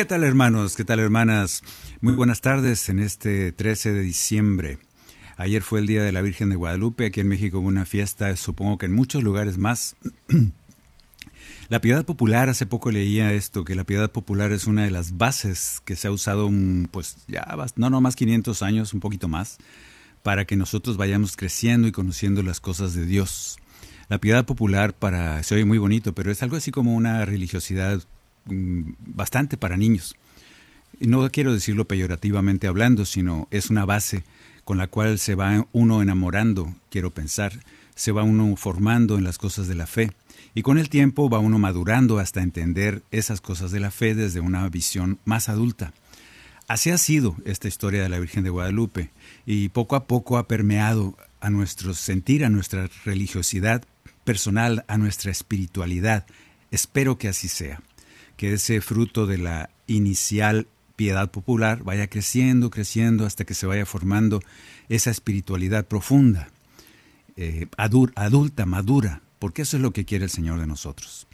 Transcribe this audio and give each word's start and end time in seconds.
¿Qué 0.00 0.06
tal 0.06 0.24
hermanos? 0.24 0.76
¿Qué 0.76 0.84
tal 0.86 0.98
hermanas? 0.98 1.62
Muy 2.00 2.14
buenas 2.14 2.40
tardes 2.40 2.88
en 2.88 3.00
este 3.00 3.52
13 3.52 3.92
de 3.92 4.00
diciembre. 4.00 4.78
Ayer 5.36 5.60
fue 5.62 5.78
el 5.78 5.86
Día 5.86 6.02
de 6.02 6.10
la 6.10 6.22
Virgen 6.22 6.48
de 6.48 6.56
Guadalupe, 6.56 7.04
aquí 7.04 7.20
en 7.20 7.28
México 7.28 7.58
hubo 7.58 7.68
una 7.68 7.84
fiesta, 7.84 8.34
supongo 8.36 8.78
que 8.78 8.86
en 8.86 8.94
muchos 8.94 9.22
lugares 9.22 9.58
más. 9.58 9.96
La 11.68 11.82
piedad 11.82 12.06
popular, 12.06 12.48
hace 12.48 12.64
poco 12.64 12.90
leía 12.90 13.34
esto, 13.34 13.62
que 13.62 13.74
la 13.74 13.84
piedad 13.84 14.10
popular 14.10 14.52
es 14.52 14.66
una 14.66 14.84
de 14.84 14.90
las 14.90 15.18
bases 15.18 15.82
que 15.84 15.96
se 15.96 16.08
ha 16.08 16.10
usado, 16.10 16.46
un, 16.46 16.88
pues 16.90 17.18
ya, 17.28 17.46
no, 17.76 17.90
no 17.90 18.00
más 18.00 18.16
500 18.16 18.62
años, 18.62 18.94
un 18.94 19.00
poquito 19.00 19.28
más, 19.28 19.58
para 20.22 20.46
que 20.46 20.56
nosotros 20.56 20.96
vayamos 20.96 21.36
creciendo 21.36 21.86
y 21.86 21.92
conociendo 21.92 22.42
las 22.42 22.58
cosas 22.58 22.94
de 22.94 23.04
Dios. 23.04 23.58
La 24.08 24.18
piedad 24.18 24.46
popular 24.46 24.94
para, 24.94 25.42
se 25.42 25.56
oye 25.56 25.66
muy 25.66 25.76
bonito, 25.76 26.14
pero 26.14 26.32
es 26.32 26.42
algo 26.42 26.56
así 26.56 26.70
como 26.70 26.94
una 26.94 27.22
religiosidad 27.26 27.98
mm, 27.98 28.19
bastante 28.46 29.56
para 29.56 29.76
niños. 29.76 30.16
No 30.98 31.28
quiero 31.30 31.54
decirlo 31.54 31.86
peyorativamente 31.86 32.66
hablando, 32.66 33.04
sino 33.04 33.48
es 33.50 33.70
una 33.70 33.84
base 33.84 34.24
con 34.64 34.78
la 34.78 34.86
cual 34.86 35.18
se 35.18 35.34
va 35.34 35.66
uno 35.72 36.02
enamorando, 36.02 36.74
quiero 36.90 37.10
pensar, 37.10 37.52
se 37.94 38.12
va 38.12 38.22
uno 38.22 38.54
formando 38.56 39.18
en 39.18 39.24
las 39.24 39.38
cosas 39.38 39.66
de 39.66 39.74
la 39.74 39.86
fe. 39.86 40.12
Y 40.54 40.62
con 40.62 40.78
el 40.78 40.88
tiempo 40.88 41.28
va 41.30 41.38
uno 41.38 41.58
madurando 41.58 42.18
hasta 42.18 42.42
entender 42.42 43.02
esas 43.10 43.40
cosas 43.40 43.70
de 43.70 43.80
la 43.80 43.90
fe 43.90 44.14
desde 44.14 44.40
una 44.40 44.68
visión 44.68 45.18
más 45.24 45.48
adulta. 45.48 45.92
Así 46.66 46.90
ha 46.90 46.98
sido 46.98 47.36
esta 47.44 47.68
historia 47.68 48.02
de 48.02 48.08
la 48.08 48.20
Virgen 48.20 48.44
de 48.44 48.50
Guadalupe 48.50 49.10
y 49.44 49.70
poco 49.70 49.96
a 49.96 50.06
poco 50.06 50.38
ha 50.38 50.46
permeado 50.46 51.16
a 51.40 51.50
nuestro 51.50 51.94
sentir, 51.94 52.44
a 52.44 52.48
nuestra 52.48 52.88
religiosidad 53.04 53.84
personal, 54.24 54.84
a 54.86 54.96
nuestra 54.96 55.30
espiritualidad. 55.30 56.26
Espero 56.70 57.18
que 57.18 57.28
así 57.28 57.48
sea, 57.48 57.82
que 58.40 58.54
ese 58.54 58.80
fruto 58.80 59.26
de 59.26 59.36
la 59.36 59.68
inicial 59.86 60.66
piedad 60.96 61.30
popular 61.30 61.84
vaya 61.84 62.06
creciendo, 62.06 62.70
creciendo 62.70 63.26
hasta 63.26 63.44
que 63.44 63.52
se 63.52 63.66
vaya 63.66 63.84
formando 63.84 64.40
esa 64.88 65.10
espiritualidad 65.10 65.86
profunda, 65.86 66.48
eh, 67.36 67.66
adulta, 67.76 68.64
madura, 68.64 69.20
porque 69.40 69.60
eso 69.60 69.76
es 69.76 69.82
lo 69.82 69.90
que 69.90 70.06
quiere 70.06 70.24
el 70.24 70.30
Señor 70.30 70.58
de 70.58 70.66
nosotros. 70.66 71.26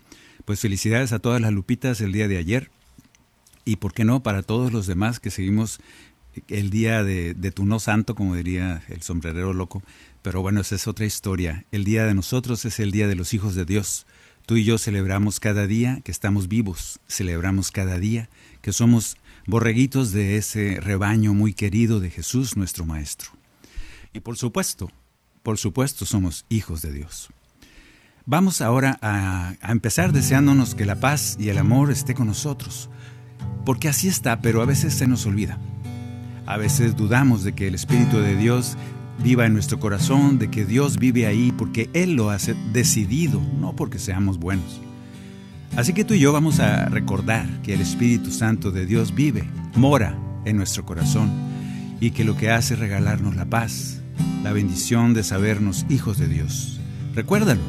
Pues 0.45 0.59
felicidades 0.59 1.12
a 1.12 1.21
todas 1.21 1.41
las 1.41 1.53
lupitas 1.53 2.01
el 2.01 2.11
día 2.11 2.27
de 2.27 2.39
ayer 2.39 2.73
y 3.65 3.77
por 3.77 3.93
qué 3.93 4.05
no 4.05 4.25
para 4.25 4.43
todos 4.43 4.73
los 4.73 4.89
demás 4.89 5.21
que 5.21 5.31
seguimos 5.31 5.79
el 6.49 6.71
día 6.71 7.05
de, 7.05 7.34
de 7.34 7.53
tu 7.53 7.67
no 7.67 7.79
santo, 7.79 8.16
como 8.16 8.34
diría 8.34 8.83
el 8.89 9.03
sombrerero 9.03 9.53
loco, 9.53 9.81
pero 10.22 10.43
bueno, 10.43 10.61
esa 10.61 10.75
es 10.75 10.89
otra 10.89 11.06
historia. 11.06 11.66
El 11.71 11.84
día 11.84 12.05
de 12.05 12.15
nosotros 12.15 12.65
es 12.65 12.81
el 12.81 12.91
día 12.91 13.06
de 13.06 13.15
los 13.15 13.33
hijos 13.33 13.55
de 13.55 13.65
Dios. 13.65 14.09
Tú 14.47 14.57
y 14.57 14.62
yo 14.62 14.79
celebramos 14.79 15.41
cada 15.41 15.67
día 15.67 16.01
que 16.05 16.12
estamos 16.12 16.47
vivos, 16.47 17.01
celebramos 17.09 17.73
cada 17.73 17.99
día 17.99 18.29
que 18.62 18.73
somos 18.73 19.17
borreguitos 19.45 20.12
de 20.12 20.37
ese 20.37 20.79
rebaño 20.81 21.34
muy 21.34 21.53
querido 21.53 21.99
de 21.99 22.11
Jesús, 22.11 22.57
nuestro 22.57 22.87
Maestro. 22.87 23.31
Y 24.12 24.21
por 24.21 24.37
supuesto, 24.37 24.89
por 25.43 25.59
supuesto 25.59 26.07
somos 26.07 26.47
hijos 26.49 26.81
de 26.81 26.93
Dios. 26.93 27.29
Vamos 28.25 28.61
ahora 28.61 29.01
a, 29.03 29.55
empezar 29.69 30.12
deseándonos 30.12 30.77
que 30.77 30.87
la 30.87 31.01
paz 31.01 31.37
y 31.41 31.49
el 31.49 31.59
amor 31.59 31.91
esté 31.91 32.15
con 32.15 32.28
nosotros, 32.28 32.89
porque 33.65 33.89
así 33.89 34.07
está, 34.07 34.41
pero 34.43 34.63
a 34.63 34.65
veces 34.65 34.95
se 34.95 35.09
nos 35.09 35.27
olvida. 35.27 35.59
A 36.47 36.57
veces 36.57 36.95
dudamos 36.95 37.43
de 37.43 37.53
que 37.53 37.67
el 37.67 37.75
Espíritu 37.75 38.19
de 38.19 38.37
Dios 38.37 38.77
viva 39.22 39.47
en 39.47 39.53
nuestro 39.53 39.81
corazón, 39.81 40.38
de 40.38 40.50
que 40.50 40.65
Dios 40.65 40.99
vive 40.99 41.27
ahí 41.27 41.53
porque 41.56 41.91
Él 41.93 42.15
lo 42.15 42.31
ha 42.31 42.38
decidido, 42.72 43.41
no 43.60 43.75
porque 43.75 43.99
seamos 43.99 44.38
buenos. 44.38 44.81
Así 45.77 45.93
que 45.93 46.04
tú 46.04 46.15
y 46.15 46.21
yo 46.21 46.32
vamos 46.32 46.60
a 46.60 46.87
recordar 46.87 47.47
que 47.62 47.75
el 47.75 47.81
Espíritu 47.81 48.31
Santo 48.31 48.71
de 48.71 48.87
Dios 48.87 49.15
vive, 49.15 49.44
mora 49.75 50.16
en 50.44 50.56
nuestro 50.56 50.87
corazón 50.87 51.31
y 52.00 52.12
que 52.12 52.25
lo 52.25 52.37
que 52.37 52.50
hace 52.50 52.75
es 52.75 52.81
regalarnos 52.81 53.37
la 53.37 53.44
paz, 53.44 54.00
la 54.43 54.53
bendición 54.53 55.12
de 55.12 55.22
sabernos 55.22 55.84
hijos 55.88 56.19
de 56.19 56.28
Dios. 56.28 56.81
Recuérdalo. 57.15 57.60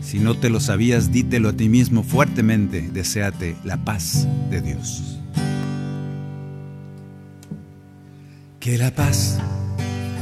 Si 0.00 0.18
no 0.18 0.34
te 0.34 0.48
lo 0.48 0.60
sabías, 0.60 1.12
dítelo 1.12 1.50
a 1.50 1.52
ti 1.52 1.68
mismo 1.68 2.02
fuertemente, 2.02 2.90
deséate 2.90 3.56
la 3.64 3.84
paz 3.84 4.26
de 4.50 4.62
Dios. 4.62 5.18
Que 8.58 8.78
la 8.78 8.94
paz 8.94 9.38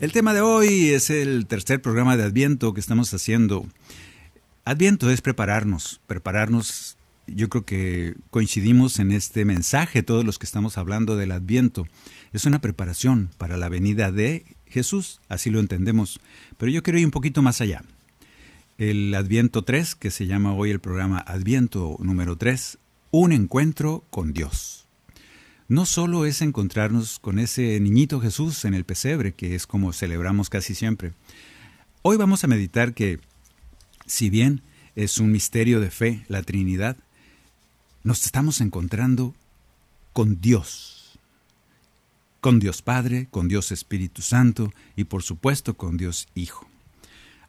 El 0.00 0.12
tema 0.12 0.32
de 0.32 0.40
hoy 0.40 0.88
es 0.88 1.10
el 1.10 1.46
tercer 1.46 1.82
programa 1.82 2.16
de 2.16 2.22
Adviento 2.22 2.72
que 2.72 2.80
estamos 2.80 3.12
haciendo. 3.12 3.66
Adviento 4.64 5.10
es 5.10 5.20
prepararnos, 5.20 6.00
prepararnos. 6.06 6.96
Yo 7.26 7.50
creo 7.50 7.66
que 7.66 8.14
coincidimos 8.30 8.98
en 8.98 9.12
este 9.12 9.44
mensaje, 9.44 10.02
todos 10.02 10.24
los 10.24 10.38
que 10.38 10.46
estamos 10.46 10.78
hablando 10.78 11.16
del 11.16 11.32
Adviento. 11.32 11.86
Es 12.32 12.46
una 12.46 12.62
preparación 12.62 13.28
para 13.36 13.58
la 13.58 13.68
venida 13.68 14.10
de 14.10 14.46
Jesús, 14.64 15.20
así 15.28 15.50
lo 15.50 15.60
entendemos. 15.60 16.18
Pero 16.56 16.72
yo 16.72 16.82
quiero 16.82 16.98
ir 16.98 17.04
un 17.04 17.10
poquito 17.10 17.42
más 17.42 17.60
allá. 17.60 17.82
el 18.78 19.14
Adviento 19.14 19.64
3, 19.64 19.96
que 19.96 20.10
se 20.10 20.26
llama 20.26 20.54
hoy 20.54 20.70
el 20.70 20.80
programa 20.80 21.18
Adviento 21.18 21.98
número 22.00 22.36
3, 22.36 22.78
un 23.10 23.32
encuentro 23.32 24.06
con 24.08 24.32
Dios. 24.32 24.79
No 25.70 25.86
solo 25.86 26.26
es 26.26 26.42
encontrarnos 26.42 27.20
con 27.20 27.38
ese 27.38 27.78
niñito 27.78 28.20
Jesús 28.20 28.64
en 28.64 28.74
el 28.74 28.82
pesebre, 28.82 29.34
que 29.34 29.54
es 29.54 29.68
como 29.68 29.92
celebramos 29.92 30.50
casi 30.50 30.74
siempre. 30.74 31.12
Hoy 32.02 32.16
vamos 32.16 32.42
a 32.42 32.48
meditar 32.48 32.92
que, 32.92 33.20
si 34.04 34.30
bien 34.30 34.62
es 34.96 35.18
un 35.18 35.30
misterio 35.30 35.78
de 35.78 35.92
fe, 35.92 36.24
la 36.26 36.42
Trinidad, 36.42 36.96
nos 38.02 38.26
estamos 38.26 38.60
encontrando 38.60 39.32
con 40.12 40.40
Dios. 40.40 41.16
Con 42.40 42.58
Dios 42.58 42.82
Padre, 42.82 43.28
con 43.30 43.46
Dios 43.46 43.70
Espíritu 43.70 44.22
Santo 44.22 44.72
y 44.96 45.04
por 45.04 45.22
supuesto 45.22 45.76
con 45.76 45.96
Dios 45.96 46.26
Hijo 46.34 46.66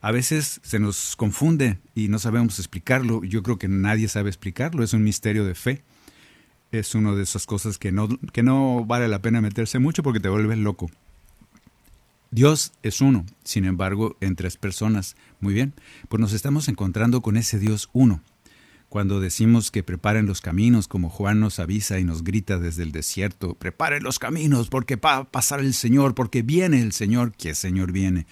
a 0.04 0.12
veces 0.12 0.60
se 0.64 0.80
nos 0.80 1.16
confunde 1.16 1.78
y 1.94 2.08
no 2.08 2.18
sabemos 2.18 2.58
explicarlo. 2.58 3.24
Yo 3.24 3.44
creo 3.44 3.60
que 3.60 3.68
nadie 3.68 4.08
sabe 4.08 4.30
explicarlo, 4.30 4.84
es 4.84 4.94
un 4.94 5.04
misterio 5.04 5.46
de 5.46 5.54
fe. 5.54 5.84
Es 6.72 6.96
una 6.96 7.14
de 7.14 7.24
esas 7.24 7.46
cosas 7.46 7.78
que 7.78 7.92
no, 7.92 8.08
que 8.32 8.44
no 8.44 8.86
vale 8.86 9.08
la 9.08 9.22
pena 9.22 9.42
meterse 9.42 9.80
mucho 9.80 10.04
porque 10.04 10.20
te 10.20 10.30
vuelves 10.30 10.58
loco. 10.58 10.90
Dios 12.32 12.72
es 12.82 13.02
uno, 13.02 13.26
sin 13.44 13.66
embargo, 13.66 14.16
en 14.22 14.38
tres 14.38 14.56
personas. 14.56 15.18
Muy 15.42 15.54
bien, 15.54 15.74
pues 16.08 16.22
nos 16.22 16.32
estamos 16.32 16.70
encontrando 16.70 17.22
con 17.22 17.36
ese 17.36 17.60
Dios 17.60 17.90
uno. 17.92 18.22
Cuando 18.88 19.20
decimos 19.20 19.72
que 19.72 19.84
preparen 19.84 20.26
los 20.26 20.42
caminos, 20.42 20.88
como 20.88 21.10
Juan 21.10 21.40
nos 21.40 21.60
avisa 21.60 22.00
y 22.00 22.04
nos 22.06 22.24
grita 22.24 22.58
desde 22.58 22.84
el 22.84 22.92
desierto, 22.92 23.54
preparen 23.56 24.04
los 24.04 24.20
caminos 24.20 24.70
porque 24.70 24.96
va 24.96 25.18
a 25.18 25.24
pasar 25.26 25.60
el 25.60 25.74
Señor, 25.74 26.16
porque 26.16 26.42
viene 26.42 26.82
el 26.82 26.94
Señor, 26.94 27.34
el 27.42 27.56
Señor 27.56 27.92
viene. 27.92 28.28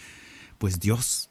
Pues 0.57 0.79
Dios 0.79 1.28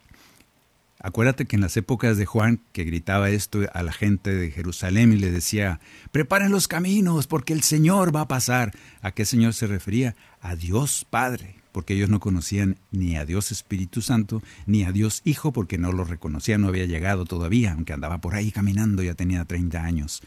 Acuérdate 1.01 1.47
que 1.47 1.55
en 1.55 1.63
las 1.63 1.77
épocas 1.77 2.17
de 2.17 2.27
Juan, 2.27 2.61
que 2.73 2.83
gritaba 2.83 3.31
esto 3.31 3.61
a 3.73 3.83
la 3.85 3.93
gente 3.93 4.35
de 4.35 4.51
Jerusalén 4.51 5.13
y 5.13 5.17
le 5.17 5.31
decía, 5.31 5.79
preparen 6.11 6.51
los 6.51 6.67
caminos 6.67 7.29
porque 7.29 7.53
el 7.53 7.63
Señor 7.63 8.15
va 8.15 8.23
a 8.23 8.29
pasar. 8.29 8.73
¿A 9.01 9.13
qué 9.13 9.25
Señor 9.25 9.55
se 9.55 9.69
refería? 9.69 10.17
A 10.41 10.57
Dios 10.57 11.07
Padre, 11.09 11.55
porque 11.71 11.95
ellos 11.95 12.09
no 12.09 12.19
conocían 12.19 12.79
ni 12.91 13.17
a 13.17 13.25
Dios 13.25 13.53
Espíritu 13.53 14.03
Santo, 14.03 14.43
ni 14.67 14.83
a 14.83 14.91
Dios 14.91 15.23
Hijo, 15.25 15.53
porque 15.53 15.79
no 15.79 15.93
lo 15.93 16.03
reconocían, 16.03 16.63
no 16.63 16.69
había 16.69 16.87
llegado 16.87 17.27
todavía, 17.27 17.75
aunque 17.75 17.93
andaba 17.93 18.21
por 18.21 18.35
ahí 18.35 18.51
caminando, 18.51 19.05
ya 19.05 19.15
tenía 19.15 19.45
30 19.45 19.85
años, 19.85 20.21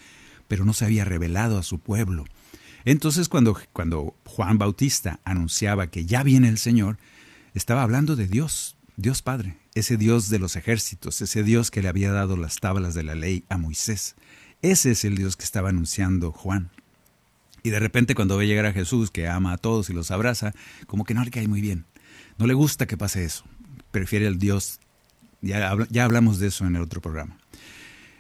pero 0.48 0.64
no 0.64 0.72
se 0.72 0.86
había 0.86 1.04
revelado 1.04 1.58
a 1.58 1.64
su 1.64 1.80
pueblo. 1.80 2.24
Entonces 2.86 3.28
cuando, 3.28 3.58
cuando 3.74 4.16
Juan 4.26 4.58
Bautista 4.58 5.20
anunciaba 5.26 5.88
que 5.88 6.06
ya 6.06 6.24
viene 6.24 6.48
el 6.48 6.58
Señor, 6.58 6.98
estaba 7.54 7.84
hablando 7.84 8.16
de 8.16 8.28
Dios, 8.28 8.78
Dios 8.96 9.22
Padre, 9.22 9.58
ese 9.74 9.98
Dios 9.98 10.30
de 10.30 10.40
los 10.40 10.56
ejércitos, 10.56 11.22
ese 11.22 11.44
Dios 11.44 11.72
que 11.72 11.82
le 11.82 11.88
había 11.88 12.12
dado 12.12 12.38
las 12.38 12.58
tablas 12.58 12.94
de 12.94 13.04
la 13.04 13.16
ley 13.16 13.46
a 13.50 13.58
Moisés. 13.58 14.16
Ese 14.62 14.92
es 14.92 15.06
el 15.06 15.18
Dios 15.18 15.38
que 15.38 15.44
estaba 15.44 15.70
anunciando 15.70 16.32
Juan. 16.32 16.70
Y 17.64 17.70
de 17.70 17.80
repente 17.80 18.16
cuando 18.16 18.38
ve 18.38 18.48
llegar 18.48 18.66
a 18.66 18.74
Jesús, 18.74 19.12
que 19.12 19.28
ama 19.28 19.54
a 19.54 19.58
todos 19.58 19.90
y 19.90 19.94
los 19.94 20.12
abraza, 20.12 20.54
como 20.88 21.04
que 21.06 21.14
no 21.14 21.24
le 21.24 21.32
cae 21.32 21.48
muy 21.48 21.62
bien. 21.62 21.86
No 22.38 22.48
le 22.48 22.54
gusta 22.54 22.88
que 22.88 22.98
pase 22.98 23.24
eso. 23.24 23.44
Prefiere 23.92 24.28
el 24.28 24.40
Dios. 24.40 24.80
Ya, 25.42 25.76
ya 25.90 26.06
hablamos 26.06 26.40
de 26.40 26.48
eso 26.48 26.66
en 26.66 26.76
el 26.76 26.82
otro 26.82 27.02
programa. 27.02 27.38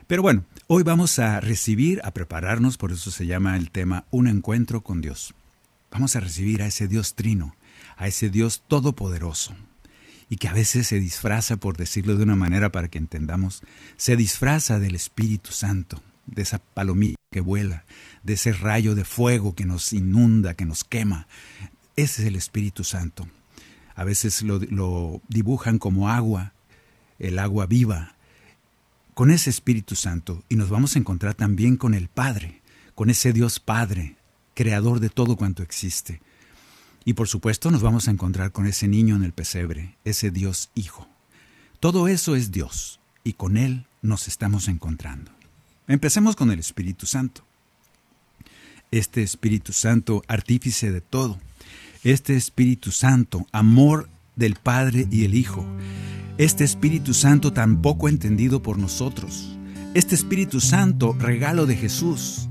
Pero 0.07 0.21
bueno, 0.21 0.43
hoy 0.67 0.83
vamos 0.83 1.19
a 1.19 1.39
recibir, 1.39 2.01
a 2.03 2.11
prepararnos, 2.11 2.77
por 2.77 2.91
eso 2.91 3.11
se 3.11 3.25
llama 3.25 3.55
el 3.55 3.71
tema 3.71 4.05
Un 4.11 4.27
encuentro 4.27 4.81
con 4.81 5.01
Dios. 5.01 5.33
Vamos 5.91 6.15
a 6.15 6.19
recibir 6.19 6.61
a 6.61 6.67
ese 6.67 6.87
Dios 6.87 7.15
trino, 7.15 7.55
a 7.97 8.07
ese 8.07 8.29
Dios 8.29 8.63
todopoderoso, 8.67 9.55
y 10.31 10.37
que 10.37 10.47
a 10.47 10.53
veces 10.53 10.87
se 10.87 10.97
disfraza, 10.97 11.57
por 11.57 11.75
decirlo 11.75 12.15
de 12.15 12.23
una 12.23 12.37
manera 12.37 12.71
para 12.71 12.87
que 12.87 12.97
entendamos, 12.97 13.61
se 13.97 14.15
disfraza 14.15 14.79
del 14.79 14.95
Espíritu 14.95 15.51
Santo, 15.51 16.01
de 16.25 16.43
esa 16.43 16.59
palomilla 16.59 17.17
que 17.33 17.41
vuela, 17.41 17.83
de 18.23 18.33
ese 18.33 18.53
rayo 18.53 18.95
de 18.95 19.03
fuego 19.03 19.55
que 19.55 19.65
nos 19.65 19.91
inunda, 19.91 20.53
que 20.53 20.63
nos 20.63 20.85
quema. 20.85 21.27
Ese 21.97 22.21
es 22.21 22.27
el 22.29 22.37
Espíritu 22.37 22.85
Santo. 22.85 23.27
A 23.93 24.05
veces 24.05 24.41
lo, 24.41 24.59
lo 24.59 25.21
dibujan 25.27 25.79
como 25.79 26.07
agua, 26.07 26.53
el 27.19 27.37
agua 27.37 27.65
viva, 27.65 28.15
con 29.13 29.31
ese 29.31 29.49
Espíritu 29.49 29.97
Santo 29.97 30.45
y 30.47 30.55
nos 30.55 30.69
vamos 30.69 30.95
a 30.95 30.99
encontrar 30.99 31.35
también 31.35 31.75
con 31.75 31.93
el 31.93 32.07
Padre, 32.07 32.61
con 32.95 33.09
ese 33.09 33.33
Dios 33.33 33.59
Padre, 33.59 34.15
creador 34.53 35.01
de 35.01 35.09
todo 35.09 35.35
cuanto 35.35 35.61
existe. 35.61 36.21
Y 37.03 37.13
por 37.13 37.27
supuesto 37.27 37.71
nos 37.71 37.81
vamos 37.81 38.07
a 38.07 38.11
encontrar 38.11 38.51
con 38.51 38.67
ese 38.67 38.87
niño 38.87 39.15
en 39.15 39.23
el 39.23 39.33
pesebre, 39.33 39.95
ese 40.05 40.31
Dios 40.31 40.69
Hijo. 40.75 41.07
Todo 41.79 42.07
eso 42.07 42.35
es 42.35 42.51
Dios 42.51 42.99
y 43.23 43.33
con 43.33 43.57
Él 43.57 43.85
nos 44.01 44.27
estamos 44.27 44.67
encontrando. 44.67 45.31
Empecemos 45.87 46.35
con 46.35 46.51
el 46.51 46.59
Espíritu 46.59 47.05
Santo. 47.05 47.43
Este 48.91 49.23
Espíritu 49.23 49.73
Santo, 49.73 50.23
artífice 50.27 50.91
de 50.91 51.01
todo. 51.01 51.39
Este 52.03 52.35
Espíritu 52.35 52.91
Santo, 52.91 53.47
amor 53.51 54.09
del 54.35 54.55
Padre 54.55 55.07
y 55.09 55.25
el 55.25 55.33
Hijo. 55.33 55.65
Este 56.37 56.63
Espíritu 56.63 57.13
Santo 57.13 57.51
tan 57.51 57.81
poco 57.81 58.09
entendido 58.09 58.61
por 58.61 58.77
nosotros. 58.77 59.57
Este 59.93 60.15
Espíritu 60.15 60.59
Santo, 60.59 61.13
regalo 61.19 61.65
de 61.65 61.75
Jesús 61.77 62.47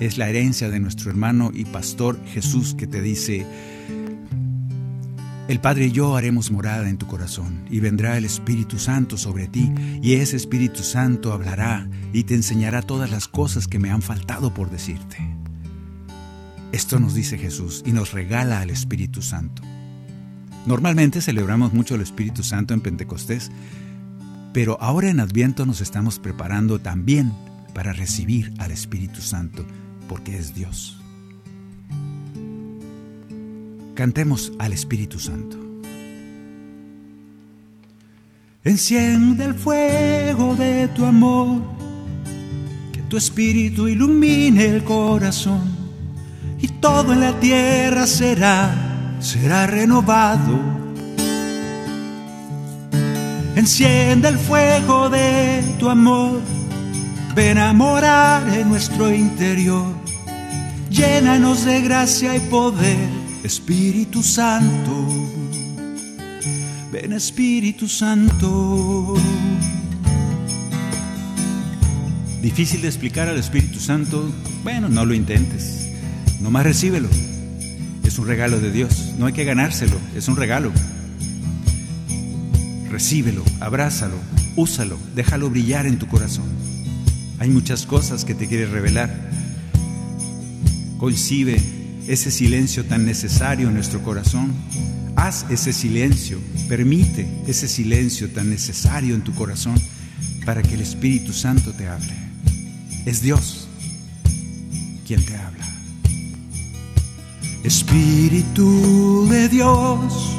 es 0.00 0.16
la 0.16 0.28
herencia 0.28 0.70
de 0.70 0.80
nuestro 0.80 1.10
hermano 1.10 1.50
y 1.54 1.66
pastor 1.66 2.18
Jesús 2.26 2.74
que 2.74 2.86
te 2.86 3.02
dice, 3.02 3.46
el 5.46 5.60
Padre 5.60 5.86
y 5.86 5.92
yo 5.92 6.16
haremos 6.16 6.50
morada 6.50 6.88
en 6.88 6.96
tu 6.96 7.06
corazón, 7.06 7.64
y 7.68 7.80
vendrá 7.80 8.16
el 8.16 8.24
Espíritu 8.24 8.78
Santo 8.78 9.18
sobre 9.18 9.48
ti, 9.48 9.72
y 10.00 10.14
ese 10.14 10.36
Espíritu 10.36 10.84
Santo 10.84 11.32
hablará 11.32 11.88
y 12.12 12.22
te 12.22 12.34
enseñará 12.34 12.82
todas 12.82 13.10
las 13.10 13.26
cosas 13.26 13.66
que 13.66 13.80
me 13.80 13.90
han 13.90 14.00
faltado 14.00 14.54
por 14.54 14.70
decirte. 14.70 15.18
Esto 16.70 17.00
nos 17.00 17.14
dice 17.14 17.36
Jesús 17.36 17.82
y 17.84 17.90
nos 17.90 18.12
regala 18.12 18.60
al 18.60 18.70
Espíritu 18.70 19.22
Santo. 19.22 19.62
Normalmente 20.66 21.20
celebramos 21.20 21.72
mucho 21.72 21.96
el 21.96 22.00
Espíritu 22.00 22.44
Santo 22.44 22.72
en 22.72 22.80
Pentecostés, 22.80 23.50
pero 24.52 24.80
ahora 24.80 25.10
en 25.10 25.18
Adviento 25.18 25.66
nos 25.66 25.80
estamos 25.80 26.20
preparando 26.20 26.78
también 26.78 27.32
para 27.74 27.92
recibir 27.92 28.54
al 28.58 28.70
Espíritu 28.70 29.20
Santo 29.20 29.66
porque 30.10 30.36
es 30.36 30.52
Dios. 30.52 30.98
Cantemos 33.94 34.52
al 34.58 34.72
Espíritu 34.72 35.20
Santo. 35.20 35.56
Enciende 38.64 39.44
el 39.44 39.54
fuego 39.54 40.56
de 40.56 40.88
tu 40.88 41.04
amor, 41.04 41.62
que 42.92 43.02
tu 43.02 43.16
espíritu 43.16 43.86
ilumine 43.86 44.66
el 44.66 44.82
corazón 44.82 45.62
y 46.60 46.66
todo 46.66 47.12
en 47.12 47.20
la 47.20 47.38
tierra 47.38 48.04
será, 48.08 49.16
será 49.20 49.68
renovado. 49.68 50.58
Enciende 53.54 54.26
el 54.26 54.38
fuego 54.38 55.08
de 55.08 55.62
tu 55.78 55.88
amor, 55.88 56.40
ven 57.36 57.58
a 57.58 57.72
morar 57.72 58.48
en 58.52 58.68
nuestro 58.68 59.14
interior 59.14 59.99
llénanos 61.00 61.64
de 61.64 61.80
gracia 61.80 62.36
y 62.36 62.40
poder, 62.40 63.08
Espíritu 63.42 64.22
Santo. 64.22 65.30
Ven 66.92 67.12
Espíritu 67.14 67.88
Santo. 67.88 69.14
Difícil 72.42 72.82
de 72.82 72.88
explicar 72.88 73.28
al 73.28 73.38
Espíritu 73.38 73.80
Santo, 73.80 74.30
bueno, 74.62 74.88
no 74.90 75.06
lo 75.06 75.14
intentes, 75.14 75.88
nomás 76.40 76.64
recíbelo. 76.64 77.08
Es 78.04 78.18
un 78.18 78.26
regalo 78.26 78.60
de 78.60 78.70
Dios, 78.70 79.14
no 79.18 79.26
hay 79.26 79.32
que 79.32 79.44
ganárselo, 79.44 79.96
es 80.14 80.28
un 80.28 80.36
regalo. 80.36 80.70
Recíbelo, 82.90 83.42
abrázalo, 83.60 84.16
úsalo, 84.56 84.98
déjalo 85.14 85.48
brillar 85.48 85.86
en 85.86 85.98
tu 85.98 86.06
corazón. 86.08 86.46
Hay 87.38 87.48
muchas 87.48 87.86
cosas 87.86 88.26
que 88.26 88.34
te 88.34 88.46
quiere 88.46 88.66
revelar 88.66 89.30
concibe 91.00 91.58
ese 92.06 92.30
silencio 92.30 92.84
tan 92.84 93.06
necesario 93.06 93.68
en 93.68 93.74
nuestro 93.74 94.02
corazón. 94.02 94.52
Haz 95.16 95.46
ese 95.48 95.72
silencio, 95.72 96.38
permite 96.68 97.26
ese 97.46 97.68
silencio 97.68 98.28
tan 98.28 98.50
necesario 98.50 99.14
en 99.14 99.22
tu 99.22 99.34
corazón 99.34 99.80
para 100.44 100.62
que 100.62 100.74
el 100.74 100.82
Espíritu 100.82 101.32
Santo 101.32 101.72
te 101.72 101.88
hable. 101.88 102.12
Es 103.06 103.22
Dios 103.22 103.66
quien 105.06 105.24
te 105.24 105.36
habla. 105.36 105.66
Espíritu 107.64 109.26
de 109.30 109.48
Dios, 109.48 110.36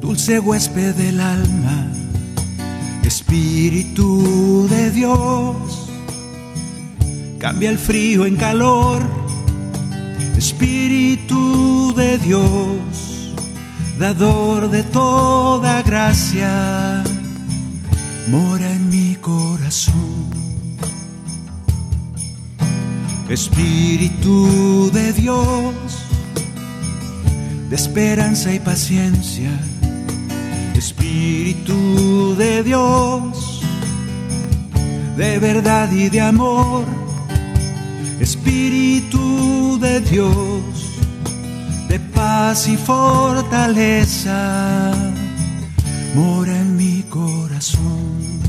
dulce 0.00 0.38
huésped 0.38 0.94
del 0.94 1.20
alma, 1.20 1.92
Espíritu 3.02 4.68
de 4.70 4.90
Dios 4.92 5.81
cambia 7.42 7.70
el 7.70 7.78
frío 7.78 8.24
en 8.24 8.36
calor, 8.36 9.02
Espíritu 10.38 11.92
de 11.96 12.16
Dios, 12.18 13.34
dador 13.98 14.70
de 14.70 14.84
toda 14.84 15.82
gracia, 15.82 17.02
mora 18.28 18.70
en 18.70 18.88
mi 18.88 19.16
corazón. 19.16 20.30
Espíritu 23.28 24.88
de 24.92 25.12
Dios, 25.12 25.74
de 27.70 27.74
esperanza 27.74 28.54
y 28.54 28.60
paciencia. 28.60 29.50
Espíritu 30.76 32.36
de 32.36 32.62
Dios, 32.62 33.62
de 35.16 35.40
verdad 35.40 35.90
y 35.90 36.08
de 36.08 36.20
amor. 36.20 37.01
Espíritu 38.44 39.78
de 39.80 40.00
Dios, 40.00 40.34
de 41.88 42.00
paz 42.00 42.66
y 42.66 42.76
fortaleza, 42.76 44.34
mora 46.16 46.50
en 46.50 46.76
mi 46.76 47.04
corazón. 47.04 48.40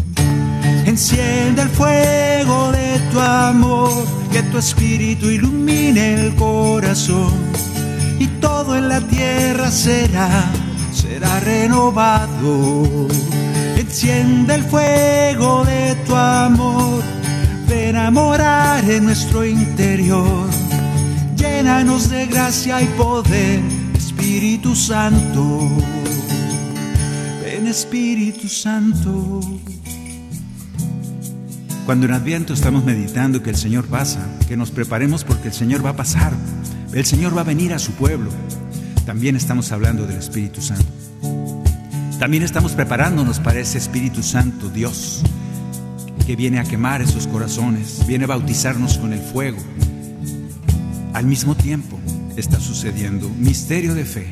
Enciende 0.87 1.61
el 1.61 1.69
fuego 1.69 2.71
de 2.71 2.99
tu 3.11 3.19
amor, 3.19 3.91
que 4.31 4.41
tu 4.41 4.57
espíritu 4.57 5.29
ilumine 5.29 6.15
el 6.15 6.35
corazón 6.37 7.31
y 8.17 8.25
todo 8.41 8.75
en 8.75 8.89
la 8.89 8.99
tierra 8.99 9.69
será, 9.69 10.45
será 10.91 11.39
renovado. 11.39 13.07
Enciende 13.77 14.55
el 14.55 14.63
fuego 14.63 15.63
de 15.65 15.93
tu 16.07 16.15
amor, 16.15 17.03
morar 18.11 18.89
en 18.89 19.05
nuestro 19.05 19.45
interior. 19.45 20.49
Llénanos 21.37 22.09
de 22.09 22.25
gracia 22.25 22.81
y 22.81 22.87
poder, 22.97 23.61
Espíritu 23.95 24.75
Santo. 24.75 25.69
Ven 27.43 27.67
Espíritu 27.67 28.47
Santo. 28.47 29.39
Cuando 31.85 32.05
en 32.05 32.13
Adviento 32.13 32.53
estamos 32.53 32.83
meditando 32.85 33.43
que 33.43 33.49
el 33.49 33.57
Señor 33.57 33.85
pasa, 33.85 34.25
que 34.47 34.55
nos 34.55 34.71
preparemos 34.71 35.23
porque 35.23 35.49
el 35.49 35.53
Señor 35.53 35.85
va 35.85 35.89
a 35.89 35.95
pasar, 35.95 36.31
el 36.93 37.05
Señor 37.05 37.35
va 37.35 37.41
a 37.41 37.45
venir 37.45 37.73
a 37.73 37.79
su 37.79 37.91
pueblo, 37.91 38.31
también 39.05 39.35
estamos 39.35 39.71
hablando 39.71 40.07
del 40.07 40.17
Espíritu 40.17 40.61
Santo. 40.61 40.85
También 42.19 42.43
estamos 42.43 42.71
preparándonos 42.71 43.41
para 43.41 43.59
ese 43.59 43.77
Espíritu 43.77 44.23
Santo, 44.23 44.69
Dios, 44.69 45.23
que 46.25 46.35
viene 46.35 46.59
a 46.59 46.63
quemar 46.63 47.01
esos 47.01 47.27
corazones, 47.27 48.05
viene 48.07 48.25
a 48.25 48.27
bautizarnos 48.27 48.97
con 48.97 49.13
el 49.13 49.19
fuego. 49.19 49.57
Al 51.13 51.25
mismo 51.25 51.55
tiempo 51.55 51.99
está 52.35 52.59
sucediendo 52.59 53.29
misterio 53.29 53.93
de 53.93 54.05
fe. 54.05 54.29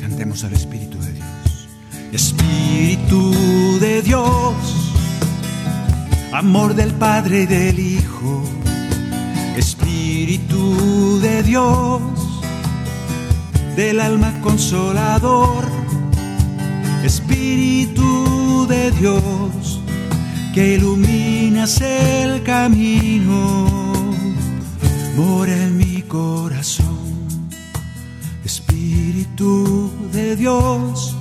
Cantemos 0.00 0.44
al 0.44 0.54
Espíritu 0.54 0.98
de 0.98 1.12
Dios. 1.12 1.68
Espíritu 2.12 3.78
de 3.80 4.02
Dios 4.02 4.82
amor 6.32 6.74
del 6.74 6.92
Padre 6.92 7.42
y 7.42 7.46
del 7.46 7.78
Hijo, 7.78 8.42
Espíritu 9.56 11.20
de 11.20 11.42
Dios, 11.42 12.00
del 13.76 14.00
alma 14.00 14.32
consolador, 14.40 15.64
Espíritu 17.04 18.66
de 18.66 18.90
Dios, 18.92 19.61
que 20.52 20.74
iluminas 20.74 21.80
el 21.80 22.42
camino, 22.42 23.66
mora 25.16 25.54
en 25.54 25.78
mi 25.78 26.02
corazón, 26.02 26.98
Espíritu 28.44 29.90
de 30.12 30.36
Dios, 30.36 31.16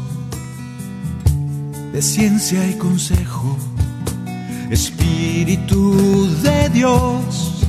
de 1.93 2.01
ciencia 2.01 2.67
y 2.67 2.73
consejo. 2.73 3.57
Espíritu 4.69 6.27
de 6.43 6.69
Dios, 6.69 7.65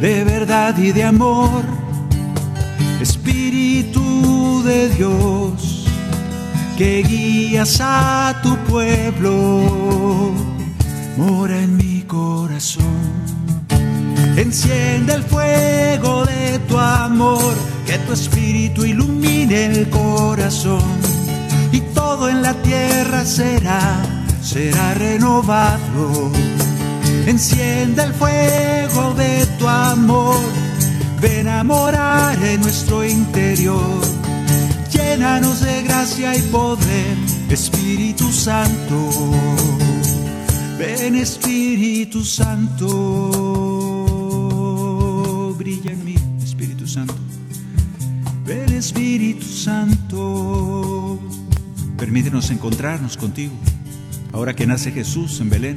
de 0.00 0.24
verdad 0.24 0.76
y 0.78 0.92
de 0.92 1.04
amor, 1.04 1.62
Espíritu 3.00 4.62
de 4.64 4.88
Dios, 4.90 5.71
que 6.82 7.04
guías 7.04 7.78
a 7.80 8.40
tu 8.42 8.56
pueblo, 8.64 10.32
mora 11.16 11.56
en 11.62 11.76
mi 11.76 12.02
corazón. 12.02 13.04
Enciende 14.36 15.14
el 15.14 15.22
fuego 15.22 16.24
de 16.24 16.58
tu 16.68 16.76
amor, 16.76 17.54
que 17.86 17.98
tu 17.98 18.12
espíritu 18.12 18.84
ilumine 18.84 19.66
el 19.66 19.90
corazón, 19.90 20.82
y 21.70 21.78
todo 21.94 22.28
en 22.28 22.42
la 22.42 22.54
tierra 22.54 23.24
será 23.24 24.02
será 24.42 24.94
renovado. 24.94 26.32
Enciende 27.26 28.02
el 28.02 28.12
fuego 28.12 29.14
de 29.14 29.46
tu 29.56 29.68
amor, 29.68 30.40
ven 31.20 31.46
a 31.46 31.62
morar 31.62 32.42
en 32.42 32.60
nuestro 32.60 33.04
interior. 33.04 34.21
Llénanos 34.92 35.60
de 35.62 35.82
gracia 35.82 36.36
y 36.36 36.42
poder, 36.42 37.16
Espíritu 37.48 38.30
Santo. 38.30 39.10
Ven 40.78 41.16
Espíritu 41.16 42.24
Santo, 42.24 42.88
brilla 45.56 45.92
en 45.92 46.04
mí, 46.04 46.14
Espíritu 46.42 46.86
Santo. 46.86 47.14
Ven 48.44 48.72
Espíritu 48.72 49.46
Santo. 49.46 51.18
Permítenos 51.96 52.50
encontrarnos 52.50 53.16
contigo. 53.16 53.54
Ahora 54.32 54.54
que 54.54 54.66
nace 54.66 54.90
Jesús 54.92 55.40
en 55.40 55.48
Belén, 55.50 55.76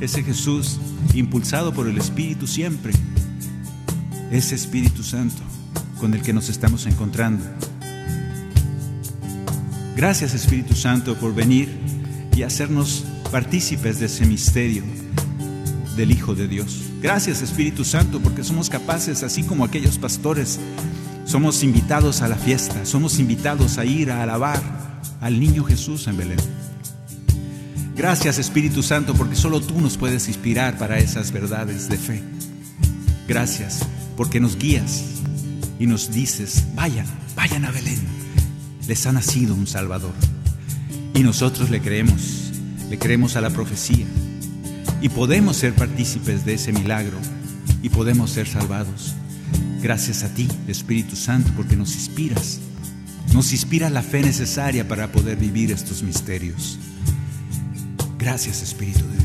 ese 0.00 0.22
Jesús 0.22 0.78
impulsado 1.14 1.74
por 1.74 1.88
el 1.88 1.98
Espíritu 1.98 2.46
siempre, 2.46 2.92
ese 4.30 4.54
Espíritu 4.54 5.02
Santo 5.02 5.42
con 5.98 6.14
el 6.14 6.22
que 6.22 6.32
nos 6.32 6.48
estamos 6.48 6.86
encontrando. 6.86 7.44
Gracias 9.96 10.34
Espíritu 10.34 10.74
Santo 10.74 11.16
por 11.16 11.34
venir 11.34 11.70
y 12.36 12.42
hacernos 12.42 13.02
partícipes 13.32 13.98
de 13.98 14.06
ese 14.06 14.26
misterio 14.26 14.82
del 15.96 16.10
Hijo 16.10 16.34
de 16.34 16.46
Dios. 16.46 16.82
Gracias 17.00 17.40
Espíritu 17.40 17.82
Santo 17.82 18.20
porque 18.20 18.44
somos 18.44 18.68
capaces, 18.68 19.22
así 19.22 19.42
como 19.42 19.64
aquellos 19.64 19.96
pastores, 19.96 20.60
somos 21.24 21.62
invitados 21.62 22.20
a 22.20 22.28
la 22.28 22.36
fiesta, 22.36 22.84
somos 22.84 23.18
invitados 23.18 23.78
a 23.78 23.86
ir 23.86 24.10
a 24.10 24.22
alabar 24.22 24.60
al 25.22 25.40
niño 25.40 25.64
Jesús 25.64 26.06
en 26.08 26.18
Belén. 26.18 26.40
Gracias 27.96 28.36
Espíritu 28.36 28.82
Santo 28.82 29.14
porque 29.14 29.34
solo 29.34 29.62
tú 29.62 29.80
nos 29.80 29.96
puedes 29.96 30.28
inspirar 30.28 30.76
para 30.76 30.98
esas 30.98 31.32
verdades 31.32 31.88
de 31.88 31.96
fe. 31.96 32.22
Gracias 33.26 33.80
porque 34.14 34.40
nos 34.40 34.58
guías 34.58 35.04
y 35.78 35.86
nos 35.86 36.12
dices, 36.12 36.64
vayan, 36.74 37.06
vayan 37.34 37.64
a 37.64 37.70
Belén. 37.70 38.15
Les 38.86 39.06
ha 39.06 39.12
nacido 39.12 39.54
un 39.54 39.66
Salvador. 39.66 40.14
Y 41.14 41.20
nosotros 41.20 41.70
le 41.70 41.80
creemos, 41.80 42.52
le 42.88 42.98
creemos 42.98 43.36
a 43.36 43.40
la 43.40 43.50
profecía. 43.50 44.06
Y 45.00 45.08
podemos 45.08 45.56
ser 45.56 45.74
partícipes 45.74 46.44
de 46.44 46.54
ese 46.54 46.72
milagro 46.72 47.18
y 47.82 47.88
podemos 47.88 48.30
ser 48.30 48.46
salvados. 48.46 49.14
Gracias 49.82 50.22
a 50.22 50.32
ti, 50.32 50.48
Espíritu 50.68 51.16
Santo, 51.16 51.50
porque 51.56 51.76
nos 51.76 51.94
inspiras. 51.94 52.60
Nos 53.34 53.52
inspira 53.52 53.90
la 53.90 54.02
fe 54.02 54.22
necesaria 54.22 54.86
para 54.86 55.10
poder 55.12 55.36
vivir 55.36 55.70
estos 55.70 56.02
misterios. 56.02 56.78
Gracias 58.18 58.62
Espíritu 58.62 59.06
de 59.08 59.15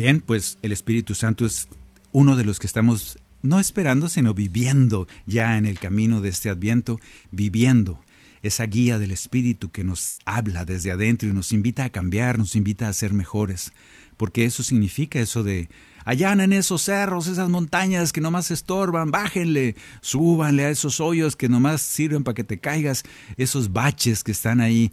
Bien, 0.00 0.22
pues 0.22 0.56
el 0.62 0.72
Espíritu 0.72 1.14
Santo 1.14 1.44
es 1.44 1.68
uno 2.10 2.34
de 2.34 2.44
los 2.44 2.58
que 2.58 2.66
estamos 2.66 3.18
no 3.42 3.60
esperando, 3.60 4.08
sino 4.08 4.32
viviendo 4.32 5.06
ya 5.26 5.58
en 5.58 5.66
el 5.66 5.78
camino 5.78 6.22
de 6.22 6.30
este 6.30 6.48
adviento, 6.48 6.98
viviendo 7.32 8.00
esa 8.40 8.64
guía 8.64 8.98
del 8.98 9.10
Espíritu 9.10 9.70
que 9.70 9.84
nos 9.84 10.18
habla 10.24 10.64
desde 10.64 10.90
adentro 10.90 11.28
y 11.28 11.34
nos 11.34 11.52
invita 11.52 11.84
a 11.84 11.90
cambiar, 11.90 12.38
nos 12.38 12.56
invita 12.56 12.88
a 12.88 12.94
ser 12.94 13.12
mejores, 13.12 13.74
porque 14.16 14.46
eso 14.46 14.62
significa 14.62 15.20
eso 15.20 15.42
de 15.42 15.68
Allá 16.06 16.32
en 16.32 16.52
esos 16.54 16.82
cerros, 16.82 17.26
esas 17.26 17.50
montañas 17.50 18.12
que 18.12 18.22
nomás 18.22 18.50
estorban, 18.50 19.10
bájenle, 19.10 19.76
súbanle 20.00 20.64
a 20.64 20.70
esos 20.70 20.98
hoyos 20.98 21.36
que 21.36 21.48
nomás 21.48 21.82
sirven 21.82 22.24
para 22.24 22.34
que 22.34 22.42
te 22.42 22.58
caigas, 22.58 23.02
esos 23.36 23.72
baches 23.72 24.24
que 24.24 24.32
están 24.32 24.62
ahí, 24.62 24.92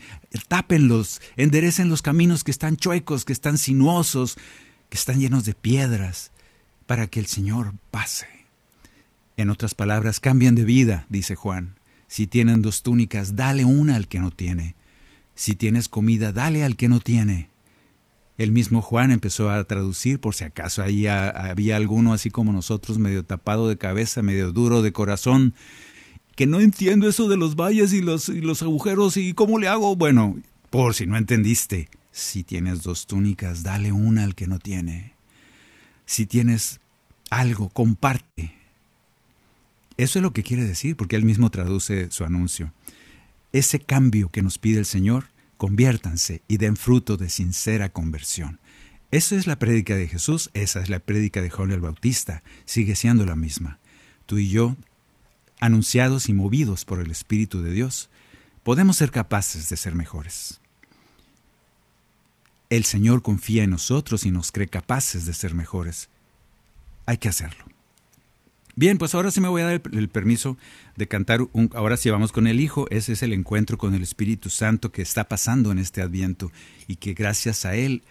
tápenlos, 0.50 1.22
enderecen 1.38 1.90
los 1.90 2.02
caminos 2.02 2.44
que 2.44 2.52
están 2.52 2.76
chuecos, 2.76 3.24
que 3.24 3.34
están 3.34 3.58
sinuosos, 3.58 4.38
que 4.90 4.98
están 4.98 5.20
llenos 5.20 5.46
de 5.46 5.54
piedras, 5.54 6.32
para 6.86 7.08
que 7.08 7.20
el 7.20 7.26
Señor 7.26 7.74
pase. 7.92 8.28
En 9.36 9.50
otras 9.50 9.76
palabras, 9.76 10.20
cambien 10.20 10.56
de 10.56 10.66
vida, 10.66 11.06
dice 11.10 11.36
Juan. 11.36 11.76
Si 12.08 12.26
tienen 12.26 12.62
dos 12.62 12.82
túnicas, 12.82 13.36
dale 13.36 13.66
una 13.66 13.96
al 13.96 14.08
que 14.08 14.20
no 14.20 14.32
tiene. 14.32 14.76
Si 15.36 15.56
tienes 15.56 15.90
comida, 15.90 16.32
dale 16.32 16.64
al 16.64 16.76
que 16.76 16.88
no 16.88 17.00
tiene. 17.00 17.50
El 18.38 18.52
mismo 18.52 18.82
Juan 18.82 19.12
empezó 19.12 19.50
a 19.50 19.64
traducir 19.66 20.20
por 20.20 20.36
si 20.36 20.44
acaso 20.44 20.84
había 20.84 21.76
alguno 21.76 22.14
así 22.14 22.30
como 22.30 22.54
nosotros, 22.54 22.98
medio 22.98 23.26
tapado 23.26 23.68
de 23.68 23.78
cabeza, 23.78 24.22
medio 24.22 24.52
duro 24.52 24.82
de 24.82 24.94
corazón, 24.94 25.54
que 26.36 26.46
no 26.46 26.60
entiendo 26.60 27.10
eso 27.10 27.28
de 27.28 27.38
los 27.38 27.56
valles 27.56 27.94
y 27.94 28.02
los, 28.02 28.30
y 28.30 28.42
los 28.42 28.62
agujeros 28.62 29.18
y 29.18 29.34
cómo 29.34 29.58
le 29.58 29.68
hago. 29.68 29.96
Bueno, 29.96 30.38
por 30.70 30.94
si 30.94 31.08
no 31.08 31.18
entendiste, 31.18 31.90
si 32.18 32.44
tienes 32.44 32.82
dos 32.82 33.06
túnicas, 33.06 33.64
dale 33.64 33.92
una 33.92 34.24
al 34.24 34.34
que 34.34 34.48
no 34.48 34.58
tiene. 34.58 35.14
Si 36.06 36.26
tienes 36.26 36.80
algo, 37.30 37.70
comparte. 37.70 38.56
Eso 39.98 40.20
es 40.20 40.24
lo 40.24 40.34
que 40.34 40.44
quiere 40.44 40.64
decir, 40.64 40.96
porque 40.96 41.16
él 41.16 41.26
mismo 41.26 41.52
traduce 41.52 42.10
su 42.10 42.24
anuncio. 42.24 42.74
Ese 43.54 43.80
cambio 43.80 44.30
que 44.30 44.42
nos 44.42 44.58
pide 44.58 44.80
el 44.80 44.86
Señor 44.86 45.26
conviértanse 45.58 46.42
y 46.48 46.58
den 46.58 46.76
fruto 46.76 47.18
de 47.18 47.30
sincera 47.30 47.90
conversión. 47.90 48.60
Esa 49.12 49.36
es 49.36 49.48
la 49.48 49.60
prédica 49.60 49.96
de 49.96 50.08
Jesús, 50.08 50.50
esa 50.54 50.82
es 50.82 50.90
la 50.90 51.00
prédica 51.00 51.42
de 51.42 51.50
Juan 51.50 51.72
el 51.72 51.82
Bautista, 51.82 52.44
sigue 52.66 52.96
siendo 52.96 53.26
la 53.26 53.36
misma. 53.36 53.80
Tú 54.26 54.38
y 54.38 54.50
yo, 54.50 54.76
anunciados 55.60 56.30
y 56.30 56.34
movidos 56.34 56.84
por 56.84 57.00
el 57.00 57.12
Espíritu 57.12 57.62
de 57.62 57.72
Dios, 57.72 58.10
podemos 58.64 58.98
ser 58.98 59.12
capaces 59.12 59.70
de 59.70 59.78
ser 59.78 59.96
mejores. 59.96 60.60
El 62.70 62.84
Señor 62.84 63.22
confía 63.22 63.64
en 63.64 63.70
nosotros 63.70 64.26
y 64.26 64.32
nos 64.32 64.52
cree 64.52 64.68
capaces 64.68 65.26
de 65.26 65.34
ser 65.34 65.54
mejores. 65.54 66.10
Hay 67.06 67.18
que 67.18 67.30
hacerlo. 67.30 67.66
Bien, 68.76 69.00
pues 69.00 69.16
ahora 69.16 69.32
sí 69.32 69.42
me 69.42 69.48
voy 69.48 69.64
a 69.64 69.66
dar 69.66 69.82
el, 69.92 70.08
permiso 70.08 70.56
de 70.96 71.08
cantar, 71.08 71.40
ahora 71.74 71.98
sí 71.98 72.12
vamos 72.12 72.32
con 72.32 72.46
el 72.46 72.60
Hijo, 72.60 72.86
ese 72.92 73.14
es 73.14 73.24
el 73.24 73.34
encuentro 73.34 73.80
con 73.80 73.96
el 73.96 74.04
Espíritu 74.04 74.52
Santo 74.52 74.92
que 74.92 75.02
está 75.02 75.28
pasando 75.28 75.72
en 75.72 75.80
este 75.80 76.04
adviento 76.04 76.52
y 76.88 76.98
que 76.98 77.16
gracias 77.16 77.66
a 77.66 77.76
Él 77.76 78.04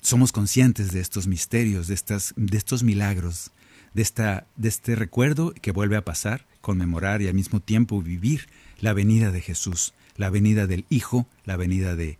somos 0.00 0.32
conscientes 0.32 0.92
de 0.92 1.00
estos 1.00 1.26
misterios, 1.26 1.86
de, 1.86 1.92
estas, 1.92 2.32
de 2.36 2.56
estos 2.56 2.82
milagros, 2.82 3.50
de, 3.92 4.00
esta, 4.00 4.46
de 4.56 4.70
este 4.70 4.94
recuerdo 4.94 5.52
que 5.52 5.70
vuelve 5.70 5.96
a 5.96 6.04
pasar, 6.04 6.46
conmemorar 6.62 7.20
y 7.20 7.28
al 7.28 7.34
mismo 7.34 7.60
tiempo 7.60 8.00
vivir 8.00 8.48
la 8.80 8.94
venida 8.94 9.30
de 9.30 9.42
Jesús, 9.42 9.92
la 10.16 10.30
venida 10.30 10.66
del 10.66 10.86
Hijo, 10.88 11.26
la 11.44 11.58
venida 11.58 11.94
de, 11.94 12.18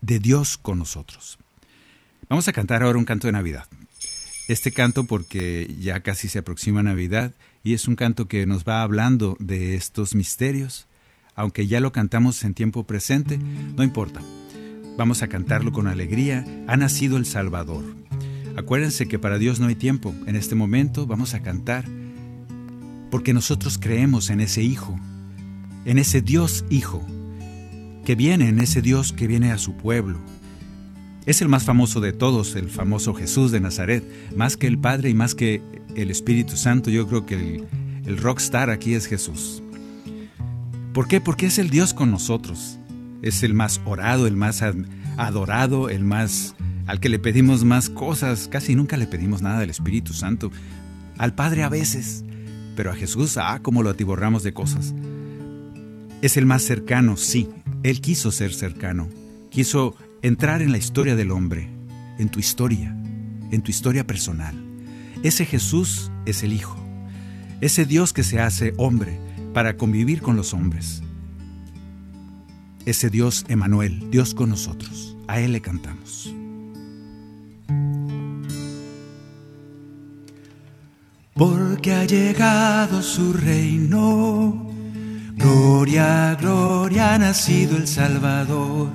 de 0.00 0.18
Dios 0.18 0.58
con 0.58 0.78
nosotros. 0.78 1.38
Vamos 2.28 2.48
a 2.48 2.52
cantar 2.52 2.82
ahora 2.82 2.98
un 2.98 3.04
canto 3.04 3.26
de 3.26 3.32
Navidad 3.32 3.66
este 4.48 4.72
canto 4.72 5.04
porque 5.04 5.76
ya 5.78 6.00
casi 6.00 6.28
se 6.28 6.38
aproxima 6.38 6.82
Navidad 6.82 7.32
y 7.62 7.74
es 7.74 7.86
un 7.86 7.96
canto 7.96 8.28
que 8.28 8.46
nos 8.46 8.64
va 8.64 8.82
hablando 8.82 9.36
de 9.38 9.74
estos 9.74 10.14
misterios. 10.14 10.86
Aunque 11.34 11.66
ya 11.66 11.80
lo 11.80 11.92
cantamos 11.92 12.42
en 12.42 12.54
tiempo 12.54 12.84
presente, 12.84 13.38
no 13.38 13.84
importa. 13.84 14.20
Vamos 14.96 15.22
a 15.22 15.28
cantarlo 15.28 15.70
con 15.70 15.86
alegría. 15.86 16.44
Ha 16.66 16.76
nacido 16.76 17.18
el 17.18 17.26
Salvador. 17.26 17.84
Acuérdense 18.56 19.06
que 19.06 19.18
para 19.18 19.38
Dios 19.38 19.60
no 19.60 19.66
hay 19.66 19.76
tiempo. 19.76 20.14
En 20.26 20.34
este 20.34 20.54
momento 20.54 21.06
vamos 21.06 21.34
a 21.34 21.42
cantar 21.42 21.84
porque 23.10 23.34
nosotros 23.34 23.78
creemos 23.78 24.30
en 24.30 24.40
ese 24.40 24.62
Hijo, 24.62 24.98
en 25.84 25.98
ese 25.98 26.22
Dios 26.22 26.64
Hijo, 26.70 27.06
que 28.08 28.14
viene, 28.14 28.48
en 28.48 28.58
ese 28.58 28.80
Dios 28.80 29.12
que 29.12 29.26
viene 29.26 29.52
a 29.52 29.58
su 29.58 29.74
pueblo, 29.74 30.18
es 31.26 31.42
el 31.42 31.48
más 31.50 31.64
famoso 31.64 32.00
de 32.00 32.14
todos, 32.14 32.56
el 32.56 32.70
famoso 32.70 33.12
Jesús 33.12 33.52
de 33.52 33.60
Nazaret. 33.60 34.02
Más 34.34 34.56
que 34.56 34.66
el 34.66 34.78
Padre 34.78 35.10
y 35.10 35.14
más 35.14 35.34
que 35.34 35.60
el 35.94 36.10
Espíritu 36.10 36.56
Santo, 36.56 36.88
yo 36.88 37.06
creo 37.06 37.26
que 37.26 37.34
el, 37.34 37.66
el 38.06 38.16
rockstar 38.16 38.70
aquí 38.70 38.94
es 38.94 39.04
Jesús. 39.04 39.62
¿Por 40.94 41.06
qué? 41.06 41.20
Porque 41.20 41.44
es 41.44 41.58
el 41.58 41.68
Dios 41.68 41.92
con 41.92 42.10
nosotros. 42.10 42.78
Es 43.20 43.42
el 43.42 43.52
más 43.52 43.78
orado, 43.84 44.26
el 44.26 44.36
más 44.36 44.64
adorado, 45.18 45.90
el 45.90 46.02
más 46.02 46.54
al 46.86 47.00
que 47.00 47.10
le 47.10 47.18
pedimos 47.18 47.62
más 47.64 47.90
cosas. 47.90 48.48
Casi 48.50 48.74
nunca 48.74 48.96
le 48.96 49.06
pedimos 49.06 49.42
nada 49.42 49.60
del 49.60 49.68
Espíritu 49.68 50.14
Santo. 50.14 50.50
Al 51.18 51.34
Padre 51.34 51.62
a 51.62 51.68
veces, 51.68 52.24
pero 52.74 52.90
a 52.90 52.94
Jesús, 52.94 53.36
ah, 53.36 53.60
como 53.62 53.82
lo 53.82 53.90
atiborramos 53.90 54.44
de 54.44 54.54
cosas. 54.54 54.94
Es 56.20 56.36
el 56.36 56.46
más 56.46 56.62
cercano, 56.62 57.16
sí. 57.16 57.48
Él 57.82 58.00
quiso 58.00 58.32
ser 58.32 58.52
cercano. 58.52 59.08
Quiso 59.50 59.94
entrar 60.22 60.62
en 60.62 60.72
la 60.72 60.78
historia 60.78 61.14
del 61.14 61.30
hombre, 61.30 61.68
en 62.18 62.28
tu 62.28 62.40
historia, 62.40 62.96
en 63.50 63.62
tu 63.62 63.70
historia 63.70 64.06
personal. 64.06 64.54
Ese 65.22 65.44
Jesús 65.44 66.10
es 66.26 66.42
el 66.42 66.52
Hijo, 66.52 66.76
ese 67.60 67.86
Dios 67.86 68.12
que 68.12 68.22
se 68.22 68.40
hace 68.40 68.72
hombre 68.76 69.18
para 69.54 69.76
convivir 69.76 70.20
con 70.20 70.36
los 70.36 70.54
hombres. 70.54 71.02
Ese 72.84 73.10
Dios 73.10 73.44
Emanuel, 73.48 74.10
Dios 74.10 74.34
con 74.34 74.50
nosotros. 74.50 75.16
A 75.26 75.40
Él 75.40 75.52
le 75.52 75.60
cantamos. 75.60 76.34
Porque 81.34 81.92
ha 81.92 82.04
llegado 82.04 83.02
su 83.02 83.32
reino, 83.32 84.67
gloria, 85.38 86.36
gloria, 86.38 87.14
ha 87.14 87.18
nacido 87.18 87.76
el 87.78 87.88
Salvador 87.88 88.88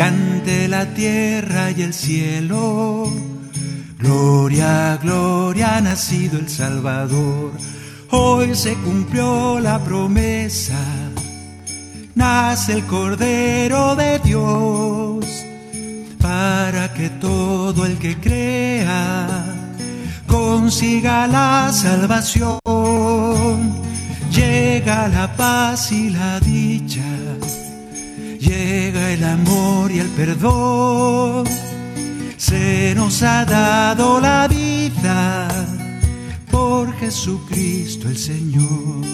cante 0.00 0.66
la 0.66 0.86
tierra 0.94 1.70
y 1.72 1.82
el 1.82 1.92
cielo. 1.92 3.12
Gloria, 3.98 4.98
gloria, 5.02 5.76
ha 5.76 5.80
nacido 5.82 6.38
el 6.38 6.48
Salvador. 6.48 7.52
Hoy 8.10 8.54
se 8.54 8.72
cumplió 8.76 9.60
la 9.60 9.78
promesa. 9.84 10.80
Nace 12.14 12.72
el 12.72 12.86
Cordero 12.86 13.94
de 13.94 14.18
Dios 14.20 15.26
para 16.18 16.94
que 16.94 17.10
todo 17.10 17.84
el 17.84 17.98
que 17.98 18.16
crea 18.16 19.26
consiga 20.26 21.26
la 21.26 21.70
salvación. 21.74 22.58
Llega 24.72 25.08
la 25.08 25.26
paz 25.36 25.90
y 25.90 26.10
la 26.10 26.38
dicha 26.38 27.02
llega 28.38 29.10
el 29.10 29.24
amor 29.24 29.90
y 29.90 29.98
el 29.98 30.06
perdón. 30.10 31.44
Se 32.36 32.94
nos 32.94 33.20
ha 33.24 33.44
dado 33.44 34.20
la 34.20 34.46
vida 34.46 35.48
por 36.52 36.94
Jesucristo 37.00 38.08
el 38.08 38.16
Señor. 38.16 39.04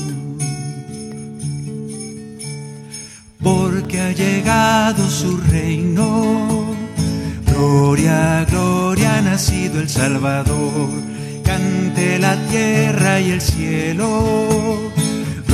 Porque 3.42 3.98
ha 3.98 4.12
llegado 4.12 5.08
su 5.08 5.38
reino. 5.38 6.76
Gloria, 7.46 8.44
gloria, 8.50 9.16
ha 9.16 9.22
nacido 9.22 9.80
el 9.80 9.88
Salvador. 9.88 10.90
Cante 11.42 12.18
la 12.18 12.36
tierra 12.50 13.20
y 13.20 13.30
el 13.30 13.40
cielo 13.40 14.92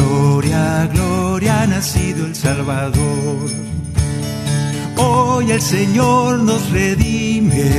Gloria, 0.03 0.89
gloria, 0.93 1.63
ha 1.63 1.67
nacido 1.67 2.27
el 2.27 2.35
Salvador. 2.35 3.49
Hoy 4.97 5.53
el 5.53 5.63
Señor 5.63 6.41
nos 6.41 6.71
redime, 6.71 7.71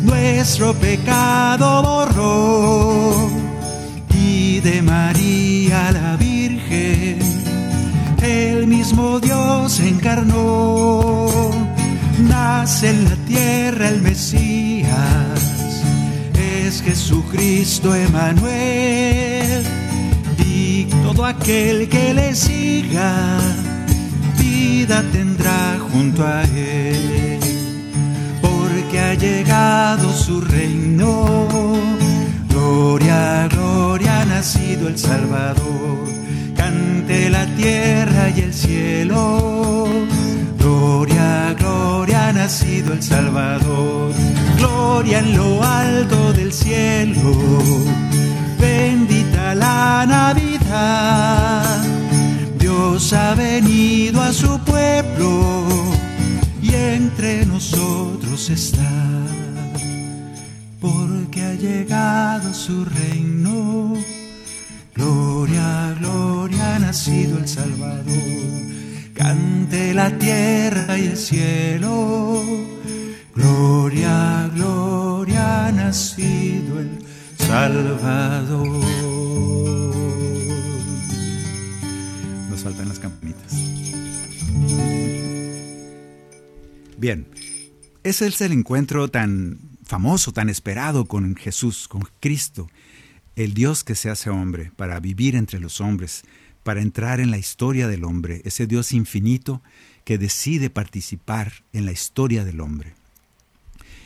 nuestro 0.00 0.72
pecado 0.74 1.82
borró. 1.82 3.30
Y 4.14 4.60
de 4.60 4.80
María 4.80 5.92
la 5.92 6.16
Virgen, 6.16 7.18
el 8.22 8.66
mismo 8.66 9.20
Dios 9.20 9.80
encarnó. 9.80 11.28
Nace 12.20 12.90
en 12.90 13.04
la 13.04 13.16
tierra 13.26 13.88
el 13.88 14.00
Mesías, 14.00 15.40
es 16.34 16.82
Jesucristo 16.82 17.94
Emanuel 17.94 19.31
todo 20.84 21.24
aquel 21.24 21.88
que 21.88 22.14
le 22.14 22.34
siga, 22.34 23.38
vida 24.38 25.02
tendrá 25.12 25.78
junto 25.90 26.26
a 26.26 26.42
él, 26.44 27.38
porque 28.40 29.00
ha 29.00 29.14
llegado 29.14 30.12
su 30.12 30.40
reino. 30.40 31.36
Gloria, 32.48 33.48
gloria, 33.48 34.20
ha 34.20 34.24
nacido 34.24 34.88
el 34.88 34.98
Salvador. 34.98 36.04
Cante 36.56 37.30
la 37.30 37.46
tierra 37.56 38.30
y 38.36 38.40
el 38.40 38.54
cielo. 38.54 39.88
Gloria, 40.58 41.54
gloria, 41.58 42.28
ha 42.28 42.32
nacido 42.32 42.92
el 42.92 43.02
Salvador. 43.02 44.12
Gloria 44.58 45.18
en 45.18 45.36
lo 45.36 45.62
alto 45.62 46.32
del 46.32 46.52
cielo. 46.52 47.34
Bendita 48.60 49.54
la 49.54 50.06
Navidad 50.06 50.51
Dios 52.58 53.12
ha 53.12 53.34
venido 53.34 54.22
a 54.22 54.32
su 54.32 54.58
pueblo 54.60 55.64
y 56.62 56.72
entre 56.74 57.44
nosotros 57.44 58.48
está, 58.48 58.90
porque 60.80 61.42
ha 61.42 61.54
llegado 61.54 62.54
su 62.54 62.84
reino. 62.84 63.94
Gloria, 64.94 65.94
gloria, 66.00 66.76
ha 66.76 66.78
nacido 66.78 67.38
el 67.38 67.48
Salvador. 67.48 68.62
Cante 69.14 69.92
la 69.92 70.10
tierra 70.18 70.98
y 70.98 71.06
el 71.08 71.16
cielo. 71.16 72.42
Gloria, 73.34 74.50
gloria, 74.54 75.66
ha 75.66 75.72
nacido 75.72 76.80
el 76.80 76.98
Salvador. 77.36 79.11
Bien, 86.98 87.26
ese 88.04 88.26
es 88.26 88.40
el 88.40 88.52
encuentro 88.52 89.08
tan 89.08 89.58
famoso, 89.84 90.32
tan 90.32 90.48
esperado 90.48 91.06
con 91.06 91.36
Jesús, 91.36 91.88
con 91.88 92.08
Cristo, 92.20 92.70
el 93.36 93.54
Dios 93.54 93.84
que 93.84 93.94
se 93.94 94.10
hace 94.10 94.30
hombre 94.30 94.72
para 94.76 95.00
vivir 95.00 95.36
entre 95.36 95.58
los 95.58 95.80
hombres, 95.80 96.22
para 96.62 96.80
entrar 96.80 97.20
en 97.20 97.30
la 97.30 97.38
historia 97.38 97.88
del 97.88 98.04
hombre, 98.04 98.42
ese 98.44 98.66
Dios 98.66 98.92
infinito 98.92 99.62
que 100.04 100.18
decide 100.18 100.70
participar 100.70 101.64
en 101.72 101.86
la 101.86 101.92
historia 101.92 102.44
del 102.44 102.60
hombre. 102.60 102.94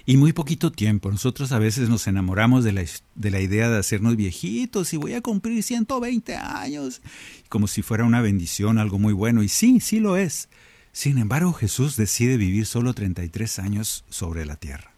Y 0.08 0.16
muy 0.16 0.32
poquito 0.32 0.70
tiempo, 0.70 1.10
nosotros 1.10 1.50
a 1.50 1.58
veces 1.58 1.88
nos 1.88 2.06
enamoramos 2.06 2.62
de 2.62 2.72
la, 2.72 2.84
de 3.16 3.30
la, 3.30 3.40
idea 3.40 3.68
de 3.68 3.78
hacernos 3.78 4.14
viejitos 4.14 4.92
y 4.92 4.96
voy 4.96 5.14
a 5.14 5.20
cumplir 5.20 5.64
120 5.64 6.36
años, 6.36 7.02
como 7.48 7.66
si 7.66 7.82
fuera 7.82 8.04
una 8.04 8.20
bendición, 8.20 8.78
algo 8.78 9.00
muy 9.00 9.12
bueno. 9.12 9.42
Y 9.42 9.48
sí, 9.48 9.80
sí 9.80 9.98
lo 9.98 10.16
es. 10.16 10.48
Sin 10.92 11.18
embargo, 11.18 11.52
Jesús 11.52 11.96
decide 11.96 12.36
vivir 12.36 12.66
solo 12.66 12.94
33 12.94 13.58
años 13.58 14.04
sobre 14.08 14.46
la 14.46 14.54
tierra. 14.54 14.92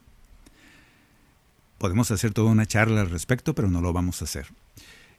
Podemos 1.78 2.10
hacer 2.10 2.34
toda 2.34 2.50
una 2.50 2.66
charla 2.66 3.00
al 3.00 3.08
respecto, 3.08 3.54
pero 3.54 3.70
no 3.70 3.80
lo 3.80 3.94
vamos 3.94 4.20
a 4.20 4.26
hacer. 4.26 4.48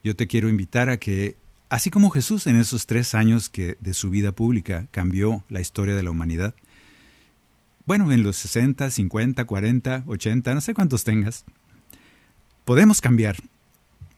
Yo 0.04 0.16
te 0.16 0.28
quiero 0.28 0.50
invitar 0.50 0.90
a 0.90 0.98
que 0.98 1.36
Así 1.70 1.92
como 1.92 2.10
Jesús 2.10 2.48
en 2.48 2.56
esos 2.56 2.88
tres 2.88 3.14
años 3.14 3.48
que 3.48 3.78
de 3.80 3.94
su 3.94 4.10
vida 4.10 4.32
pública 4.32 4.88
cambió 4.90 5.44
la 5.50 5.62
historia 5.62 5.96
de 5.96 6.02
la 6.02 6.10
humanidad, 6.10 6.56
bueno, 7.90 8.12
en 8.12 8.22
los 8.22 8.36
60, 8.36 8.92
50, 8.92 9.46
40, 9.46 10.04
80, 10.06 10.54
no 10.54 10.62
sé 10.62 10.76
cuántos 10.76 11.04
tengas, 11.04 11.44
podemos 12.64 13.02
cambiar 13.02 13.38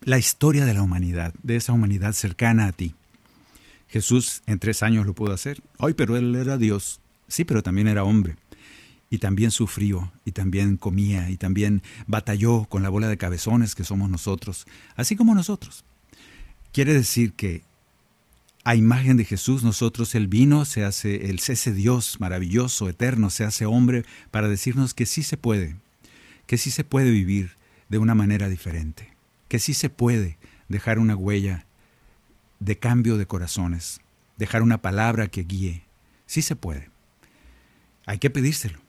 la 0.01 0.17
historia 0.17 0.65
de 0.65 0.73
la 0.73 0.81
humanidad, 0.81 1.33
de 1.41 1.55
esa 1.55 1.71
humanidad 1.71 2.11
cercana 2.11 2.67
a 2.67 2.73
ti. 2.73 2.95
Jesús 3.87 4.43
en 4.45 4.59
tres 4.59 4.83
años 4.83 5.05
lo 5.05 5.13
pudo 5.13 5.31
hacer. 5.31 5.61
Ay, 5.79 5.93
pero 5.93 6.17
él 6.17 6.35
era 6.35 6.57
Dios. 6.57 6.99
Sí, 7.29 7.45
pero 7.45 7.63
también 7.63 7.87
era 7.87 8.03
hombre. 8.03 8.35
Y 9.09 9.19
también 9.19 9.51
sufrió, 9.51 10.11
y 10.25 10.33
también 10.33 10.75
comía, 10.75 11.29
y 11.29 11.37
también 11.37 11.81
batalló 12.07 12.65
con 12.65 12.83
la 12.83 12.89
bola 12.89 13.07
de 13.07 13.15
cabezones 13.15 13.73
que 13.73 13.85
somos 13.85 14.09
nosotros, 14.09 14.65
así 14.97 15.15
como 15.15 15.33
nosotros. 15.33 15.85
Quiere 16.73 16.93
decir 16.93 17.31
que 17.31 17.63
a 18.63 18.75
imagen 18.75 19.17
de 19.17 19.25
Jesús 19.25 19.63
nosotros 19.63 20.13
el 20.15 20.27
vino 20.27 20.65
se 20.65 20.83
hace, 20.83 21.29
el 21.29 21.39
ese 21.39 21.73
Dios 21.73 22.19
maravilloso, 22.19 22.89
eterno, 22.89 23.29
se 23.29 23.43
hace 23.43 23.65
hombre 23.65 24.05
para 24.29 24.47
decirnos 24.47 24.93
que 24.93 25.05
sí 25.05 25.23
se 25.23 25.37
puede, 25.37 25.75
que 26.45 26.57
sí 26.57 26.69
se 26.69 26.83
puede 26.83 27.09
vivir 27.09 27.57
de 27.89 27.97
una 27.97 28.15
manera 28.15 28.49
diferente, 28.49 29.13
que 29.47 29.59
sí 29.59 29.73
se 29.73 29.89
puede 29.89 30.37
dejar 30.69 30.99
una 30.99 31.15
huella 31.15 31.65
de 32.59 32.77
cambio 32.77 33.17
de 33.17 33.25
corazones, 33.25 33.99
dejar 34.37 34.61
una 34.61 34.81
palabra 34.81 35.27
que 35.27 35.43
guíe, 35.43 35.83
sí 36.27 36.41
se 36.41 36.55
puede. 36.55 36.89
Hay 38.05 38.19
que 38.19 38.29
pedírselo. 38.29 38.79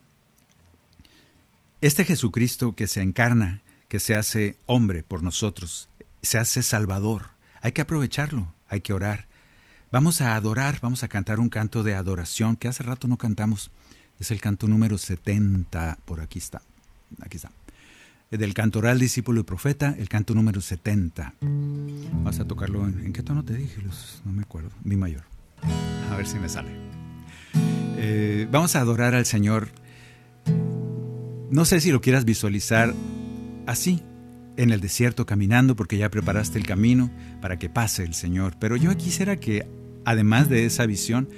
Este 1.81 2.05
Jesucristo 2.05 2.75
que 2.75 2.87
se 2.87 3.01
encarna, 3.01 3.61
que 3.89 3.99
se 3.99 4.15
hace 4.15 4.57
hombre 4.67 5.03
por 5.03 5.23
nosotros, 5.23 5.89
se 6.21 6.37
hace 6.37 6.63
salvador, 6.63 7.31
hay 7.61 7.73
que 7.73 7.81
aprovecharlo, 7.81 8.53
hay 8.67 8.81
que 8.81 8.93
orar. 8.93 9.27
Vamos 9.93 10.21
a 10.21 10.35
adorar, 10.35 10.79
vamos 10.81 11.03
a 11.03 11.07
cantar 11.07 11.39
un 11.39 11.49
canto 11.49 11.83
de 11.83 11.93
adoración 11.93 12.55
que 12.55 12.67
hace 12.67 12.81
rato 12.81 13.07
no 13.07 13.19
cantamos. 13.19 13.69
Es 14.19 14.31
el 14.31 14.41
canto 14.41 14.67
número 14.67 14.97
70, 14.97 15.99
por 16.03 16.19
aquí 16.19 16.39
está. 16.39 16.63
Aquí 17.21 17.37
está. 17.37 17.51
Del 18.31 18.55
cantoral 18.55 18.97
discípulo 18.97 19.41
y 19.41 19.43
profeta, 19.43 19.93
el 19.99 20.09
canto 20.09 20.33
número 20.33 20.61
70. 20.61 21.35
Vas 22.23 22.39
a 22.39 22.45
tocarlo 22.45 22.87
en, 22.87 23.13
qué 23.13 23.21
tono 23.21 23.45
te 23.45 23.53
dije, 23.53 23.83
no 24.25 24.33
me 24.33 24.41
acuerdo. 24.41 24.71
Mi 24.83 24.95
mayor. 24.95 25.25
A 26.11 26.15
ver 26.17 26.25
si 26.25 26.39
me 26.39 26.49
sale. 26.49 26.71
Eh, 27.97 28.47
vamos 28.51 28.75
a 28.75 28.79
adorar 28.79 29.13
al 29.13 29.27
Señor. 29.27 29.67
No 31.51 31.65
sé 31.65 31.79
si 31.81 31.91
lo 31.91 32.01
quieras 32.01 32.25
visualizar 32.25 32.95
así, 33.67 34.01
en 34.57 34.71
el 34.71 34.81
desierto 34.81 35.27
caminando 35.27 35.75
porque 35.75 35.97
ya 35.97 36.09
preparaste 36.09 36.57
el 36.57 36.65
camino 36.65 37.11
para 37.41 37.59
que 37.59 37.69
pase 37.69 38.03
el 38.03 38.15
Señor. 38.15 38.55
Pero 38.59 38.75
yo 38.75 38.97
quisiera 38.97 39.35
que, 39.37 39.67
además 40.05 40.49
de 40.49 40.65
esa 40.65 40.85
visión, 40.85 41.29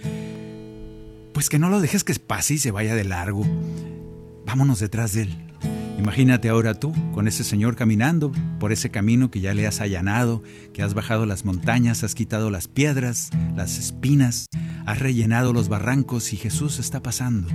pues 1.34 1.50
que 1.50 1.60
no 1.60 1.70
lo 1.70 1.82
dejes 1.82 2.04
que 2.04 2.16
pase 2.16 2.56
y 2.56 2.58
se 2.58 2.72
vaya 2.72 2.96
de 2.96 3.04
largo. 3.04 3.46
Vámonos 4.46 4.80
detrás 4.80 5.14
de 5.14 5.24
Él. 5.24 5.46
Imagínate 5.98 6.50
ahora 6.50 6.74
tú 6.74 6.94
con 7.14 7.28
ese 7.28 7.44
Señor 7.44 7.76
caminando 7.76 8.32
por 8.60 8.72
ese 8.72 8.92
camino 8.92 9.32
que 9.32 9.40
ya 9.40 9.54
le 9.54 9.66
has 9.66 9.80
allanado, 9.80 10.44
que 10.74 10.84
has 10.84 10.94
bajado 10.94 11.26
las 11.26 11.46
montañas, 11.46 12.04
has 12.04 12.16
quitado 12.16 12.50
las 12.50 12.68
piedras, 12.68 13.30
las 13.56 13.78
espinas, 13.78 14.48
has 14.86 15.00
rellenado 15.00 15.54
los 15.54 15.70
barrancos 15.70 16.34
y 16.34 16.38
Jesús 16.38 16.80
está 16.80 17.02
pasando. 17.02 17.48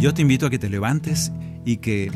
Yo 0.00 0.14
te 0.14 0.22
invito 0.22 0.46
a 0.46 0.50
que 0.50 0.58
te 0.58 0.70
levantes 0.70 1.32
y 1.64 1.78
que 1.78 2.10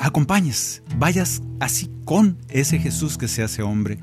acompañes, 0.00 0.82
vayas 0.96 1.42
así 1.60 1.90
con 2.04 2.38
ese 2.48 2.78
Jesús 2.78 3.18
que 3.18 3.28
se 3.28 3.42
hace 3.42 3.62
hombre, 3.62 3.98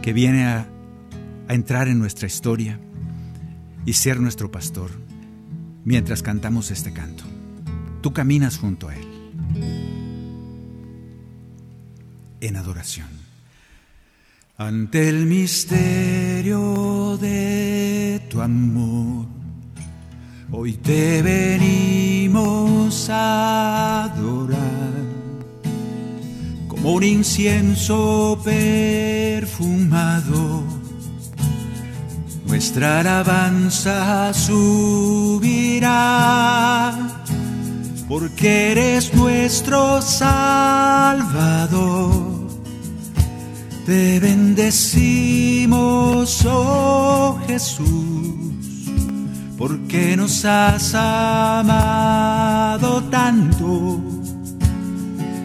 que 0.00 0.12
viene 0.12 0.46
a, 0.46 0.68
a 1.48 1.54
entrar 1.54 1.88
en 1.88 1.98
nuestra 1.98 2.26
historia 2.26 2.78
y 3.84 3.92
ser 3.92 4.20
nuestro 4.20 4.50
pastor 4.50 4.90
mientras 5.84 6.22
cantamos 6.22 6.70
este 6.70 6.92
canto. 6.92 7.24
Tú 8.02 8.12
caminas 8.12 8.58
junto 8.58 8.88
a 8.88 8.96
Él 8.96 9.06
en 12.40 12.56
adoración. 12.56 13.08
Ante 14.58 15.08
el 15.08 15.26
misterio 15.26 17.18
de 17.20 18.26
tu 18.30 18.40
amor 18.40 19.36
Hoy 20.52 20.74
te 20.74 21.22
venimos 21.22 23.10
a 23.10 24.04
adorar 24.04 24.94
como 26.68 26.92
un 26.94 27.02
incienso 27.02 28.40
perfumado. 28.44 29.56
Nuestra 32.56 33.00
alabanza 33.00 34.32
subirá 34.32 35.92
porque 38.08 38.72
eres 38.72 39.12
nuestro 39.12 40.00
Salvador. 40.00 40.88
Te 43.84 44.18
bendecimos, 44.20 45.66
oh 46.46 47.38
Jesús 47.46 47.84
porque 49.58 50.16
nos 50.16 50.42
has 50.46 50.94
amado 50.94 52.24
tanto 53.10 54.00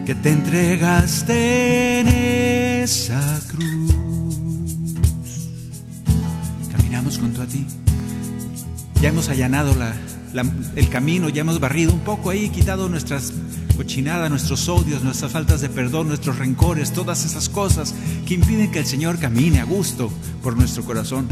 que 0.06 0.14
te 0.14 0.30
entregaste 0.30 2.00
en 2.00 2.08
esa 2.08 3.38
cruz. 3.48 3.71
Ya 9.00 9.08
hemos 9.08 9.28
allanado 9.28 9.74
el 10.76 10.88
camino, 10.88 11.28
ya 11.28 11.40
hemos 11.40 11.60
barrido 11.60 11.92
un 11.92 12.00
poco 12.00 12.30
ahí, 12.30 12.48
quitado 12.50 12.88
nuestras 12.88 13.32
cochinadas, 13.76 14.30
nuestros 14.30 14.68
odios, 14.68 15.02
nuestras 15.02 15.32
faltas 15.32 15.60
de 15.60 15.68
perdón, 15.68 16.08
nuestros 16.08 16.38
rencores, 16.38 16.92
todas 16.92 17.24
esas 17.24 17.48
cosas 17.48 17.94
que 18.26 18.34
impiden 18.34 18.70
que 18.70 18.78
el 18.78 18.86
Señor 18.86 19.18
camine 19.18 19.60
a 19.60 19.64
gusto 19.64 20.12
por 20.42 20.56
nuestro 20.56 20.84
corazón. 20.84 21.26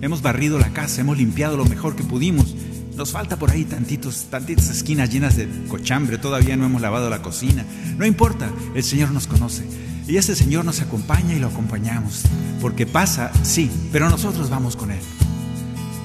Hemos 0.00 0.20
barrido 0.20 0.58
la 0.58 0.72
casa, 0.72 1.00
hemos 1.00 1.16
limpiado 1.16 1.56
lo 1.56 1.64
mejor 1.64 1.94
que 1.94 2.02
pudimos. 2.02 2.54
Nos 2.96 3.12
falta 3.12 3.38
por 3.38 3.50
ahí 3.50 3.64
tantitos, 3.64 4.26
tantitas 4.30 4.68
esquinas 4.68 5.10
llenas 5.10 5.36
de 5.36 5.48
cochambre, 5.68 6.18
todavía 6.18 6.56
no 6.56 6.66
hemos 6.66 6.82
lavado 6.82 7.08
la 7.08 7.22
cocina. 7.22 7.64
No 7.96 8.04
importa, 8.04 8.50
el 8.74 8.82
Señor 8.82 9.12
nos 9.12 9.26
conoce. 9.26 9.64
Y 10.08 10.16
ese 10.16 10.34
Señor 10.34 10.64
nos 10.64 10.80
acompaña 10.80 11.34
y 11.34 11.38
lo 11.38 11.48
acompañamos. 11.48 12.22
Porque 12.60 12.86
pasa, 12.86 13.30
sí, 13.44 13.70
pero 13.92 14.10
nosotros 14.10 14.50
vamos 14.50 14.76
con 14.76 14.90
Él. 14.90 15.00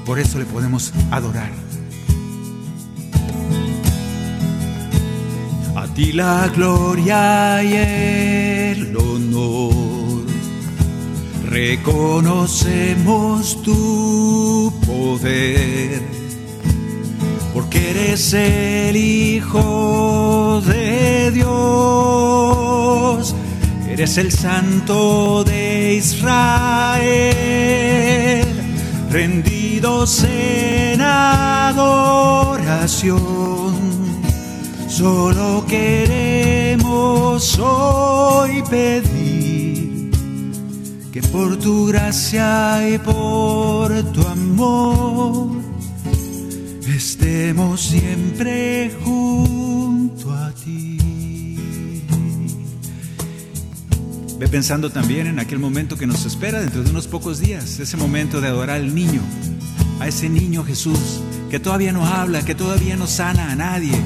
Por 0.07 0.17
eso 0.19 0.39
le 0.39 0.45
podemos 0.45 0.91
adorar. 1.11 1.51
A 5.75 5.85
ti 5.93 6.13
la 6.13 6.47
gloria 6.47 7.61
y 7.61 7.75
el 7.75 8.95
honor. 8.95 10.23
Reconocemos 11.49 13.61
tu 13.63 14.71
poder, 14.85 16.01
porque 17.53 17.91
eres 17.91 18.33
el 18.33 18.95
Hijo 18.95 20.61
de 20.65 21.31
Dios, 21.31 23.35
eres 23.89 24.17
el 24.17 24.31
Santo 24.31 25.43
de 25.43 25.95
Israel, 25.95 28.26
rendidos 29.09 30.23
en 30.23 31.01
adoración. 31.01 32.57
Solo 34.87 35.65
queremos 35.67 37.59
hoy 37.59 38.63
pedir 38.69 40.11
que 41.11 41.21
por 41.21 41.57
tu 41.57 41.87
gracia 41.87 42.89
y 42.89 42.97
por 42.97 43.93
tu 44.11 44.21
amor 44.27 45.49
estemos 46.87 47.81
siempre 47.81 48.91
junto 49.03 49.16
Ve 54.39 54.47
pensando 54.47 54.91
también 54.91 55.25
en 55.25 55.39
aquel 55.39 55.57
momento 55.57 55.97
que 55.97 56.05
nos 56.05 56.23
espera 56.25 56.61
dentro 56.61 56.83
de 56.83 56.91
unos 56.91 57.07
pocos 57.07 57.39
días, 57.39 57.79
ese 57.79 57.97
momento 57.97 58.39
de 58.39 58.47
adorar 58.47 58.75
al 58.75 58.93
niño, 58.93 59.19
a 59.99 60.07
ese 60.07 60.29
niño 60.29 60.63
Jesús, 60.63 61.21
que 61.49 61.59
todavía 61.59 61.91
no 61.91 62.05
habla, 62.05 62.45
que 62.45 62.53
todavía 62.53 62.95
no 62.95 63.07
sana 63.07 63.51
a 63.51 63.55
nadie, 63.55 63.99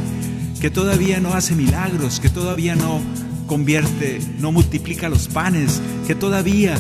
que 0.62 0.70
todavía 0.70 1.20
no 1.20 1.34
hace 1.34 1.54
milagros, 1.54 2.22
que 2.22 2.30
todavía 2.30 2.76
no 2.76 3.02
convierte, 3.46 4.22
no 4.39 4.54
multiplica 4.54 5.10
los 5.10 5.28
panes, 5.28 5.82
que 6.08 6.15
todavía 6.15 6.78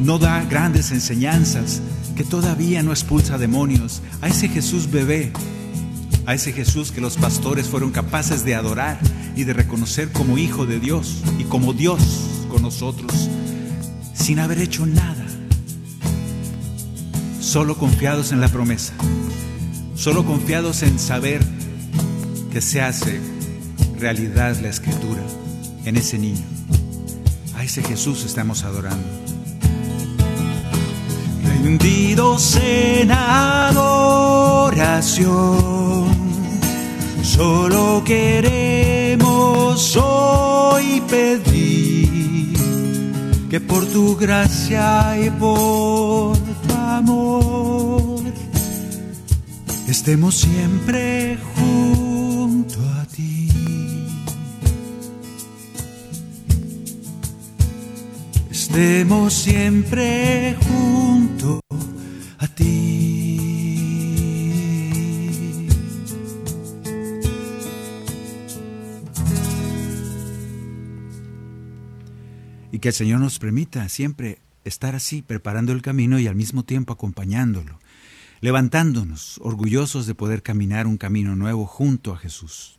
no 0.00 0.20
da 0.20 0.44
grandes 0.44 0.92
enseñanzas, 0.92 1.82
que 2.14 2.22
todavía 2.22 2.84
no 2.84 2.92
expulsa 2.92 3.36
demonios, 3.36 4.00
a 4.20 4.28
ese 4.28 4.46
Jesús 4.46 4.88
bebé, 4.88 5.32
a 6.24 6.34
ese 6.34 6.52
Jesús 6.52 6.92
que 6.92 7.00
los 7.00 7.16
pastores 7.16 7.66
fueron 7.66 7.90
capaces 7.90 8.44
de 8.44 8.54
adorar 8.54 9.00
y 9.34 9.42
de 9.42 9.54
reconocer 9.54 10.12
como 10.12 10.38
Hijo 10.38 10.66
de 10.66 10.78
Dios 10.78 11.16
y 11.40 11.42
como 11.44 11.72
Dios 11.72 12.41
con 12.52 12.62
nosotros, 12.62 13.30
sin 14.12 14.38
haber 14.38 14.58
hecho 14.58 14.84
nada, 14.84 15.24
solo 17.40 17.78
confiados 17.78 18.30
en 18.30 18.42
la 18.42 18.48
promesa, 18.48 18.92
solo 19.94 20.26
confiados 20.26 20.82
en 20.82 20.98
saber 20.98 21.40
que 22.52 22.60
se 22.60 22.82
hace 22.82 23.22
realidad 23.98 24.54
la 24.60 24.68
escritura 24.68 25.22
en 25.86 25.96
ese 25.96 26.18
niño. 26.18 26.44
A 27.56 27.64
ese 27.64 27.82
Jesús 27.82 28.22
estamos 28.26 28.64
adorando. 28.64 29.08
Rendidos 31.44 32.56
en 32.56 33.12
adoración, 33.12 34.12
solo 37.22 38.02
queremos 38.04 39.96
hoy 39.96 41.02
pedir 41.08 42.21
que 43.52 43.60
por 43.60 43.84
tu 43.84 44.16
gracia 44.16 45.14
y 45.22 45.28
por 45.28 46.38
tu 46.38 46.74
amor 46.74 48.22
estemos 49.86 50.36
siempre 50.36 51.36
juntos 51.54 52.78
a 52.98 53.04
ti. 53.04 53.50
Estemos 58.50 59.34
siempre 59.34 60.56
junto 60.66 61.31
que 72.82 72.88
el 72.88 72.94
Señor 72.94 73.20
nos 73.20 73.38
permita 73.38 73.88
siempre 73.88 74.38
estar 74.66 74.94
así, 74.94 75.22
preparando 75.22 75.72
el 75.72 75.80
camino 75.80 76.18
y 76.18 76.26
al 76.26 76.34
mismo 76.34 76.64
tiempo 76.64 76.92
acompañándolo 76.92 77.78
levantándonos, 78.42 79.38
orgullosos 79.40 80.06
de 80.06 80.16
poder 80.16 80.42
caminar 80.42 80.88
un 80.88 80.98
camino 80.98 81.36
nuevo 81.36 81.64
junto 81.64 82.12
a 82.12 82.18
Jesús. 82.18 82.76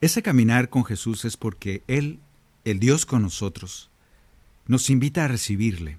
Ese 0.00 0.22
caminar 0.22 0.70
con 0.70 0.86
Jesús 0.86 1.26
es 1.26 1.36
porque 1.36 1.84
Él, 1.86 2.18
el 2.64 2.80
Dios 2.80 3.04
con 3.04 3.20
nosotros, 3.20 3.90
nos 4.66 4.88
invita 4.88 5.26
a 5.26 5.28
recibirle, 5.28 5.98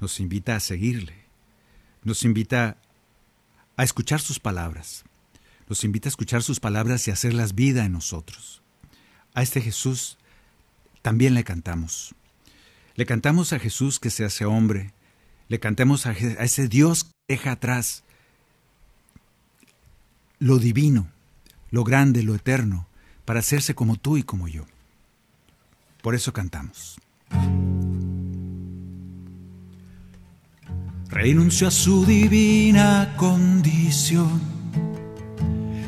nos 0.00 0.20
invita 0.20 0.56
a 0.56 0.60
seguirle, 0.60 1.16
nos 2.02 2.24
invita 2.24 2.78
a 3.76 3.84
escuchar 3.84 4.20
sus 4.20 4.40
palabras, 4.40 5.04
nos 5.68 5.84
invita 5.84 6.08
a 6.08 6.14
escuchar 6.16 6.42
sus 6.42 6.60
palabras 6.60 7.06
y 7.06 7.10
hacerlas 7.10 7.54
vida 7.54 7.84
en 7.84 7.92
nosotros. 7.92 8.62
A 9.34 9.42
este 9.42 9.60
Jesús 9.60 10.16
también 11.08 11.32
le 11.32 11.42
cantamos. 11.42 12.14
Le 12.94 13.06
cantamos 13.06 13.54
a 13.54 13.58
Jesús 13.58 13.98
que 13.98 14.10
se 14.10 14.26
hace 14.26 14.44
hombre, 14.44 14.92
le 15.48 15.58
cantamos 15.58 16.04
a, 16.04 16.12
ese 16.12 16.68
Dios 16.68 17.10
deja 17.26 17.52
atrás 17.52 18.04
lo 20.38 20.58
divino, 20.58 21.08
lo 21.70 21.82
grande, 21.82 22.22
lo 22.22 22.34
eterno, 22.34 22.86
para 23.24 23.40
hacerse 23.40 23.74
como 23.74 23.96
tú 23.96 24.18
y 24.18 24.22
como 24.22 24.48
yo. 24.48 24.66
Por 26.02 26.14
eso 26.14 26.34
cantamos. 26.34 27.00
Renunció 31.08 31.68
a 31.68 31.70
su 31.70 32.04
divina 32.04 33.14
condición, 33.16 34.42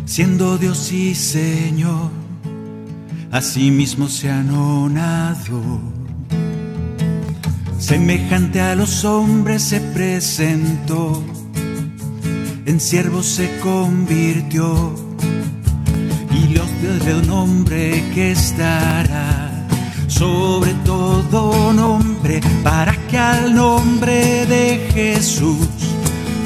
siendo 0.06 0.56
Dios 0.56 0.90
y 0.92 1.14
Señor, 1.14 2.10
mismo 3.70 4.08
se 4.08 4.30
anonadó 4.30 5.80
semejante 7.90 8.60
a 8.60 8.76
los 8.76 9.04
hombres 9.04 9.62
se 9.62 9.80
presentó, 9.80 11.24
en 12.64 12.78
siervo 12.78 13.22
se 13.22 13.58
convirtió. 13.58 14.94
Y 16.30 16.54
los 16.54 16.68
de 17.04 17.14
un 17.14 17.30
hombre 17.30 18.04
que 18.14 18.30
estará 18.30 19.50
sobre 20.06 20.72
todo 20.84 21.72
nombre, 21.72 22.40
para 22.62 22.94
que 23.08 23.18
al 23.18 23.54
nombre 23.54 24.46
de 24.46 24.88
Jesús 24.92 25.66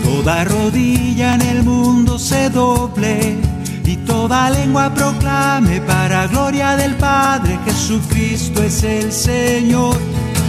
toda 0.03 0.45
rodilla 0.45 1.35
en 1.35 1.43
el 1.43 1.63
mundo 1.63 2.19
se 2.19 2.49
doble 2.49 3.44
y 3.85 3.97
toda 3.99 4.51
lengua 4.51 4.93
proclame 4.95 5.81
para 5.83 6.27
gloria 6.27 6.77
del 6.77 6.95
Padre 6.95 7.59
Jesucristo 7.65 8.63
es 8.63 8.83
el 8.83 9.13
Señor 9.13 9.97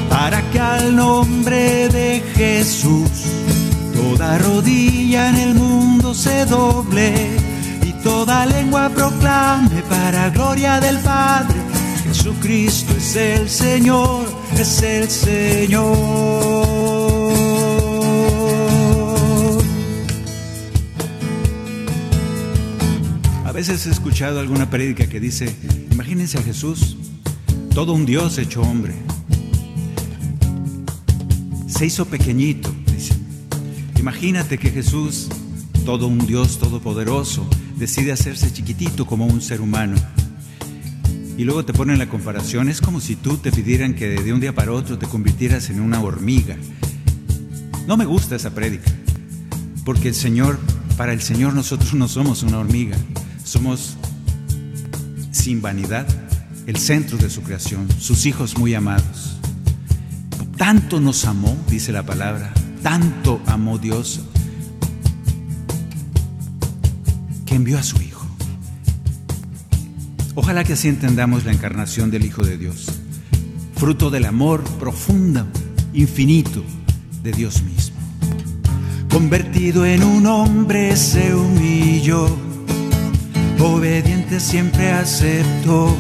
para 0.10 0.42
que 0.52 0.60
al 0.60 0.96
nombre 0.96 1.90
de 1.90 2.24
Jesús 2.36 3.10
toda 3.94 4.38
rodilla 4.38 5.30
en 5.30 5.36
el 5.36 5.56
mundo 5.56 6.14
se 6.14 6.46
doble 6.46 7.14
y 7.84 7.92
toda 8.04 8.46
lengua 8.46 8.90
proclame 8.90 9.82
para 9.90 10.30
gloria 10.30 10.80
del 10.80 10.98
Padre. 11.00 11.56
Jesucristo 12.08 12.94
es 12.98 13.16
el 13.16 13.50
Señor, 13.50 14.26
es 14.58 14.82
el 14.82 15.10
Señor. 15.10 16.55
Veces 23.56 23.88
he 23.88 23.90
escuchado 23.90 24.40
alguna 24.40 24.70
prédica 24.70 25.08
que 25.08 25.20
dice, 25.20 25.56
imagínense 25.92 26.38
a 26.38 26.44
Jesús, 26.44 26.98
todo 27.74 27.94
un 27.94 28.06
Dios 28.06 28.38
hecho 28.38 28.62
hombre 28.62 28.94
se 31.76 31.86
hizo 31.86 32.06
pequeñito, 32.06 32.74
dice. 32.94 33.14
Imagínate 34.00 34.58
que 34.58 34.70
Jesús, 34.70 35.28
todo 35.84 36.08
un 36.08 36.26
Dios 36.26 36.58
todopoderoso, 36.58 37.46
decide 37.78 38.14
hacerse 38.14 38.54
chiquitito 38.54 39.06
como 39.06 39.26
un 39.26 39.42
ser 39.42 39.60
humano. 39.60 39.98
Y 41.38 41.44
luego 41.44 41.66
te 41.66 41.74
ponen 41.74 42.00
la 42.00 42.08
comparación, 42.08 42.70
es 42.70 42.80
como 42.80 43.02
si 43.02 43.18
tú 43.18 43.38
te 43.38 43.52
pidieran 43.52 43.94
que 43.94 44.08
de 44.08 44.32
un 44.32 44.40
día 44.40 44.56
para 44.56 44.72
otro 44.72 44.98
te 44.98 45.06
convirtieras 45.06 45.70
en 45.70 45.82
una 45.82 46.02
hormiga. 46.02 46.56
No 47.88 47.98
me 47.98 48.06
gusta 48.06 48.38
esa 48.38 48.56
prédica, 48.56 48.90
porque 49.84 50.08
el 50.08 50.16
Señor, 50.16 50.58
para 50.96 51.12
el 51.12 51.22
Señor 51.22 51.54
nosotros 51.54 51.94
no 51.94 52.08
somos 52.08 52.42
una 52.44 52.60
hormiga, 52.60 52.96
somos 53.46 53.96
sin 55.32 55.62
vanidad 55.62 56.06
el 56.68 56.78
centro 56.78 57.18
de 57.18 57.30
su 57.30 57.42
creación, 57.44 57.88
sus 58.00 58.26
hijos 58.26 58.58
muy 58.58 58.74
amados. 58.74 59.38
Tanto 60.58 61.00
nos 61.00 61.26
amó, 61.26 61.56
dice 61.70 61.92
la 61.92 62.04
palabra, 62.04 62.52
tanto 62.82 63.42
amó 63.46 63.78
Dios, 63.78 64.22
que 67.46 67.56
envió 67.56 67.78
a 67.78 67.84
su 67.84 68.02
Hijo. 68.02 68.26
Ojalá 70.34 70.64
que 70.64 70.74
así 70.74 70.88
entendamos 70.88 71.46
la 71.46 71.54
encarnación 71.54 72.10
del 72.10 72.26
Hijo 72.26 72.44
de 72.44 72.58
Dios, 72.58 72.88
fruto 73.76 74.10
del 74.10 74.26
amor 74.26 74.64
profundo, 74.80 75.46
infinito 75.94 76.64
de 77.22 77.32
Dios 77.32 77.62
mismo. 77.62 77.96
Convertido 79.10 79.86
en 79.86 80.04
un 80.04 80.26
hombre 80.26 80.98
se 80.98 81.34
humilló, 81.36 82.45
obediente 83.60 84.40
siempre 84.40 84.92
aceptó 84.92 85.96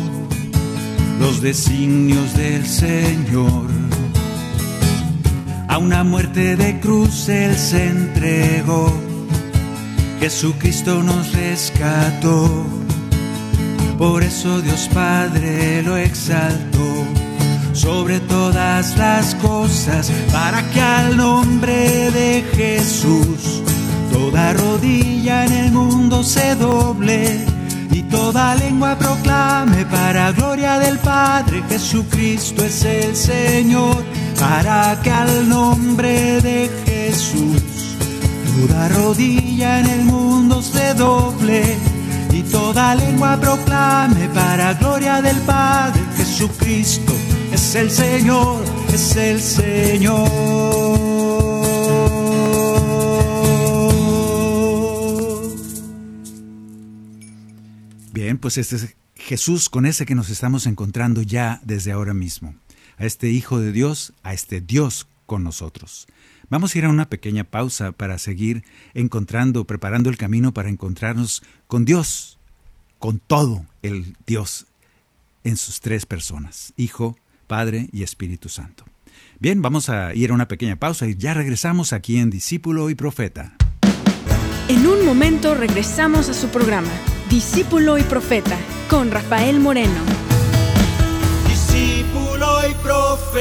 los 1.20 1.42
designios 1.42 2.36
del 2.36 2.66
Señor 2.66 3.70
a 5.68 5.78
una 5.78 6.04
muerte 6.04 6.56
de 6.56 6.80
cruz 6.80 7.28
Él 7.28 7.56
se 7.56 7.88
entregó. 7.88 8.92
Jesucristo 10.22 11.04
nos 11.04 11.34
rescató 11.34 12.66
Por 13.98 14.24
eso 14.24 14.62
Dios 14.62 14.90
Padre 14.94 15.84
lo 15.84 15.98
exaltó 15.98 17.06
sobre 17.74 18.22
todas 18.22 18.98
las 18.98 19.36
cosas, 19.36 20.10
para 20.32 20.64
que 20.72 20.80
al 20.80 21.18
nombre 21.18 22.10
de 22.12 22.46
Jesús 22.56 23.62
toda 24.16 24.54
rodilla 24.54 25.46
en 25.46 25.52
el 25.52 25.72
mundo 25.74 26.24
se 26.24 26.56
doble 26.56 27.46
y 27.92 28.02
toda 28.04 28.56
lengua 28.56 28.98
proclame 28.98 29.86
para 29.86 30.32
gloria 30.32 30.80
del 30.80 30.98
Padre 31.00 31.62
Jesucristo 31.68 32.64
es 32.64 32.86
el 32.86 33.16
Señor, 33.16 33.98
para 34.40 35.00
que 35.04 35.12
al 35.12 35.50
nombre 35.50 36.42
de 36.42 36.70
Jesús 36.86 37.98
toda 38.56 38.88
rodilla 38.90 39.80
en 39.82 39.88
el 39.88 40.04
mundo 40.06 40.62
se 40.62 40.94
doble 40.94 41.78
y 42.32 42.42
toda 42.44 42.96
lengua 42.96 43.38
proclame 43.38 44.30
para 44.30 44.74
gloria 44.76 45.22
del 45.22 45.40
Padre 45.42 46.02
Jesucristo 46.16 47.14
es 47.52 47.76
el 47.76 47.92
Señor, 47.92 48.64
es 48.94 49.16
el 49.18 49.42
Señor. 49.42 50.85
Pues 58.46 58.60
este 58.60 58.76
es 58.76 58.96
Jesús 59.16 59.70
con 59.70 59.88
ese 59.88 60.06
que 60.06 60.14
nos 60.14 60.30
estamos 60.30 60.68
encontrando 60.68 61.24
ya 61.24 61.60
desde 61.64 61.92
ahora 61.92 62.14
mismo. 62.14 62.54
A 63.00 63.06
este 63.08 63.32
Hijo 63.32 63.60
de 63.60 63.72
Dios, 63.72 64.14
a 64.22 64.36
este 64.36 64.62
Dios 64.62 65.08
con 65.26 65.44
nosotros. 65.44 66.06
Vamos 66.48 66.76
a 66.76 66.78
ir 66.78 66.86
a 66.86 66.90
una 66.90 67.10
pequeña 67.10 67.44
pausa 67.44 67.92
para 67.92 68.20
seguir 68.20 68.64
encontrando, 68.94 69.66
preparando 69.66 70.12
el 70.12 70.18
camino 70.18 70.54
para 70.54 70.70
encontrarnos 70.70 71.42
con 71.66 71.86
Dios, 71.86 72.38
con 73.00 73.18
todo 73.18 73.66
el 73.82 74.16
Dios 74.28 74.68
en 75.44 75.58
sus 75.58 75.80
tres 75.80 76.06
personas, 76.06 76.72
Hijo, 76.78 77.18
Padre 77.48 77.90
y 77.92 78.04
Espíritu 78.04 78.50
Santo. 78.50 78.86
Bien, 79.40 79.64
vamos 79.64 79.90
a 79.90 80.14
ir 80.14 80.30
a 80.30 80.36
una 80.36 80.48
pequeña 80.48 80.76
pausa 80.76 81.08
y 81.08 81.16
ya 81.16 81.34
regresamos 81.34 81.94
aquí 81.94 82.18
en 82.18 82.30
Discípulo 82.30 82.92
y 82.92 82.96
Profeta. 82.96 83.56
En 84.68 84.86
un 84.86 85.04
momento 85.04 85.56
regresamos 85.56 86.30
a 86.30 86.36
su 86.36 86.50
programa, 86.50 86.92
Discípulo 87.30 87.98
y 87.98 88.04
Profeta, 88.04 88.56
con 88.90 89.10
Rafael 89.12 89.60
Moreno. 89.60 90.00
Discípulo 91.48 92.60
y 92.70 92.74
Profeta. 92.76 93.36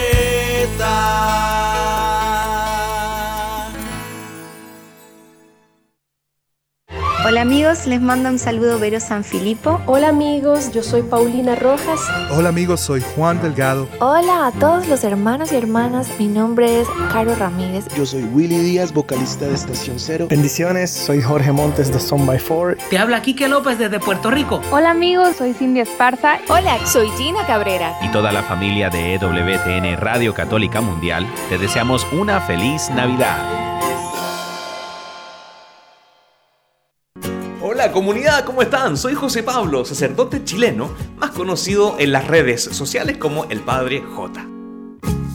Hola 7.26 7.40
amigos, 7.40 7.86
les 7.86 8.02
mando 8.02 8.28
un 8.28 8.38
saludo 8.38 8.78
Vero 8.78 9.00
San 9.00 9.24
Filipo. 9.24 9.80
Hola 9.86 10.10
amigos, 10.10 10.70
yo 10.72 10.82
soy 10.82 11.00
Paulina 11.00 11.54
Rojas. 11.54 11.98
Hola 12.30 12.50
amigos, 12.50 12.80
soy 12.80 13.00
Juan 13.00 13.40
Delgado. 13.40 13.88
Hola 13.98 14.48
a 14.48 14.52
todos 14.52 14.86
los 14.88 15.04
hermanos 15.04 15.50
y 15.50 15.56
hermanas, 15.56 16.06
mi 16.18 16.26
nombre 16.28 16.82
es 16.82 16.88
Caro 17.10 17.34
Ramírez. 17.34 17.86
Yo 17.96 18.04
soy 18.04 18.24
Willy 18.24 18.58
Díaz, 18.58 18.92
vocalista 18.92 19.46
de 19.46 19.54
Estación 19.54 19.98
Cero. 19.98 20.26
Bendiciones, 20.28 20.90
soy 20.90 21.22
Jorge 21.22 21.50
Montes 21.50 21.90
de 21.90 21.98
Son 21.98 22.26
by 22.26 22.38
Four. 22.38 22.76
Te 22.90 22.98
habla 22.98 23.22
Quique 23.22 23.48
López 23.48 23.78
desde 23.78 24.00
Puerto 24.00 24.30
Rico. 24.30 24.60
Hola 24.70 24.90
amigos, 24.90 25.36
soy 25.38 25.54
Cindy 25.54 25.80
Esparza. 25.80 26.40
Hola, 26.48 26.76
soy 26.84 27.08
Gina 27.16 27.46
Cabrera. 27.46 27.96
Y 28.02 28.08
toda 28.08 28.32
la 28.32 28.42
familia 28.42 28.90
de 28.90 29.14
EWTN 29.14 29.98
Radio 29.98 30.34
Católica 30.34 30.82
Mundial, 30.82 31.26
te 31.48 31.56
deseamos 31.56 32.06
una 32.12 32.42
feliz 32.42 32.90
Navidad. 32.94 33.63
Hola 37.84 37.92
comunidad, 37.92 38.44
¿cómo 38.46 38.62
están? 38.62 38.96
Soy 38.96 39.12
José 39.12 39.42
Pablo, 39.42 39.84
sacerdote 39.84 40.42
chileno, 40.42 40.90
más 41.18 41.32
conocido 41.32 41.96
en 41.98 42.12
las 42.12 42.26
redes 42.26 42.62
sociales 42.62 43.18
como 43.18 43.44
el 43.50 43.60
Padre 43.60 44.00
J. 44.00 44.53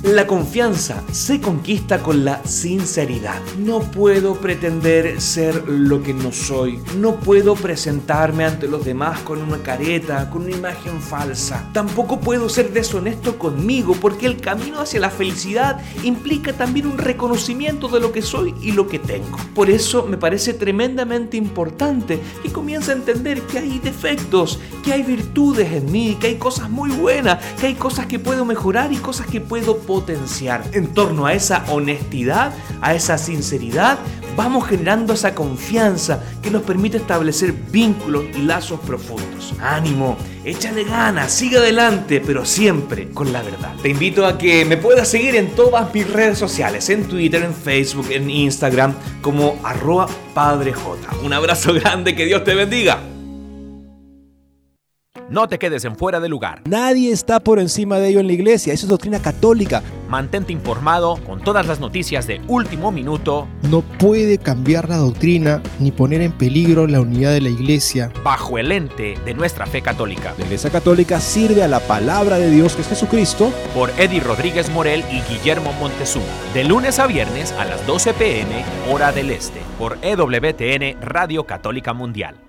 La 0.03 0.25
confianza 0.25 1.03
se 1.11 1.41
conquista 1.41 2.01
con 2.01 2.23
la 2.23 2.41
sinceridad. 2.45 3.41
No 3.57 3.81
puedo 3.81 4.35
pretender 4.35 5.19
ser 5.19 5.67
lo 5.67 6.01
que 6.01 6.13
no 6.13 6.31
soy. 6.31 6.79
No 6.97 7.17
puedo 7.17 7.53
presentarme 7.55 8.45
ante 8.45 8.69
los 8.69 8.85
demás 8.85 9.19
con 9.19 9.41
una 9.41 9.57
careta, 9.57 10.29
con 10.29 10.43
una 10.43 10.55
imagen 10.55 11.01
falsa. 11.01 11.69
Tampoco 11.73 12.21
puedo 12.21 12.47
ser 12.47 12.71
deshonesto 12.71 13.37
conmigo 13.37 13.93
porque 13.99 14.25
el 14.25 14.39
camino 14.39 14.79
hacia 14.79 15.01
la 15.01 15.09
felicidad 15.09 15.81
implica 16.03 16.53
también 16.53 16.87
un 16.87 16.97
reconocimiento 16.97 17.89
de 17.89 17.99
lo 17.99 18.13
que 18.13 18.21
soy 18.21 18.55
y 18.61 18.71
lo 18.71 18.87
que 18.87 18.99
tengo. 18.99 19.37
Por 19.53 19.69
eso 19.69 20.05
me 20.05 20.17
parece 20.17 20.53
tremendamente 20.53 21.35
importante 21.35 22.21
que 22.41 22.53
comience 22.53 22.91
a 22.91 22.95
entender 22.95 23.41
que 23.41 23.59
hay 23.59 23.79
defectos, 23.79 24.61
que 24.81 24.93
hay 24.93 25.03
virtudes 25.03 25.73
en 25.73 25.91
mí, 25.91 26.17
que 26.21 26.27
hay 26.27 26.35
cosas 26.35 26.69
muy 26.69 26.89
buenas, 26.91 27.43
que 27.59 27.67
hay 27.67 27.75
cosas 27.75 28.05
que 28.05 28.17
puedo 28.17 28.45
mejorar 28.45 28.93
y 28.93 28.97
cosas 28.97 29.27
que 29.27 29.41
puedo 29.41 29.77
potenciar. 29.89 30.63
En 30.73 30.93
torno 30.93 31.25
a 31.25 31.33
esa 31.33 31.65
honestidad, 31.67 32.53
a 32.79 32.93
esa 32.93 33.17
sinceridad, 33.17 33.97
vamos 34.37 34.67
generando 34.67 35.13
esa 35.13 35.33
confianza 35.33 36.23
que 36.43 36.51
nos 36.51 36.61
permite 36.61 36.97
establecer 36.97 37.53
vínculos 37.71 38.25
y 38.37 38.43
lazos 38.43 38.79
profundos. 38.81 39.55
Ánimo, 39.59 40.15
échale 40.45 40.83
ganas, 40.83 41.33
sigue 41.33 41.57
adelante, 41.57 42.21
pero 42.23 42.45
siempre 42.45 43.09
con 43.09 43.33
la 43.33 43.41
verdad. 43.41 43.73
Te 43.81 43.89
invito 43.89 44.27
a 44.27 44.37
que 44.37 44.63
me 44.63 44.77
puedas 44.77 45.07
seguir 45.07 45.35
en 45.35 45.55
todas 45.55 45.91
mis 45.91 46.07
redes 46.07 46.37
sociales, 46.37 46.87
en 46.91 47.05
Twitter, 47.05 47.41
en 47.41 47.55
Facebook, 47.55 48.11
en 48.11 48.29
Instagram, 48.29 48.93
como 49.21 49.59
arroba. 49.63 50.07
Un 51.23 51.33
abrazo 51.33 51.73
grande, 51.81 52.15
que 52.15 52.25
Dios 52.25 52.43
te 52.43 52.53
bendiga. 52.53 53.08
No 55.29 55.47
te 55.47 55.59
quedes 55.59 55.85
en 55.85 55.95
fuera 55.95 56.19
de 56.19 56.27
lugar. 56.27 56.63
Nadie 56.67 57.11
está 57.11 57.39
por 57.39 57.59
encima 57.59 57.99
de 57.99 58.09
ello 58.09 58.19
en 58.19 58.25
la 58.25 58.33
iglesia. 58.33 58.73
Eso 58.73 58.87
es 58.87 58.89
doctrina 58.89 59.21
católica. 59.21 59.83
Mantente 60.07 60.51
informado 60.51 61.17
con 61.23 61.39
todas 61.43 61.67
las 61.67 61.79
noticias 61.79 62.25
de 62.25 62.41
último 62.47 62.91
minuto. 62.91 63.47
No 63.69 63.81
puede 63.81 64.39
cambiar 64.39 64.89
la 64.89 64.97
doctrina 64.97 65.61
ni 65.77 65.91
poner 65.91 66.21
en 66.21 66.31
peligro 66.31 66.87
la 66.87 66.99
unidad 66.99 67.31
de 67.31 67.41
la 67.41 67.49
iglesia. 67.49 68.11
Bajo 68.23 68.57
el 68.57 68.71
ente 68.71 69.19
de 69.23 69.35
nuestra 69.35 69.67
fe 69.67 69.83
católica. 69.83 70.33
La 70.39 70.45
iglesia 70.45 70.71
católica 70.71 71.19
sirve 71.19 71.61
a 71.61 71.67
la 71.67 71.79
palabra 71.79 72.39
de 72.39 72.49
Dios 72.49 72.75
que 72.75 72.81
es 72.81 72.87
Jesucristo. 72.87 73.53
Por 73.75 73.91
Eddie 73.99 74.21
Rodríguez 74.21 74.71
Morel 74.71 75.03
y 75.11 75.21
Guillermo 75.31 75.73
Montezuma. 75.73 76.25
De 76.55 76.63
lunes 76.63 76.97
a 76.97 77.05
viernes 77.05 77.51
a 77.51 77.65
las 77.65 77.85
12 77.85 78.13
pm, 78.15 78.65
hora 78.91 79.11
del 79.11 79.29
este. 79.29 79.61
Por 79.77 79.99
EWTN 80.01 80.99
Radio 81.01 81.43
Católica 81.43 81.93
Mundial. 81.93 82.48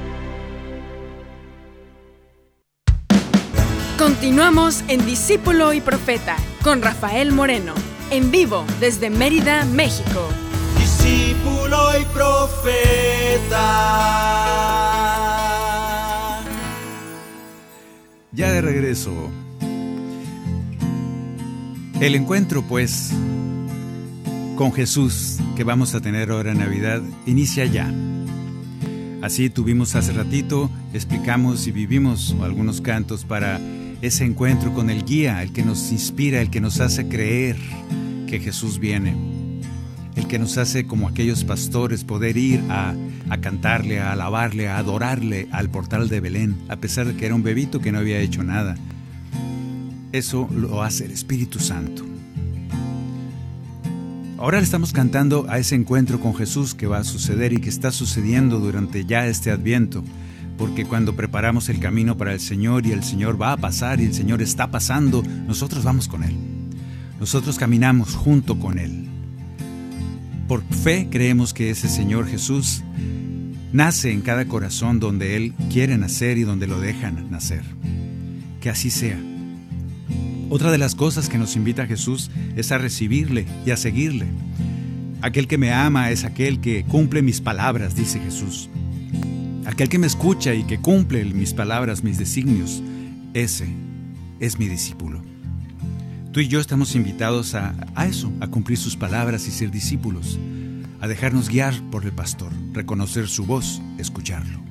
Continuamos 4.01 4.83
en 4.87 5.05
Discípulo 5.05 5.73
y 5.73 5.79
Profeta 5.79 6.35
con 6.63 6.81
Rafael 6.81 7.31
Moreno, 7.31 7.75
en 8.09 8.31
vivo 8.31 8.65
desde 8.79 9.11
Mérida, 9.11 9.63
México. 9.65 10.27
Discípulo 10.79 11.77
y 12.01 12.05
Profeta. 12.05 13.59
Ya 18.31 18.51
de 18.51 18.61
regreso. 18.61 19.11
El 21.99 22.15
encuentro, 22.15 22.63
pues, 22.63 23.11
con 24.55 24.73
Jesús 24.73 25.37
que 25.55 25.63
vamos 25.63 25.93
a 25.93 26.01
tener 26.01 26.31
ahora 26.31 26.53
en 26.53 26.57
Navidad 26.57 27.03
inicia 27.27 27.65
ya. 27.65 27.93
Así 29.21 29.51
tuvimos 29.51 29.93
hace 29.93 30.11
ratito, 30.11 30.71
explicamos 30.91 31.67
y 31.67 31.71
vivimos 31.71 32.35
algunos 32.41 32.81
cantos 32.81 33.25
para 33.25 33.61
ese 34.01 34.25
encuentro 34.25 34.73
con 34.73 34.89
el 34.89 35.05
guía, 35.05 35.43
el 35.43 35.53
que 35.53 35.63
nos 35.63 35.91
inspira, 35.91 36.41
el 36.41 36.49
que 36.49 36.59
nos 36.59 36.79
hace 36.79 37.07
creer 37.07 37.57
que 38.27 38.39
Jesús 38.39 38.79
viene, 38.79 39.15
el 40.15 40.27
que 40.27 40.39
nos 40.39 40.57
hace 40.57 40.85
como 40.85 41.07
aquellos 41.07 41.43
pastores 41.43 42.03
poder 42.03 42.35
ir 42.35 42.61
a, 42.69 42.95
a, 43.29 43.37
cantarle, 43.41 43.99
a 43.99 44.13
alabarle, 44.13 44.67
a 44.67 44.77
adorarle 44.77 45.47
al 45.51 45.69
portal 45.69 46.09
de 46.09 46.19
Belén, 46.19 46.57
a 46.67 46.77
pesar 46.77 47.05
de 47.05 47.15
que 47.15 47.27
era 47.27 47.35
un 47.35 47.43
bebito 47.43 47.79
que 47.79 47.91
no 47.91 47.99
había 47.99 48.19
hecho 48.19 48.43
nada. 48.43 48.75
Eso 50.11 50.49
lo 50.51 50.81
hace 50.81 51.05
el 51.05 51.11
Espíritu 51.11 51.59
Santo. 51.59 52.03
Ahora 54.39 54.57
le 54.57 54.63
estamos 54.63 54.91
cantando 54.91 55.45
a 55.47 55.59
ese 55.59 55.75
encuentro 55.75 56.19
con 56.19 56.33
Jesús 56.33 56.73
que 56.73 56.87
va 56.87 56.97
a 56.97 57.03
suceder 57.03 57.53
y 57.53 57.61
que 57.61 57.69
está 57.69 57.91
sucediendo 57.91 58.59
durante 58.59 59.05
ya 59.05 59.27
este 59.27 59.51
adviento 59.51 60.03
porque 60.61 60.85
cuando 60.85 61.15
preparamos 61.15 61.69
el 61.69 61.79
camino 61.79 62.17
para 62.17 62.33
el 62.33 62.39
Señor 62.39 62.85
y 62.85 62.91
el 62.91 63.03
Señor 63.03 63.41
va 63.41 63.51
a 63.51 63.57
pasar 63.57 63.99
y 63.99 64.05
el 64.05 64.13
Señor 64.13 64.43
está 64.43 64.69
pasando, 64.69 65.23
nosotros 65.47 65.83
vamos 65.83 66.07
con 66.07 66.23
Él. 66.23 66.35
Nosotros 67.19 67.57
caminamos 67.57 68.13
junto 68.13 68.59
con 68.59 68.77
Él. 68.77 69.07
Por 70.47 70.61
fe 70.61 71.07
creemos 71.09 71.55
que 71.55 71.71
ese 71.71 71.89
Señor 71.89 72.27
Jesús 72.27 72.83
nace 73.73 74.11
en 74.11 74.21
cada 74.21 74.45
corazón 74.45 74.99
donde 74.99 75.35
Él 75.35 75.55
quiere 75.71 75.97
nacer 75.97 76.37
y 76.37 76.43
donde 76.43 76.67
lo 76.67 76.79
dejan 76.79 77.31
nacer. 77.31 77.63
Que 78.59 78.69
así 78.69 78.91
sea. 78.91 79.19
Otra 80.51 80.71
de 80.71 80.77
las 80.77 80.93
cosas 80.93 81.27
que 81.27 81.39
nos 81.39 81.55
invita 81.55 81.87
Jesús 81.87 82.29
es 82.55 82.71
a 82.71 82.77
recibirle 82.77 83.47
y 83.65 83.71
a 83.71 83.77
seguirle. 83.77 84.27
Aquel 85.23 85.47
que 85.47 85.57
me 85.57 85.73
ama 85.73 86.11
es 86.11 86.23
aquel 86.23 86.61
que 86.61 86.83
cumple 86.83 87.23
mis 87.23 87.41
palabras, 87.41 87.95
dice 87.95 88.19
Jesús. 88.19 88.69
Aquel 89.65 89.89
que 89.89 89.99
me 89.99 90.07
escucha 90.07 90.53
y 90.53 90.63
que 90.63 90.79
cumple 90.79 91.23
mis 91.25 91.53
palabras, 91.53 92.03
mis 92.03 92.17
designios, 92.17 92.81
ese 93.33 93.67
es 94.39 94.57
mi 94.57 94.67
discípulo. 94.67 95.21
Tú 96.31 96.39
y 96.39 96.47
yo 96.47 96.59
estamos 96.59 96.95
invitados 96.95 97.55
a, 97.55 97.75
a, 97.93 98.07
eso, 98.07 98.31
a 98.39 98.47
cumplir 98.47 98.77
sus 98.77 98.95
palabras 98.95 99.47
y 99.47 99.51
ser 99.51 99.69
discípulos, 99.69 100.39
a 100.99 101.07
dejarnos 101.07 101.49
guiar 101.49 101.73
por 101.91 102.05
el 102.05 102.11
pastor, 102.11 102.51
reconocer 102.73 103.27
su 103.27 103.45
voz, 103.45 103.81
escucharlo. 103.97 104.61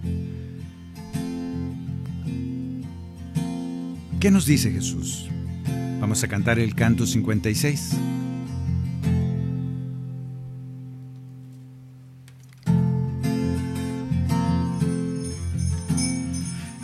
¿Qué 4.20 4.30
nos 4.30 4.44
dice 4.44 4.70
Jesús? 4.70 5.28
Vamos 6.00 6.22
a 6.24 6.28
cantar 6.28 6.58
el 6.58 6.74
canto 6.74 7.06
56. 7.06 7.96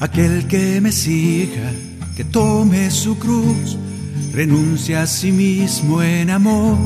Aquel 0.07 0.47
que 0.47 0.81
me 0.81 0.93
siga, 0.93 1.73
que 2.17 2.23
tome 2.23 2.93
su 2.93 3.19
cruz, 3.19 3.77
renuncia 4.33 5.03
a 5.03 5.07
sí 5.09 5.33
mismo 5.33 6.01
en 6.01 6.31
amor. 6.31 6.79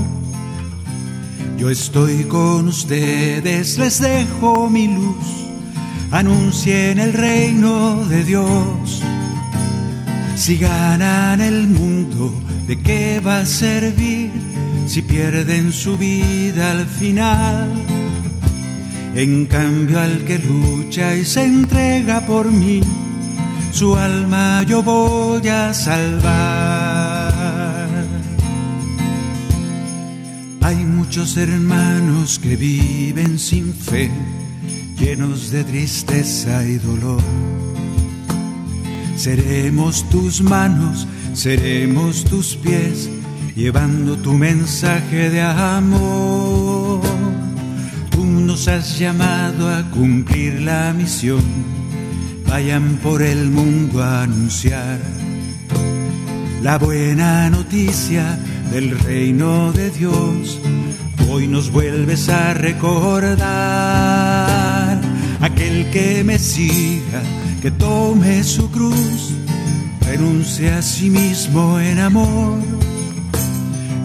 Yo 1.59 1.69
estoy 1.69 2.25
con 2.25 2.69
ustedes, 2.69 3.77
les 3.77 4.01
dejo 4.01 4.71
mi 4.71 4.89
luz, 4.89 5.27
anuncien 6.11 6.99
el 6.99 7.13
reino 7.13 8.07
de 8.07 8.25
Dios. 8.25 9.03
Si 10.35 10.57
ganan 10.57 11.43
el 11.43 11.69
mundo, 11.69 12.33
¿de 12.67 12.79
qué 12.79 13.21
va 13.21 13.41
a 13.41 13.47
servir 13.47 14.31
si 14.87 15.03
pierden 15.03 15.73
su 15.73 15.99
vida 15.99 16.71
al 16.71 16.87
final? 16.87 17.69
En 19.15 19.45
cambio 19.45 20.01
al 20.01 20.25
que 20.25 20.39
lucha 20.39 21.15
y 21.15 21.27
se 21.27 21.45
entrega 21.45 22.25
por 22.25 22.51
mí, 22.51 22.81
su 23.73 23.97
alma 23.97 24.63
yo 24.65 24.83
voy 24.83 25.47
a 25.49 25.73
salvar. 25.75 27.35
Hay 30.63 30.77
muchos 30.77 31.37
hermanos 31.37 32.39
que 32.39 32.57
viven 32.57 33.39
sin 33.39 33.75
fe, 33.75 34.11
llenos 34.99 35.51
de 35.51 35.65
tristeza 35.65 36.65
y 36.65 36.79
dolor. 36.79 37.23
Seremos 39.17 40.09
tus 40.11 40.41
manos, 40.43 41.07
seremos 41.35 42.25
tus 42.25 42.57
pies, 42.57 43.11
llevando 43.57 44.17
tu 44.17 44.33
mensaje 44.33 45.29
de 45.29 45.43
amor. 45.43 47.01
Tú 48.11 48.25
nos 48.25 48.69
has 48.69 48.99
llamado 48.99 49.69
a 49.69 49.83
cumplir 49.91 50.61
la 50.61 50.93
misión, 50.93 51.43
vayan 52.51 52.99
por 53.01 53.23
el 53.23 53.49
mundo 53.49 54.03
a 54.03 54.25
anunciar 54.25 54.99
la 56.63 56.79
buena 56.79 57.49
noticia 57.49 58.37
del 58.73 58.99
reino 58.99 59.71
de 59.73 59.91
Dios. 59.91 60.59
Hoy 61.31 61.47
nos 61.47 61.71
vuelves 61.71 62.29
a 62.29 62.53
recordar 62.55 63.39
aquel 65.41 65.89
que 65.93 66.25
me 66.25 66.41
siga 66.41 67.23
que 67.63 67.71
tome 67.71 68.43
su 68.43 68.69
cruz, 68.69 69.33
renuncie 70.01 70.73
a 70.73 70.83
sí 70.83 71.09
mismo 71.09 71.79
en 71.79 72.01
amor. 72.01 72.59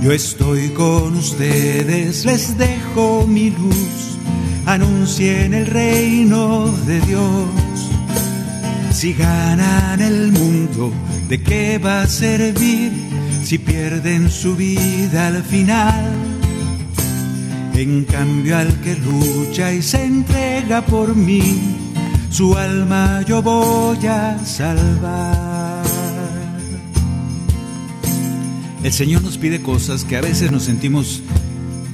Yo 0.04 0.12
estoy 0.12 0.70
con 0.70 1.18
ustedes, 1.18 2.26
les 2.26 2.56
dejo 2.60 3.26
mi 3.28 3.50
luz, 3.50 4.20
anuncien 4.68 5.56
el 5.56 5.66
reino 5.66 6.72
de 6.86 7.02
Dios. 7.02 7.65
Si 8.96 9.12
ganan 9.12 10.02
el 10.02 10.32
mundo, 10.32 10.90
¿de 11.28 11.44
qué 11.44 11.80
va 11.80 12.04
a 12.04 12.08
servir 12.08 12.94
si 13.44 13.58
pierden 13.58 14.32
su 14.32 14.56
vida 14.56 15.28
al 15.28 15.44
final? 15.44 16.14
En 17.74 18.06
cambio 18.06 18.58
al 18.58 18.74
que 18.80 18.96
lucha 18.96 19.74
y 19.74 19.82
se 19.82 20.02
entrega 20.02 20.86
por 20.86 21.14
mí, 21.14 21.76
su 22.30 22.58
alma 22.58 23.22
yo 23.28 23.42
voy 23.42 24.08
a 24.08 24.40
salvar. 24.46 25.84
El 28.82 28.94
Señor 28.94 29.24
nos 29.24 29.38
pide 29.38 29.62
cosas 29.62 30.06
que 30.06 30.16
a 30.16 30.22
veces 30.22 30.54
nos 30.54 30.64
sentimos 30.64 31.22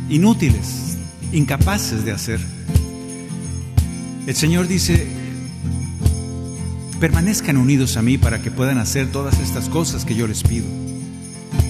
inútiles, 0.07 0.99
incapaces 1.31 2.05
de 2.05 2.11
hacer. 2.11 2.39
El 4.27 4.35
Señor 4.35 4.67
dice, 4.67 5.20
permanezcan 7.01 7.57
unidos 7.57 7.97
a 7.97 8.03
mí 8.03 8.19
para 8.19 8.43
que 8.43 8.51
puedan 8.51 8.77
hacer 8.77 9.07
todas 9.07 9.39
estas 9.39 9.69
cosas 9.69 10.05
que 10.05 10.13
yo 10.13 10.27
les 10.27 10.43
pido, 10.43 10.67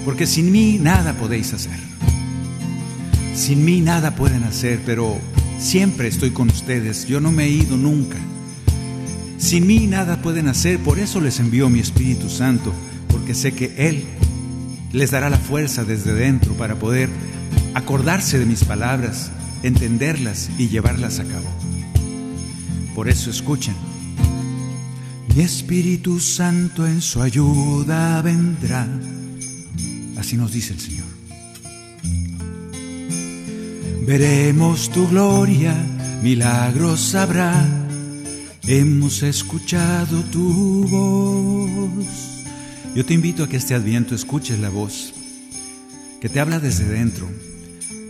porque 0.04 0.28
sin 0.28 0.52
mí 0.52 0.78
nada 0.78 1.14
podéis 1.14 1.54
hacer. 1.54 1.80
Sin 3.34 3.64
mí 3.64 3.80
nada 3.80 4.14
pueden 4.14 4.44
hacer, 4.44 4.82
pero 4.86 5.18
siempre 5.58 6.10
estoy 6.10 6.32
con 6.32 6.50
ustedes, 6.50 7.08
yo 7.08 7.22
no 7.22 7.32
me 7.32 7.46
he 7.46 7.50
ido 7.50 7.78
nunca. 7.78 8.18
Sin 9.38 9.68
mí 9.68 9.88
nada 9.88 10.22
pueden 10.22 10.50
hacer, 10.50 10.80
por 10.80 11.00
eso 11.00 11.22
les 11.22 11.40
envío 11.40 11.70
mi 11.70 11.80
Espíritu 11.80 12.30
Santo, 12.30 12.74
porque 13.08 13.34
sé 13.34 13.54
que 13.54 13.74
Él 13.78 14.04
les 14.92 15.12
dará 15.12 15.30
la 15.30 15.40
fuerza 15.40 15.86
desde 15.86 16.14
dentro 16.14 16.56
para 16.56 16.76
poder 16.76 17.10
acordarse 17.74 18.38
de 18.38 18.46
mis 18.46 18.66
palabras, 18.66 19.32
entenderlas 19.64 20.50
y 20.58 20.68
llevarlas 20.68 21.20
a 21.20 21.24
cabo. 21.24 21.48
Por 22.94 23.08
eso 23.08 23.30
escuchen. 23.30 23.91
Mi 25.36 25.44
Espíritu 25.44 26.20
Santo 26.20 26.86
en 26.86 27.02
su 27.02 27.22
ayuda 27.22 28.22
vendrá. 28.22 28.86
Así 30.18 30.36
nos 30.36 30.52
dice 30.52 30.74
el 30.74 30.80
Señor. 30.80 31.06
Veremos 34.06 34.90
tu 34.90 35.08
gloria, 35.08 35.74
milagros 36.22 37.16
habrá. 37.16 37.66
Hemos 38.68 39.24
escuchado 39.24 40.22
tu 40.26 40.86
voz. 40.88 42.06
Yo 42.94 43.06
te 43.06 43.14
invito 43.14 43.46
a 43.46 43.48
que 43.48 43.58
este 43.58 43.74
adviento 43.74 44.16
escuches 44.16 44.60
la 44.60 44.70
voz 44.70 45.14
que 46.20 46.30
te 46.30 46.40
habla 46.40 46.60
desde 46.60 46.86
dentro 46.86 47.28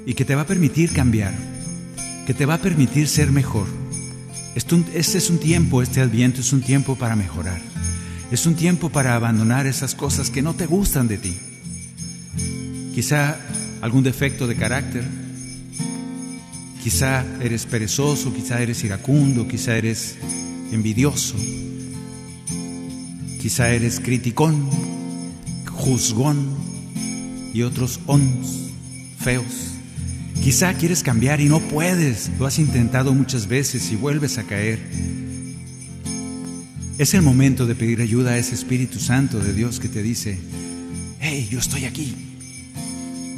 y 0.05 0.15
que 0.15 0.25
te 0.25 0.35
va 0.35 0.41
a 0.41 0.47
permitir 0.47 0.91
cambiar, 0.91 1.33
que 2.25 2.33
te 2.33 2.45
va 2.45 2.55
a 2.55 2.61
permitir 2.61 3.07
ser 3.07 3.31
mejor. 3.31 3.80
Este 4.55 5.17
es 5.17 5.29
un 5.29 5.39
tiempo, 5.39 5.81
este 5.81 6.01
adviento 6.01 6.41
es 6.41 6.51
un 6.51 6.61
tiempo 6.61 6.95
para 6.95 7.15
mejorar. 7.15 7.61
Es 8.31 8.45
un 8.45 8.55
tiempo 8.55 8.89
para 8.89 9.15
abandonar 9.15 9.65
esas 9.65 9.95
cosas 9.95 10.29
que 10.29 10.41
no 10.41 10.53
te 10.53 10.65
gustan 10.65 11.07
de 11.07 11.17
ti. 11.17 11.37
Quizá 12.93 13.37
algún 13.81 14.03
defecto 14.03 14.47
de 14.47 14.55
carácter, 14.55 15.05
quizá 16.83 17.25
eres 17.41 17.65
perezoso, 17.65 18.33
quizá 18.33 18.61
eres 18.61 18.83
iracundo, 18.83 19.47
quizá 19.47 19.77
eres 19.77 20.15
envidioso, 20.71 21.35
quizá 23.41 23.69
eres 23.69 23.99
criticón, 23.99 24.69
juzgón 25.65 26.49
y 27.53 27.61
otros 27.63 27.99
ons 28.05 28.71
feos. 29.19 29.70
Quizá 30.43 30.73
quieres 30.73 31.03
cambiar 31.03 31.39
y 31.39 31.45
no 31.45 31.59
puedes, 31.59 32.31
lo 32.39 32.47
has 32.47 32.57
intentado 32.57 33.13
muchas 33.13 33.47
veces 33.47 33.91
y 33.91 33.95
vuelves 33.95 34.39
a 34.39 34.43
caer. 34.43 34.79
Es 36.97 37.13
el 37.13 37.21
momento 37.21 37.67
de 37.67 37.75
pedir 37.75 38.01
ayuda 38.01 38.31
a 38.31 38.37
ese 38.37 38.55
Espíritu 38.55 38.99
Santo 38.99 39.39
de 39.39 39.53
Dios 39.53 39.79
que 39.79 39.87
te 39.87 40.01
dice, 40.01 40.39
hey, 41.19 41.47
yo 41.51 41.59
estoy 41.59 41.85
aquí, 41.85 42.15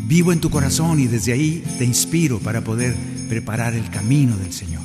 vivo 0.07 0.31
en 0.31 0.39
tu 0.39 0.49
corazón 0.49 1.01
y 1.01 1.07
desde 1.07 1.33
ahí 1.33 1.61
te 1.77 1.83
inspiro 1.83 2.39
para 2.39 2.61
poder 2.61 2.95
preparar 3.27 3.73
el 3.73 3.89
camino 3.89 4.37
del 4.37 4.53
Señor. 4.53 4.83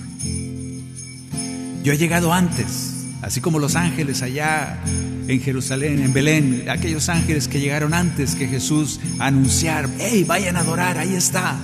Yo 1.84 1.92
he 1.92 1.98
llegado 1.98 2.32
antes, 2.32 3.06
así 3.22 3.40
como 3.40 3.60
los 3.60 3.76
ángeles 3.76 4.22
allá 4.22 4.82
en 5.28 5.40
Jerusalén, 5.40 6.02
en 6.02 6.12
Belén, 6.12 6.64
aquellos 6.68 7.08
ángeles 7.08 7.46
que 7.46 7.60
llegaron 7.60 7.94
antes 7.94 8.34
que 8.34 8.48
Jesús 8.48 8.98
a 9.20 9.26
anunciar, 9.26 9.88
hey, 10.00 10.24
vayan 10.26 10.56
a 10.56 10.60
adorar, 10.60 10.98
ahí 10.98 11.14
está. 11.14 11.56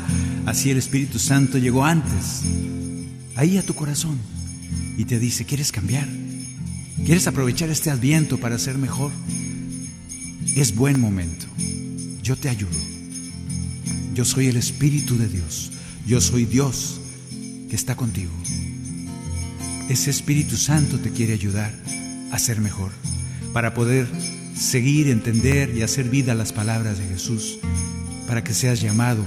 Así 0.46 0.70
el 0.70 0.76
Espíritu 0.76 1.18
Santo 1.18 1.56
llegó 1.56 1.84
antes, 1.84 2.42
ahí 3.34 3.56
a 3.56 3.64
tu 3.64 3.74
corazón, 3.74 4.18
y 4.98 5.06
te 5.06 5.18
dice, 5.18 5.46
¿quieres 5.46 5.72
cambiar? 5.72 6.06
¿Quieres 7.04 7.26
aprovechar 7.26 7.70
este 7.70 7.90
adviento 7.90 8.38
para 8.38 8.58
ser 8.58 8.76
mejor? 8.76 9.10
Es 10.54 10.74
buen 10.74 11.00
momento. 11.00 11.46
Yo 12.22 12.36
te 12.36 12.50
ayudo. 12.50 12.78
Yo 14.14 14.24
soy 14.24 14.48
el 14.48 14.56
Espíritu 14.56 15.16
de 15.16 15.28
Dios. 15.28 15.72
Yo 16.06 16.20
soy 16.20 16.44
Dios 16.44 17.00
que 17.70 17.74
está 17.74 17.96
contigo. 17.96 18.32
Ese 19.88 20.10
Espíritu 20.10 20.56
Santo 20.56 20.98
te 20.98 21.10
quiere 21.10 21.32
ayudar 21.32 21.72
a 22.30 22.38
ser 22.38 22.60
mejor, 22.60 22.92
para 23.52 23.74
poder 23.74 24.06
seguir, 24.54 25.08
entender 25.08 25.74
y 25.76 25.82
hacer 25.82 26.08
vida 26.08 26.34
las 26.34 26.52
palabras 26.52 26.98
de 26.98 27.06
Jesús, 27.06 27.58
para 28.26 28.44
que 28.44 28.54
seas 28.54 28.80
llamado 28.80 29.24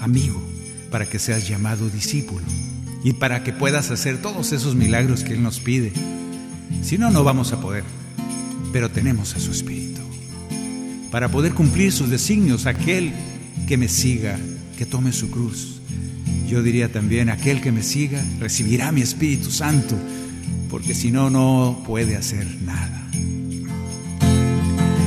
amigo, 0.00 0.42
para 0.90 1.06
que 1.08 1.18
seas 1.18 1.48
llamado 1.48 1.88
discípulo 1.88 2.44
y 3.02 3.14
para 3.14 3.42
que 3.42 3.52
puedas 3.52 3.90
hacer 3.90 4.20
todos 4.20 4.52
esos 4.52 4.74
milagros 4.74 5.24
que 5.24 5.34
Él 5.34 5.42
nos 5.42 5.60
pide. 5.60 5.92
Si 6.82 6.98
no, 6.98 7.10
no 7.10 7.24
vamos 7.24 7.52
a 7.52 7.60
poder, 7.60 7.84
pero 8.72 8.90
tenemos 8.90 9.34
a 9.34 9.40
su 9.40 9.50
Espíritu. 9.50 10.00
Para 11.10 11.28
poder 11.28 11.54
cumplir 11.54 11.92
sus 11.92 12.10
designios, 12.10 12.66
aquel 12.66 13.12
que 13.66 13.76
me 13.76 13.88
siga, 13.88 14.38
que 14.76 14.86
tome 14.86 15.12
su 15.12 15.30
cruz, 15.30 15.80
yo 16.50 16.62
diría 16.62 16.90
también, 16.90 17.30
aquel 17.30 17.60
que 17.60 17.70
me 17.70 17.82
siga 17.82 18.24
recibirá 18.40 18.90
mi 18.90 19.02
Espíritu 19.02 19.52
Santo, 19.52 19.96
porque 20.68 20.94
si 20.94 21.10
no, 21.12 21.30
no 21.30 21.82
puede 21.86 22.16
hacer 22.16 22.46
nada. 22.62 23.08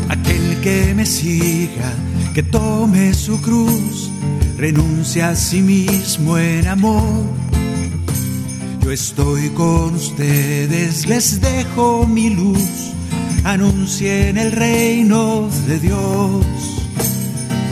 Aquel 0.08 0.62
que 0.62 0.94
me 0.96 1.06
siga, 1.06 1.94
que 2.34 2.44
tome 2.44 3.14
su 3.14 3.42
cruz, 3.42 4.10
renuncia 4.58 5.30
a 5.30 5.36
sí 5.36 5.62
mismo 5.62 6.38
en 6.38 6.68
amor. 6.68 7.24
Yo 8.82 8.92
estoy 8.92 9.50
con 9.50 9.96
ustedes, 9.96 11.08
les 11.08 11.40
dejo 11.40 12.06
mi 12.06 12.30
luz, 12.30 12.92
anuncien 13.44 14.38
el 14.38 14.52
reino 14.52 15.50
de 15.68 15.80
Dios. 15.80 16.46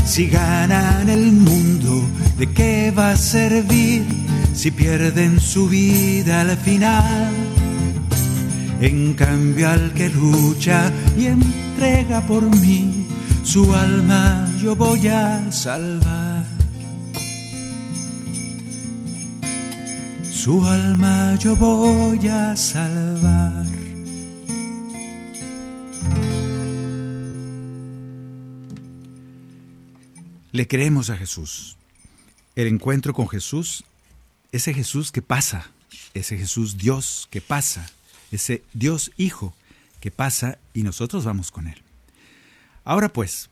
Si 0.05 0.27
ganan 0.27 1.09
el 1.09 1.31
mundo, 1.31 2.03
¿de 2.37 2.47
qué 2.47 2.91
va 2.91 3.11
a 3.11 3.17
servir 3.17 4.03
si 4.53 4.71
pierden 4.71 5.39
su 5.39 5.67
vida 5.67 6.41
al 6.41 6.57
final? 6.57 7.29
En 8.81 9.13
cambio 9.13 9.69
al 9.69 9.93
que 9.93 10.09
lucha 10.09 10.91
y 11.17 11.27
entrega 11.27 12.21
por 12.21 12.43
mí, 12.43 13.05
su 13.43 13.73
alma 13.75 14.49
yo 14.61 14.75
voy 14.75 15.07
a 15.07 15.51
salvar. 15.51 16.40
Su 20.43 20.65
alma 20.65 21.35
yo 21.35 21.55
voy 21.55 22.27
a 22.27 22.55
salvar. 22.55 23.63
Le 30.51 30.67
creemos 30.67 31.11
a 31.11 31.17
Jesús. 31.17 31.77
El 32.55 32.65
encuentro 32.65 33.13
con 33.13 33.29
Jesús, 33.29 33.83
ese 34.51 34.73
Jesús 34.73 35.11
que 35.11 35.21
pasa, 35.21 35.69
ese 36.15 36.39
Jesús 36.39 36.75
Dios 36.75 37.27
que 37.29 37.41
pasa, 37.41 37.87
ese 38.31 38.63
Dios 38.73 39.11
Hijo 39.17 39.53
que 39.99 40.09
pasa 40.09 40.57
y 40.73 40.81
nosotros 40.81 41.23
vamos 41.23 41.51
con 41.51 41.67
Él. 41.67 41.83
Ahora 42.83 43.13
pues, 43.13 43.51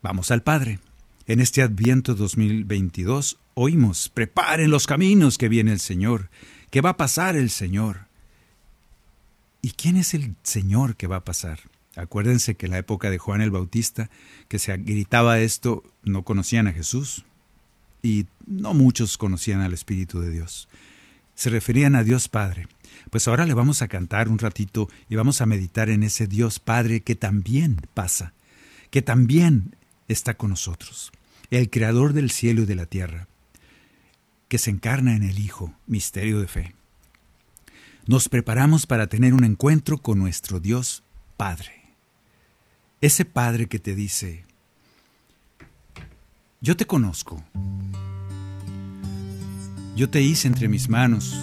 vamos 0.00 0.30
al 0.30 0.44
Padre. 0.44 0.78
En 1.26 1.40
este 1.40 1.60
Adviento 1.60 2.14
2022 2.14 3.36
oímos, 3.54 4.08
preparen 4.08 4.70
los 4.70 4.86
caminos 4.86 5.38
que 5.38 5.48
viene 5.48 5.72
el 5.72 5.80
Señor, 5.80 6.30
que 6.70 6.80
va 6.80 6.90
a 6.90 6.96
pasar 6.96 7.36
el 7.36 7.50
Señor. 7.50 8.06
¿Y 9.60 9.72
quién 9.72 9.96
es 9.96 10.14
el 10.14 10.34
Señor 10.42 10.96
que 10.96 11.06
va 11.06 11.16
a 11.16 11.24
pasar? 11.24 11.60
Acuérdense 11.94 12.54
que 12.54 12.66
en 12.66 12.72
la 12.72 12.78
época 12.78 13.10
de 13.10 13.18
Juan 13.18 13.42
el 13.42 13.50
Bautista, 13.50 14.10
que 14.48 14.58
se 14.58 14.76
gritaba 14.78 15.40
esto, 15.40 15.84
no 16.02 16.24
conocían 16.24 16.66
a 16.66 16.72
Jesús 16.72 17.24
y 18.02 18.26
no 18.46 18.74
muchos 18.74 19.18
conocían 19.18 19.60
al 19.60 19.72
Espíritu 19.72 20.20
de 20.20 20.30
Dios. 20.30 20.68
Se 21.34 21.50
referían 21.50 21.94
a 21.94 22.02
Dios 22.02 22.28
Padre. 22.28 22.66
Pues 23.10 23.28
ahora 23.28 23.46
le 23.46 23.54
vamos 23.54 23.82
a 23.82 23.88
cantar 23.88 24.28
un 24.28 24.38
ratito 24.38 24.88
y 25.08 25.16
vamos 25.16 25.40
a 25.40 25.46
meditar 25.46 25.90
en 25.90 26.02
ese 26.02 26.26
Dios 26.26 26.58
Padre 26.58 27.00
que 27.00 27.14
también 27.14 27.80
pasa, 27.94 28.32
que 28.90 29.02
también 29.02 29.76
está 30.08 30.34
con 30.34 30.50
nosotros, 30.50 31.12
el 31.50 31.70
Creador 31.70 32.12
del 32.12 32.30
cielo 32.30 32.62
y 32.62 32.66
de 32.66 32.74
la 32.74 32.86
tierra, 32.86 33.28
que 34.52 34.58
se 34.58 34.68
encarna 34.68 35.16
en 35.16 35.22
el 35.22 35.38
Hijo, 35.38 35.72
misterio 35.86 36.38
de 36.38 36.46
fe. 36.46 36.74
Nos 38.06 38.28
preparamos 38.28 38.84
para 38.84 39.06
tener 39.06 39.32
un 39.32 39.44
encuentro 39.44 39.96
con 39.96 40.18
nuestro 40.18 40.60
Dios 40.60 41.02
Padre. 41.38 41.72
Ese 43.00 43.24
Padre 43.24 43.66
que 43.66 43.78
te 43.78 43.94
dice, 43.94 44.44
yo 46.60 46.76
te 46.76 46.84
conozco, 46.84 47.42
yo 49.96 50.10
te 50.10 50.20
hice 50.20 50.48
entre 50.48 50.68
mis 50.68 50.90
manos, 50.90 51.34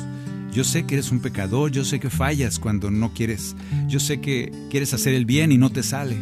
yo 0.53 0.64
sé 0.64 0.86
que 0.86 0.93
eres 0.93 1.10
un 1.10 1.20
pecador, 1.20 1.72
yo 1.72 1.86
sé 1.86 1.99
que 1.99 2.12
fallas 2.12 2.60
cuando 2.60 2.91
no 2.91 3.16
quieres, 3.16 3.55
yo 3.88 3.99
sé 3.99 4.22
que 4.22 4.53
quieres 4.70 4.93
hacer 4.93 5.16
el 5.16 5.26
bien 5.26 5.51
y 5.51 5.57
no 5.57 5.72
te 5.72 5.82
sale. 5.82 6.16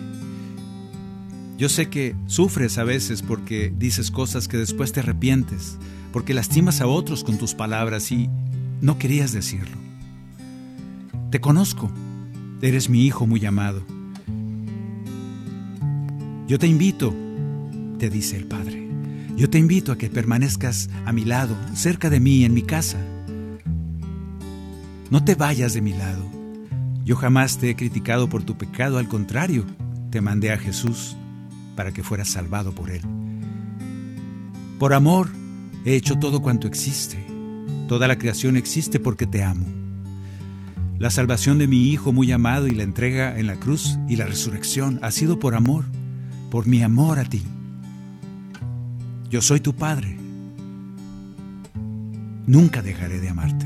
Yo 1.57 1.67
sé 1.67 1.89
que 1.89 2.15
sufres 2.27 2.77
a 2.77 2.85
veces 2.85 3.23
porque 3.23 3.73
dices 3.77 4.09
cosas 4.09 4.47
que 4.47 4.55
después 4.55 4.93
te 4.93 5.01
arrepientes, 5.01 5.77
porque 6.18 6.34
lastimas 6.34 6.82
a 6.82 6.88
otros 6.88 7.24
con 7.24 7.38
tus 7.38 7.53
palabras 7.53 8.11
y 8.11 8.28
no 8.82 8.97
querías 8.97 9.34
decirlo. 9.34 9.78
Te 11.30 11.39
conozco, 11.39 11.91
eres 12.59 12.89
mi 12.89 13.05
hijo 13.05 13.28
muy 13.28 13.45
amado. 13.45 13.84
Yo 16.47 16.57
te 16.57 16.65
invito, 16.65 17.13
te 17.99 18.09
dice 18.09 18.36
el 18.36 18.47
Padre, 18.47 18.89
yo 19.36 19.47
te 19.47 19.59
invito 19.59 19.91
a 19.91 19.97
que 19.99 20.09
permanezcas 20.09 20.89
a 21.05 21.13
mi 21.13 21.24
lado, 21.24 21.55
cerca 21.76 22.09
de 22.09 22.20
mí, 22.20 22.45
en 22.45 22.55
mi 22.55 22.63
casa. 22.63 22.97
No 25.11 25.24
te 25.24 25.36
vayas 25.36 25.76
de 25.76 25.82
mi 25.82 25.93
lado. 25.93 26.26
Yo 27.05 27.15
jamás 27.15 27.59
te 27.59 27.70
he 27.70 27.76
criticado 27.76 28.28
por 28.28 28.41
tu 28.41 28.57
pecado, 28.57 28.97
al 28.97 29.07
contrario, 29.07 29.65
te 30.09 30.20
mandé 30.22 30.51
a 30.51 30.57
Jesús 30.57 31.15
para 31.76 31.91
que 31.91 32.01
fueras 32.01 32.30
salvado 32.30 32.74
por 32.74 32.89
Él. 32.89 33.03
Por 34.80 34.95
amor 34.95 35.30
he 35.88 35.95
hecho 35.95 36.19
todo 36.19 36.41
cuanto 36.41 36.67
existe. 36.67 37.17
Toda 37.88 38.09
la 38.09 38.17
creación 38.17 38.57
existe 38.57 38.99
porque 38.99 39.25
te 39.25 39.41
amo. 39.41 39.65
La 40.99 41.09
salvación 41.09 41.59
de 41.59 41.67
mi 41.67 41.88
Hijo 41.88 42.11
muy 42.11 42.29
amado 42.33 42.67
y 42.67 42.71
la 42.71 42.83
entrega 42.83 43.39
en 43.39 43.47
la 43.47 43.55
cruz 43.55 43.97
y 44.09 44.17
la 44.17 44.25
resurrección 44.25 44.99
ha 45.01 45.11
sido 45.11 45.39
por 45.39 45.55
amor 45.55 45.85
por 46.51 46.67
mi 46.67 46.83
amor 46.83 47.19
a 47.19 47.23
ti. 47.23 47.41
Yo 49.29 49.41
soy 49.41 49.61
tu 49.61 49.75
Padre. 49.75 50.17
Nunca 52.47 52.81
dejaré 52.81 53.21
de 53.21 53.29
amarte. 53.29 53.65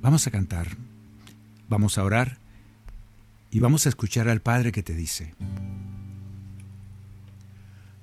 Vamos 0.00 0.24
a 0.28 0.30
cantar, 0.30 0.68
vamos 1.68 1.98
a 1.98 2.04
orar 2.04 2.38
y 3.50 3.58
vamos 3.58 3.86
a 3.86 3.88
escuchar 3.88 4.28
al 4.28 4.40
Padre 4.40 4.70
que 4.70 4.84
te 4.84 4.94
dice, 4.94 5.34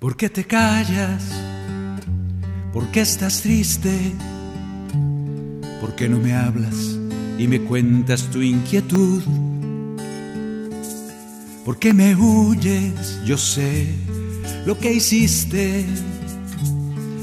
¿por 0.06 0.18
qué 0.18 0.30
te 0.30 0.46
callas? 0.46 1.24
¿Por 2.72 2.92
qué 2.92 3.02
estás 3.02 3.42
triste? 3.42 4.14
¿Por 5.82 5.96
qué 5.96 6.08
no 6.08 6.20
me 6.20 6.36
hablas 6.36 6.76
y 7.40 7.48
me 7.48 7.60
cuentas 7.62 8.30
tu 8.30 8.40
inquietud? 8.44 9.24
¿Por 11.66 11.80
qué 11.80 11.92
me 11.92 12.16
huyes? 12.16 13.20
Yo 13.26 13.36
sé 13.36 13.88
lo 14.68 14.78
que 14.78 14.94
hiciste 14.94 15.88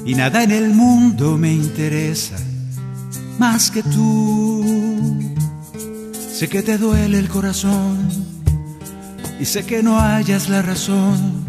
y 0.05 0.17
nada 0.17 0.43
en 0.43 0.51
el 0.51 0.71
mundo 0.71 1.39
me 1.39 1.53
interesa 1.53 2.37
más 3.39 3.71
que 3.71 3.85
tú. 3.85 4.65
Sé 6.33 6.49
que 6.49 6.65
te 6.65 6.79
duele 6.79 7.21
el 7.21 7.29
corazón 7.29 8.11
y 9.39 9.45
sé 9.45 9.65
que 9.65 9.85
no 9.85 10.01
hayas 10.01 10.49
la 10.49 10.63
razón. 10.63 11.42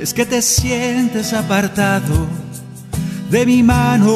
Es 0.00 0.14
que 0.14 0.24
te 0.26 0.42
sientes 0.42 1.32
apartado 1.32 2.26
de 3.30 3.46
mi 3.46 3.62
mano. 3.62 4.08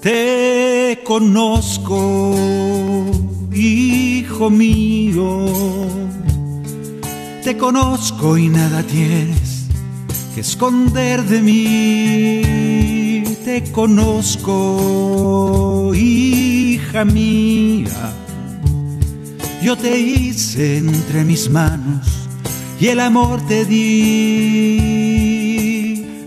Te 0.00 1.00
conozco 1.04 2.34
hijo 3.54 4.50
mío. 4.50 5.46
Te 7.42 7.56
conozco 7.56 8.36
y 8.38 8.48
nada 8.48 8.82
tienes 8.82 9.68
que 10.34 10.40
esconder 10.40 11.22
de 11.24 11.40
mí. 11.42 12.42
Te 13.44 13.62
conozco, 13.70 14.52
hija 15.94 17.04
mía. 17.04 18.23
Yo 19.64 19.76
te 19.78 19.98
hice 19.98 20.76
entre 20.76 21.24
mis 21.24 21.48
manos 21.48 22.06
y 22.78 22.88
el 22.88 23.00
amor 23.00 23.40
te 23.46 23.64
di. 23.64 24.84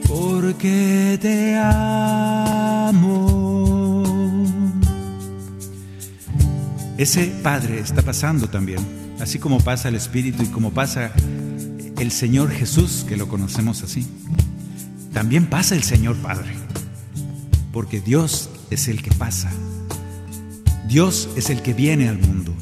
¿Por 0.08 0.38
porque 0.58 1.20
te 1.22 1.56
amo. 1.56 2.94
Ese 6.98 7.26
Padre 7.44 7.80
está 7.80 8.02
pasando 8.02 8.50
también, 8.50 8.80
así 9.20 9.40
como 9.40 9.60
pasa 9.60 9.90
el 9.90 9.96
Espíritu 9.96 10.42
y 10.44 10.48
como 10.48 10.72
pasa 10.72 11.12
el 12.00 12.12
Señor 12.12 12.50
Jesús, 12.50 13.06
que 13.08 13.18
lo 13.18 13.28
conocemos 13.28 13.84
así. 13.84 14.08
También 15.14 15.46
pasa 15.46 15.76
el 15.76 15.84
Señor 15.84 16.16
Padre, 16.16 16.56
porque 17.72 18.00
Dios 18.00 18.50
es 18.72 18.88
el 18.88 19.04
que 19.04 19.12
pasa. 19.12 19.52
Dios 20.88 21.30
es 21.36 21.52
el 21.52 21.62
que 21.62 21.74
viene 21.74 22.10
al 22.10 22.18
mundo. 22.18 22.56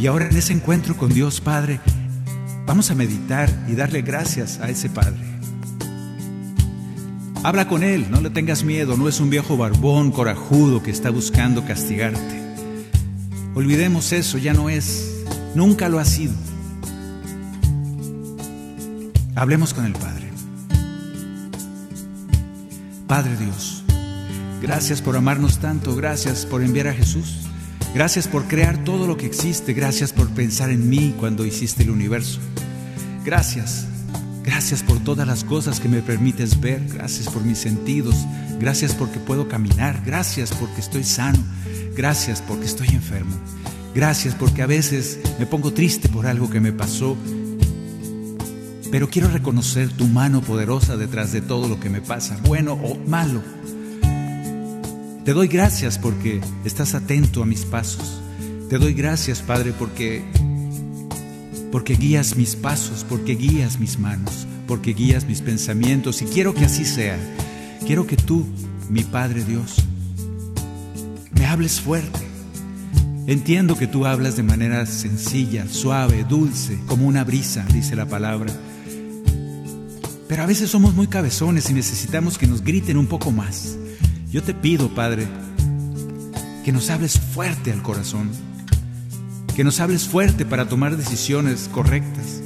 Y 0.00 0.06
ahora 0.06 0.28
en 0.28 0.36
ese 0.36 0.52
encuentro 0.52 0.96
con 0.96 1.12
Dios 1.12 1.40
Padre, 1.40 1.80
vamos 2.66 2.90
a 2.90 2.94
meditar 2.94 3.50
y 3.68 3.74
darle 3.74 4.02
gracias 4.02 4.60
a 4.60 4.70
ese 4.70 4.88
Padre. 4.88 5.18
Habla 7.42 7.68
con 7.68 7.82
Él, 7.82 8.06
no 8.10 8.20
le 8.20 8.30
tengas 8.30 8.62
miedo, 8.62 8.96
no 8.96 9.08
es 9.08 9.18
un 9.18 9.28
viejo 9.28 9.56
barbón 9.56 10.12
corajudo 10.12 10.82
que 10.82 10.92
está 10.92 11.10
buscando 11.10 11.64
castigarte. 11.64 12.42
Olvidemos 13.54 14.12
eso, 14.12 14.38
ya 14.38 14.54
no 14.54 14.68
es, 14.68 15.24
nunca 15.56 15.88
lo 15.88 15.98
ha 15.98 16.04
sido. 16.04 16.34
Hablemos 19.34 19.74
con 19.74 19.84
el 19.84 19.94
Padre. 19.94 20.28
Padre 23.08 23.36
Dios, 23.36 23.82
gracias 24.60 25.02
por 25.02 25.16
amarnos 25.16 25.58
tanto, 25.58 25.96
gracias 25.96 26.46
por 26.46 26.62
enviar 26.62 26.88
a 26.88 26.92
Jesús. 26.92 27.47
Gracias 27.94 28.28
por 28.28 28.44
crear 28.44 28.84
todo 28.84 29.06
lo 29.06 29.16
que 29.16 29.26
existe. 29.26 29.72
Gracias 29.72 30.12
por 30.12 30.28
pensar 30.30 30.70
en 30.70 30.88
mí 30.88 31.14
cuando 31.18 31.44
hiciste 31.44 31.82
el 31.82 31.90
universo. 31.90 32.40
Gracias. 33.24 33.86
Gracias 34.42 34.82
por 34.82 34.98
todas 35.00 35.26
las 35.26 35.44
cosas 35.44 35.80
que 35.80 35.88
me 35.88 36.02
permites 36.02 36.60
ver. 36.60 36.82
Gracias 36.92 37.28
por 37.28 37.44
mis 37.44 37.58
sentidos. 37.58 38.14
Gracias 38.60 38.94
porque 38.94 39.18
puedo 39.18 39.48
caminar. 39.48 40.02
Gracias 40.04 40.52
porque 40.52 40.80
estoy 40.80 41.04
sano. 41.04 41.38
Gracias 41.96 42.42
porque 42.42 42.66
estoy 42.66 42.88
enfermo. 42.88 43.36
Gracias 43.94 44.34
porque 44.34 44.62
a 44.62 44.66
veces 44.66 45.18
me 45.38 45.46
pongo 45.46 45.72
triste 45.72 46.08
por 46.08 46.26
algo 46.26 46.48
que 46.48 46.60
me 46.60 46.72
pasó. 46.72 47.16
Pero 48.90 49.10
quiero 49.10 49.28
reconocer 49.28 49.90
tu 49.90 50.06
mano 50.06 50.40
poderosa 50.40 50.96
detrás 50.96 51.32
de 51.32 51.40
todo 51.40 51.68
lo 51.68 51.78
que 51.80 51.90
me 51.90 52.00
pasa, 52.00 52.38
bueno 52.46 52.74
o 52.74 52.96
malo. 53.06 53.42
Te 55.28 55.34
doy 55.34 55.46
gracias 55.46 55.98
porque 55.98 56.40
estás 56.64 56.94
atento 56.94 57.42
a 57.42 57.44
mis 57.44 57.66
pasos. 57.66 58.22
Te 58.70 58.78
doy 58.78 58.94
gracias, 58.94 59.42
Padre, 59.42 59.74
porque 59.78 60.24
porque 61.70 61.96
guías 61.96 62.34
mis 62.34 62.56
pasos, 62.56 63.04
porque 63.06 63.34
guías 63.34 63.78
mis 63.78 63.98
manos, 63.98 64.46
porque 64.66 64.94
guías 64.94 65.26
mis 65.26 65.42
pensamientos 65.42 66.22
y 66.22 66.24
quiero 66.24 66.54
que 66.54 66.64
así 66.64 66.86
sea. 66.86 67.18
Quiero 67.86 68.06
que 68.06 68.16
tú, 68.16 68.46
mi 68.88 69.04
Padre 69.04 69.44
Dios, 69.44 69.84
me 71.32 71.44
hables 71.44 71.78
fuerte. 71.78 72.26
Entiendo 73.26 73.76
que 73.76 73.86
tú 73.86 74.06
hablas 74.06 74.34
de 74.34 74.44
manera 74.44 74.86
sencilla, 74.86 75.66
suave, 75.68 76.24
dulce, 76.24 76.78
como 76.86 77.06
una 77.06 77.22
brisa, 77.22 77.66
dice 77.74 77.96
la 77.96 78.06
palabra. 78.06 78.50
Pero 80.26 80.42
a 80.42 80.46
veces 80.46 80.70
somos 80.70 80.94
muy 80.94 81.06
cabezones 81.06 81.68
y 81.68 81.74
necesitamos 81.74 82.38
que 82.38 82.46
nos 82.46 82.62
griten 82.62 82.96
un 82.96 83.08
poco 83.08 83.30
más. 83.30 83.77
Yo 84.30 84.42
te 84.42 84.52
pido, 84.52 84.94
Padre, 84.94 85.26
que 86.62 86.70
nos 86.70 86.90
hables 86.90 87.18
fuerte 87.18 87.72
al 87.72 87.82
corazón, 87.82 88.28
que 89.56 89.64
nos 89.64 89.80
hables 89.80 90.06
fuerte 90.06 90.44
para 90.44 90.68
tomar 90.68 90.98
decisiones 90.98 91.70
correctas, 91.72 92.42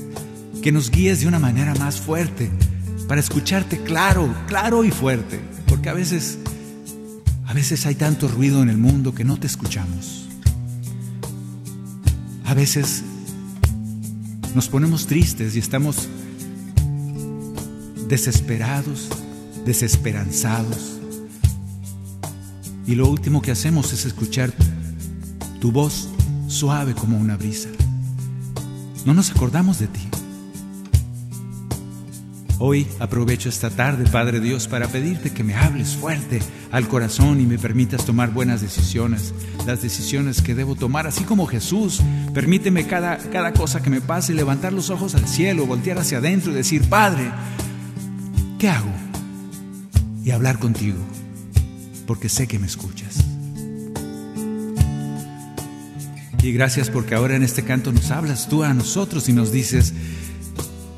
que 0.62 0.70
nos 0.70 0.93
guíes 0.93 1.20
de 1.20 1.26
una 1.26 1.41
manera 1.41 1.74
más 1.74 2.01
fuerte, 2.01 2.51
para 3.09 3.20
escucharte 3.20 3.83
claro, 3.83 4.33
claro 4.47 4.85
y 4.85 4.93
fuerte, 4.93 5.41
porque 5.66 5.89
a 5.89 5.93
veces, 5.93 6.39
a 7.47 7.53
veces 7.53 7.85
hay 7.85 7.97
tanto 7.97 8.28
ruido 8.28 8.62
en 8.62 8.68
el 8.68 8.78
mundo 8.78 9.12
que 9.12 9.24
no 9.24 9.37
te 9.39 9.49
escuchamos. 9.49 10.28
A 12.45 12.55
veces 12.55 13.03
nos 14.55 14.68
ponemos 14.68 15.09
tristes 15.09 15.57
y 15.57 15.59
estamos 15.59 16.09
desesperados, 18.07 19.09
desesperanzados 19.64 20.91
y 22.87 22.95
lo 22.95 23.09
último 23.09 23.43
que 23.43 23.53
hacemos 23.53 23.93
es 23.93 24.05
escuchar 24.05 24.53
tu 25.61 25.72
voz 25.72 26.09
suave 26.49 26.95
como 26.95 27.16
una 27.16 27.37
brisa. 27.37 27.68
No 29.05 29.14
nos 29.14 29.30
acordamos 29.30 29.78
de 29.78 29.87
ti. 29.87 30.01
Hoy 32.59 32.87
aprovecho 33.01 33.49
esta 33.49 33.70
tarde, 33.70 34.09
Padre 34.09 34.39
Dios, 34.39 34.68
para 34.68 34.87
pedirte 34.87 35.30
que 35.30 35.43
me 35.43 35.55
hables 35.55 35.97
fuerte 35.97 36.41
al 36.70 36.87
corazón 36.87 37.41
y 37.41 37.47
me 37.47 37.59
permitas 37.59 38.05
tomar 38.05 38.30
buenas 38.30 38.61
decisiones, 38.61 39.35
las 39.66 39.83
decisiones 39.83 40.43
que 40.43 40.55
debo 40.55 40.76
tomar, 40.76 41.09
así 41.09 41.24
como 41.24 41.47
Jesús. 41.47 42.01
Permíteme 42.33 42.87
cada, 42.87 43.18
cada 43.18 43.53
cosa 43.53 43.83
que 43.83 43.91
me 43.91 44.01
pase, 44.01 44.33
levantar 44.33 44.72
los 44.72 44.91
ojos 44.91 45.16
al 45.16 45.26
cielo, 45.26 45.66
voltear 45.66 45.99
hacia 45.99 46.18
adentro 46.18 46.53
y 46.53 46.55
decir, 46.55 46.89
Padre, 46.89 47.33
¿qué 48.61 48.68
hago? 48.68 48.93
Y 50.24 50.30
hablar 50.30 50.61
contigo 50.61 50.99
porque 52.12 52.28
sé 52.28 52.46
que 52.46 52.58
me 52.58 52.66
escuchas. 52.66 53.24
Y 56.42 56.52
gracias 56.52 56.90
porque 56.90 57.14
ahora 57.14 57.36
en 57.36 57.42
este 57.42 57.64
canto 57.64 57.90
nos 57.90 58.10
hablas 58.10 58.50
tú 58.50 58.64
a 58.64 58.74
nosotros 58.74 59.30
y 59.30 59.32
nos 59.32 59.50
dices 59.50 59.94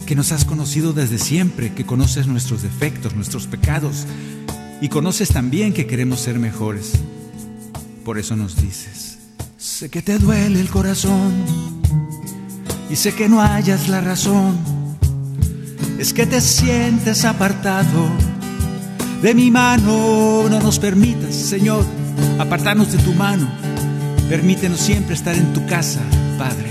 que 0.07 0.17
nos 0.17 0.33
has 0.33 0.45
conocido 0.45 0.93
desde 0.93 1.19
siempre, 1.19 1.73
que 1.73 1.87
conoces 1.87 2.27
nuestros 2.27 2.63
defectos, 2.63 3.15
nuestros 3.15 3.47
pecados 3.47 4.07
y 4.81 4.89
conoces 4.89 5.29
también 5.29 5.73
que 5.73 5.87
queremos 5.87 6.19
ser 6.19 6.41
mejores. 6.41 6.95
Por 8.05 8.19
eso 8.19 8.35
nos 8.35 8.61
dices, 8.61 9.19
sé 9.57 9.91
que 9.91 10.03
te 10.03 10.19
duele 10.19 10.61
el 10.61 10.69
corazón 10.69 11.33
y 12.91 12.97
sé 12.97 13.15
que 13.15 13.29
no 13.29 13.41
hayas 13.41 13.89
la 13.89 14.01
razón, 14.01 14.59
es 15.97 16.13
que 16.13 16.27
te 16.27 16.41
sientes 16.41 17.25
apartado 17.25 18.34
de 19.25 19.35
mi 19.35 19.51
mano. 19.51 20.47
No 20.51 20.61
nos 20.61 20.79
permitas, 20.79 21.35
Señor, 21.35 21.85
apartarnos 22.39 22.93
de 22.93 22.99
tu 22.99 23.15
mano. 23.15 23.49
Permítenos 24.29 24.79
siempre 24.81 25.15
estar 25.15 25.35
en 25.35 25.55
tu 25.55 25.65
casa, 25.67 26.03
Padre. 26.39 26.71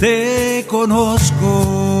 Te 0.00 0.64
conozco, 0.66 2.00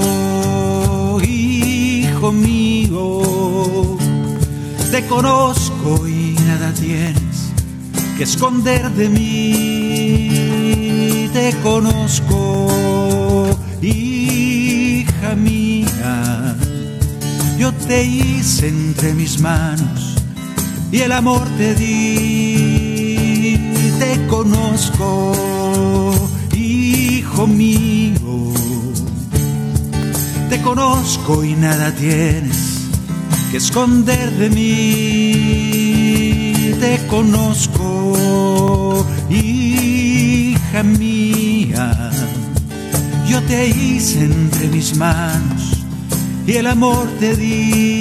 hijo 1.22 2.32
mío. 2.32 3.98
Te 4.90 5.06
conozco 5.06 6.08
y 6.08 6.34
nada 6.46 6.72
tienes 6.72 7.52
que 8.16 8.24
esconder 8.24 8.90
de 8.92 9.08
mí. 9.10 10.28
Te 11.34 11.54
conozco, 11.62 12.68
te 17.92 18.04
hice 18.04 18.68
entre 18.68 19.12
mis 19.12 19.38
manos 19.38 20.14
y 20.90 21.00
el 21.00 21.12
amor 21.12 21.46
te 21.58 21.74
di, 21.74 23.58
te 23.98 24.26
conozco, 24.28 25.34
hijo 26.56 27.46
mío, 27.46 28.54
te 30.48 30.62
conozco 30.62 31.44
y 31.44 31.52
nada 31.52 31.94
tienes 31.94 32.88
que 33.50 33.58
esconder 33.58 34.30
de 34.38 34.48
mí, 34.48 35.74
te 36.80 37.06
conozco, 37.08 39.06
hija 39.28 40.82
mía, 40.82 42.10
yo 43.28 43.42
te 43.42 43.68
hice 43.68 44.24
entre 44.24 44.68
mis 44.68 44.96
manos 44.96 45.51
y 46.46 46.52
el 46.52 46.66
amor 46.66 47.08
te 47.20 47.36
di 47.36 47.92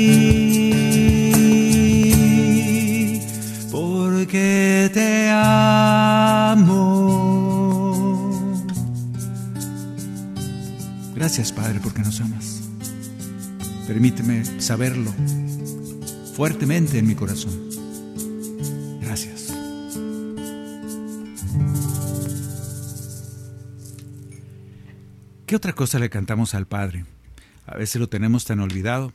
porque 3.72 4.90
te 4.94 5.30
amo. 5.30 6.72
Gracias 11.16 11.52
Padre 11.52 11.80
porque 11.84 12.02
nos 12.02 12.20
amas. 12.22 12.62
Permíteme 13.88 14.44
saberlo 14.60 15.14
fuertemente 16.36 16.98
en 16.98 17.08
mi 17.08 17.16
corazón. 17.16 17.70
Gracias. 19.02 19.54
¿Qué 25.46 25.56
otra 25.56 25.74
cosa 25.74 26.00
le 26.00 26.10
cantamos 26.10 26.56
al 26.56 26.66
Padre? 26.66 27.06
A 27.66 27.78
veces 27.78 28.00
lo 28.00 28.10
tenemos 28.10 28.46
tan 28.46 28.60
olvidado. 28.60 29.14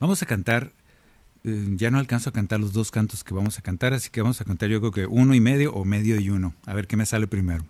Vamos 0.00 0.22
a 0.22 0.26
cantar, 0.26 0.72
eh, 1.44 1.66
ya 1.76 1.90
no 1.90 1.98
alcanzo 1.98 2.30
a 2.30 2.32
cantar 2.32 2.60
los 2.60 2.72
dos 2.72 2.90
cantos 2.90 3.22
que 3.22 3.34
vamos 3.34 3.58
a 3.58 3.62
cantar, 3.62 3.92
así 3.94 4.10
que 4.10 4.20
vamos 4.20 4.40
a 4.40 4.44
cantar 4.44 4.68
yo 4.68 4.80
creo 4.80 4.92
que 4.92 5.06
uno 5.06 5.34
y 5.34 5.40
medio 5.40 5.72
o 5.72 5.84
medio 5.84 6.20
y 6.20 6.30
uno. 6.30 6.54
A 6.66 6.74
ver 6.74 6.86
qué 6.86 6.96
me 6.96 7.06
sale 7.06 7.26
primero. 7.26 7.64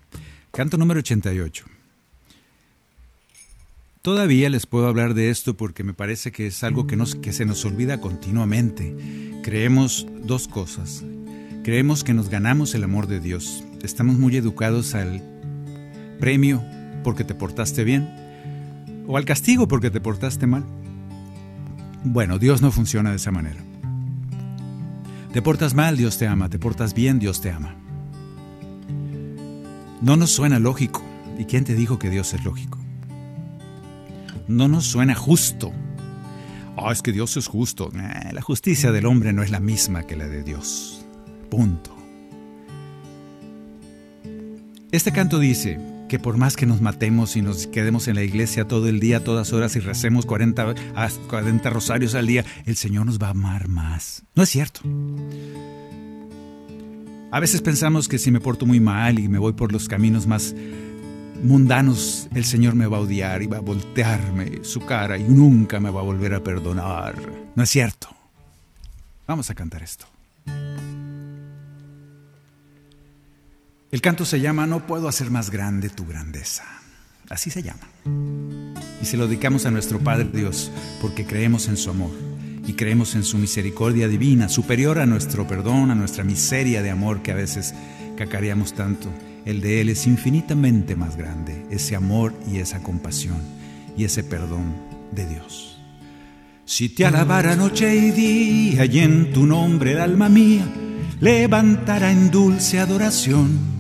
Canto 0.51 0.79
número 0.79 1.01
88. 1.01 1.65
Todavía 4.01 4.51
les 4.51 4.67
puedo 4.67 4.89
hablar 4.89 5.15
de 5.15 5.31
esto 5.31 5.57
porque 5.57 5.85
me 5.85 5.95
parece 5.95 6.33
que 6.33 6.47
es 6.47 6.65
algo 6.65 6.87
que, 6.87 6.97
nos, 6.97 7.15
que 7.15 7.33
se 7.33 7.45
nos 7.45 7.65
olvida 7.65 8.01
continuamente. 8.01 8.97
Creemos 9.43 10.07
dos 10.25 10.49
cosas. 10.49 11.05
Creemos 11.63 12.03
que 12.03 12.15
nos 12.15 12.29
ganamos 12.29 12.75
el 12.75 12.83
amor 12.83 13.07
de 13.07 13.21
Dios. 13.21 13.63
Estamos 13.83 14.19
muy 14.19 14.37
educados 14.37 14.95
al 14.95 15.23
premio 16.19 16.65
porque 17.05 17.25
te 17.25 17.35
portaste 17.35 17.85
bien 17.85 18.22
o 19.07 19.17
al 19.17 19.25
castigo 19.25 19.69
porque 19.69 19.91
te 19.91 20.01
portaste 20.01 20.47
mal. 20.47 20.65
Bueno, 22.05 22.39
Dios 22.39 22.63
no 22.63 22.71
funciona 22.71 23.11
de 23.11 23.17
esa 23.17 23.31
manera. 23.31 23.63
Te 25.33 25.41
portas 25.41 25.75
mal, 25.75 25.97
Dios 25.97 26.19
te 26.19 26.27
ama. 26.27 26.49
Te 26.49 26.59
portas 26.59 26.95
bien, 26.95 27.19
Dios 27.19 27.41
te 27.41 27.51
ama. 27.51 27.75
No 30.01 30.17
nos 30.17 30.31
suena 30.31 30.59
lógico. 30.59 31.03
¿Y 31.39 31.45
quién 31.45 31.65
te 31.65 31.75
dijo 31.75 31.99
que 31.99 32.11
Dios 32.11 32.35
es 32.35 32.45
lógico? 32.45 32.83
no 34.49 34.69
nos 34.69 34.85
suena 34.85 35.15
justo. 35.15 35.73
Ah, 36.77 36.93
es 36.93 37.03
que 37.03 37.13
Dios 37.13 37.37
es 37.37 37.47
justo. 37.47 37.91
la 38.33 38.43
justicia 38.43 38.93
del 38.93 39.07
hombre 39.07 39.33
no 39.33 39.43
es 39.43 39.51
la 39.51 39.61
misma 39.61 40.05
que 40.05 40.17
la 40.17 40.27
de 40.27 40.43
Dios. 40.43 41.05
Punto. 41.51 41.97
Este 44.91 45.13
canto 45.13 45.39
dice 45.39 45.79
que 46.13 46.19
por 46.19 46.37
más 46.37 46.57
que 46.57 46.67
nos 46.67 46.83
matemos 46.83 47.37
y 47.37 47.41
nos 47.41 47.67
quedemos 47.67 48.07
en 48.07 48.17
la 48.17 48.23
iglesia 48.23 48.69
todo 48.69 48.87
el 48.87 49.01
día, 49.01 49.25
todas 49.25 49.55
horas 49.55 49.77
y 49.77 49.81
recemos 49.81 50.27
40, 50.27 50.75
40 51.27 51.71
rosarios 51.71 52.15
al 52.15 52.27
día, 52.27 52.45
el 52.67 52.77
Señor 52.77 53.07
nos 53.07 53.19
va 53.19 53.29
a 53.29 53.31
amar 53.31 53.69
más. 53.69 54.23
No 54.35 54.43
es 54.43 54.51
cierto. 54.51 54.83
A 57.31 57.41
veces 57.41 57.63
pensamos 57.63 58.09
que 58.09 58.19
si 58.19 58.31
me 58.31 58.41
porto 58.41 58.67
muy 58.67 58.79
mal 58.79 59.19
y 59.21 59.27
me 59.27 59.39
voy 59.39 59.55
por 59.55 59.73
los 59.73 59.89
caminos 59.89 60.27
más 60.27 60.55
mundanos 61.43 62.29
el 62.35 62.45
Señor 62.45 62.75
me 62.75 62.87
va 62.87 62.99
a 62.99 63.01
odiar 63.01 63.41
y 63.43 63.47
va 63.47 63.57
a 63.57 63.61
voltearme 63.61 64.63
su 64.65 64.81
cara 64.81 65.17
y 65.17 65.23
nunca 65.23 65.81
me 65.81 65.89
va 65.89 66.01
a 66.01 66.05
volver 66.05 66.35
a 66.35 66.45
perdonar. 66.45 67.15
No 67.57 67.63
es 67.63 67.71
cierto. 67.71 68.09
Vamos 69.27 69.49
a 69.49 69.55
cantar 69.55 69.83
esto. 69.83 70.05
El 73.93 74.01
canto 74.01 74.25
se 74.25 74.41
llama 74.41 74.67
No 74.67 74.87
puedo 74.87 75.07
hacer 75.07 75.31
más 75.31 75.51
grande 75.51 75.91
tu 75.91 76.07
grandeza. 76.07 76.65
Así 77.29 77.51
se 77.51 77.63
llama. 77.63 77.83
Y 79.03 79.05
se 79.05 79.19
lo 79.19 79.27
dedicamos 79.27 79.67
a 79.67 79.71
nuestro 79.71 79.99
Padre 79.99 80.31
Dios 80.33 80.73
porque 81.03 81.27
creemos 81.27 81.69
en 81.69 81.77
su 81.77 81.91
amor 81.91 82.11
y 82.67 82.73
creemos 82.73 83.15
en 83.17 83.23
su 83.23 83.37
misericordia 83.37 84.09
divina, 84.09 84.49
superior 84.49 84.99
a 84.99 85.05
nuestro 85.05 85.47
perdón, 85.47 85.91
a 85.91 85.95
nuestra 85.95 86.25
miseria 86.25 86.83
de 86.83 86.89
amor 86.89 87.21
que 87.21 87.33
a 87.33 87.35
veces 87.35 87.75
cacareamos 88.17 88.73
tanto 88.73 89.11
el 89.45 89.61
de 89.61 89.83
Él 89.83 89.91
es 89.91 90.07
infinitamente 90.07 90.97
más 90.97 91.19
grande, 91.19 91.67
ese 91.71 91.95
amor 91.95 92.33
y 92.51 92.61
esa 92.61 92.83
compasión 92.83 93.43
y 93.95 94.05
ese 94.05 94.25
perdón 94.25 94.73
de 95.11 95.27
Dios. 95.27 95.79
Si 96.65 96.89
te 96.89 97.05
alabara 97.05 97.57
noche 97.57 97.95
y 97.95 98.11
día 98.11 98.87
y 98.87 99.01
en 99.01 99.35
tu 99.35 99.45
nombre 99.45 99.93
el 99.93 100.01
alma 100.01 100.31
mía 100.31 100.65
levantara 101.21 102.11
en 102.11 102.31
dulce 102.31 102.81
adoración, 102.81 103.72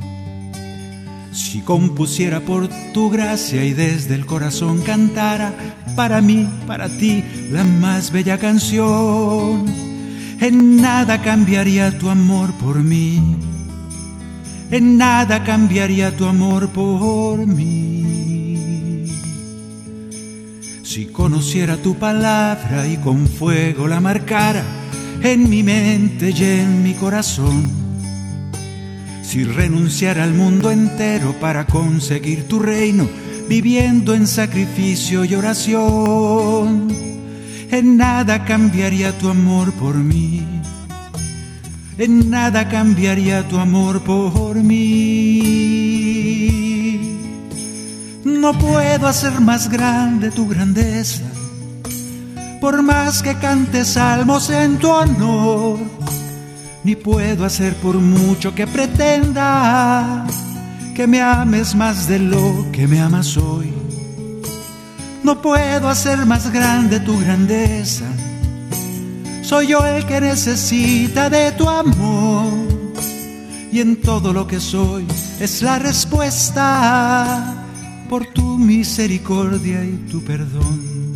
si 1.32 1.60
compusiera 1.60 2.40
por 2.40 2.68
tu 2.92 3.10
gracia 3.10 3.64
y 3.64 3.72
desde 3.72 4.14
el 4.14 4.26
corazón 4.26 4.82
cantara 4.82 5.52
para 5.96 6.20
mí, 6.20 6.48
para 6.66 6.88
ti, 6.88 7.24
la 7.50 7.64
más 7.64 8.12
bella 8.12 8.38
canción, 8.38 9.64
en 10.40 10.76
nada 10.76 11.22
cambiaría 11.22 11.98
tu 11.98 12.08
amor 12.08 12.52
por 12.54 12.76
mí 12.82 13.20
en 14.72 14.96
nada 14.96 15.44
cambiaría 15.44 16.16
tu 16.16 16.24
amor 16.24 16.70
por 16.70 17.46
mí. 17.46 19.04
Si 20.82 21.06
conociera 21.06 21.76
tu 21.76 21.96
palabra 21.96 22.86
y 22.86 22.96
con 22.96 23.26
fuego 23.26 23.86
la 23.86 24.00
marcara 24.00 24.64
en 25.22 25.50
mi 25.50 25.62
mente 25.62 26.30
y 26.30 26.44
en 26.44 26.82
mi 26.82 26.94
corazón, 26.94 27.81
si 29.22 29.44
renunciara 29.44 30.24
al 30.24 30.34
mundo 30.34 30.70
entero 30.70 31.34
para 31.40 31.66
conseguir 31.66 32.48
tu 32.48 32.58
reino, 32.58 33.08
viviendo 33.48 34.14
en 34.14 34.26
sacrificio 34.26 35.24
y 35.24 35.34
oración, 35.34 36.88
en 37.70 37.96
nada 37.96 38.44
cambiaría 38.44 39.16
tu 39.18 39.28
amor 39.28 39.72
por 39.72 39.94
mí 39.96 40.46
en 41.98 42.30
nada 42.30 42.68
cambiaría 42.68 43.46
tu 43.48 43.58
amor 43.58 44.02
por 44.02 44.56
mí. 44.56 45.42
No 48.24 48.58
puedo 48.58 49.06
hacer 49.06 49.40
más 49.40 49.68
grande 49.68 50.30
tu 50.30 50.48
grandeza, 50.48 51.24
por 52.60 52.82
más 52.82 53.22
que 53.22 53.36
cante 53.36 53.84
salmos 53.84 54.50
en 54.50 54.78
tu 54.78 54.90
honor, 54.90 55.78
ni 56.84 56.96
puedo 56.96 57.44
hacer 57.44 57.74
por 57.76 57.96
mucho 57.96 58.54
que 58.54 58.66
pretenda 58.66 60.26
que 60.94 61.06
me 61.06 61.20
ames 61.20 61.74
más 61.74 62.08
de 62.08 62.18
lo 62.18 62.66
que 62.72 62.86
me 62.86 63.00
amas 63.00 63.36
hoy. 63.36 63.72
No 65.22 65.40
puedo 65.40 65.88
hacer 65.88 66.26
más 66.26 66.52
grande 66.52 67.00
tu 67.00 67.18
grandeza 67.18 68.06
soy 69.52 69.66
yo 69.66 69.84
el 69.84 70.06
que 70.06 70.18
necesita 70.18 71.28
de 71.28 71.52
tu 71.52 71.68
amor. 71.68 72.50
Y 73.70 73.80
en 73.80 74.00
todo 74.00 74.32
lo 74.32 74.46
que 74.46 74.58
soy 74.58 75.06
es 75.40 75.60
la 75.60 75.78
respuesta 75.78 77.54
por 78.08 78.24
tu 78.28 78.56
misericordia 78.56 79.84
y 79.84 80.08
tu 80.10 80.22
perdón. 80.22 81.11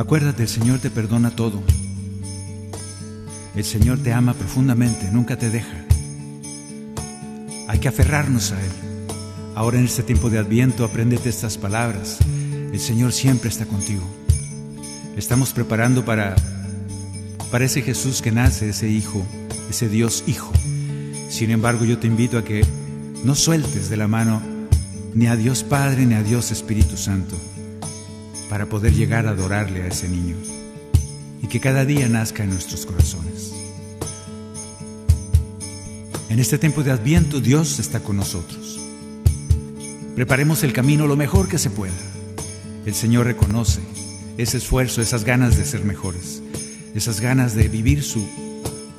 Acuérdate, 0.00 0.44
el 0.44 0.48
Señor 0.48 0.78
te 0.78 0.88
perdona 0.88 1.28
todo. 1.28 1.62
El 3.54 3.64
Señor 3.64 3.98
te 3.98 4.14
ama 4.14 4.32
profundamente, 4.32 5.10
nunca 5.12 5.36
te 5.36 5.50
deja. 5.50 5.76
Hay 7.68 7.78
que 7.80 7.88
aferrarnos 7.88 8.52
a 8.52 8.60
Él. 8.62 8.70
Ahora 9.54 9.78
en 9.78 9.84
este 9.84 10.02
tiempo 10.02 10.30
de 10.30 10.38
Adviento, 10.38 10.86
apréndete 10.86 11.28
estas 11.28 11.58
palabras. 11.58 12.16
El 12.72 12.80
Señor 12.80 13.12
siempre 13.12 13.50
está 13.50 13.66
contigo. 13.66 14.02
Estamos 15.18 15.52
preparando 15.52 16.02
para, 16.02 16.34
para 17.50 17.66
ese 17.66 17.82
Jesús 17.82 18.22
que 18.22 18.32
nace, 18.32 18.70
ese 18.70 18.88
Hijo, 18.88 19.22
ese 19.68 19.90
Dios 19.90 20.24
Hijo. 20.26 20.50
Sin 21.28 21.50
embargo, 21.50 21.84
yo 21.84 21.98
te 21.98 22.06
invito 22.06 22.38
a 22.38 22.44
que 22.44 22.64
no 23.22 23.34
sueltes 23.34 23.90
de 23.90 23.98
la 23.98 24.08
mano 24.08 24.40
ni 25.12 25.26
a 25.26 25.36
Dios 25.36 25.62
Padre 25.62 26.06
ni 26.06 26.14
a 26.14 26.22
Dios 26.22 26.52
Espíritu 26.52 26.96
Santo 26.96 27.36
para 28.50 28.66
poder 28.66 28.92
llegar 28.92 29.26
a 29.26 29.30
adorarle 29.30 29.84
a 29.84 29.86
ese 29.86 30.10
niño 30.10 30.36
y 31.42 31.46
que 31.46 31.60
cada 31.60 31.86
día 31.86 32.06
nazca 32.06 32.44
en 32.44 32.50
nuestros 32.50 32.84
corazones. 32.84 33.54
En 36.28 36.38
este 36.38 36.58
tiempo 36.58 36.82
de 36.82 36.90
Adviento 36.90 37.40
Dios 37.40 37.78
está 37.78 38.00
con 38.00 38.18
nosotros. 38.18 38.78
Preparemos 40.14 40.62
el 40.64 40.74
camino 40.74 41.06
lo 41.06 41.16
mejor 41.16 41.48
que 41.48 41.56
se 41.56 41.70
pueda 41.70 41.94
el 42.86 42.94
Señor 42.94 43.26
reconoce 43.26 43.80
ese 44.38 44.56
esfuerzo, 44.56 45.02
esas 45.02 45.24
ganas 45.24 45.56
de 45.58 45.66
ser 45.66 45.84
mejores, 45.84 46.42
esas 46.94 47.20
ganas 47.20 47.54
de 47.54 47.68
vivir 47.68 48.02
su, 48.02 48.26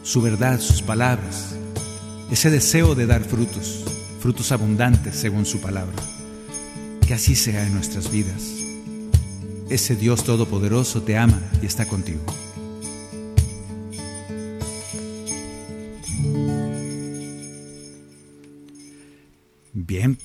su 0.04 0.22
verdad, 0.22 0.60
sus 0.60 0.84
palabras, 0.84 1.56
ese 2.30 2.52
deseo 2.52 2.93
de 2.93 3.08
dar 3.08 3.24
frutos, 3.24 3.84
frutos 4.20 4.52
abundantes 4.52 5.16
según 5.16 5.45
su 5.45 5.60
palabra. 5.60 5.95
Que 7.08 7.16
así 7.16 7.36
sea 7.36 7.66
en 7.66 7.74
nuestras 7.74 8.12
vidas. 8.12 8.61
Ese 9.72 9.95
Dios 9.95 10.26
Todopoderoso 10.26 11.01
te 11.01 11.17
ama 11.17 11.39
y 11.61 11.65
está 11.65 11.88
contigo. 11.88 12.19
Bien, 19.72 20.17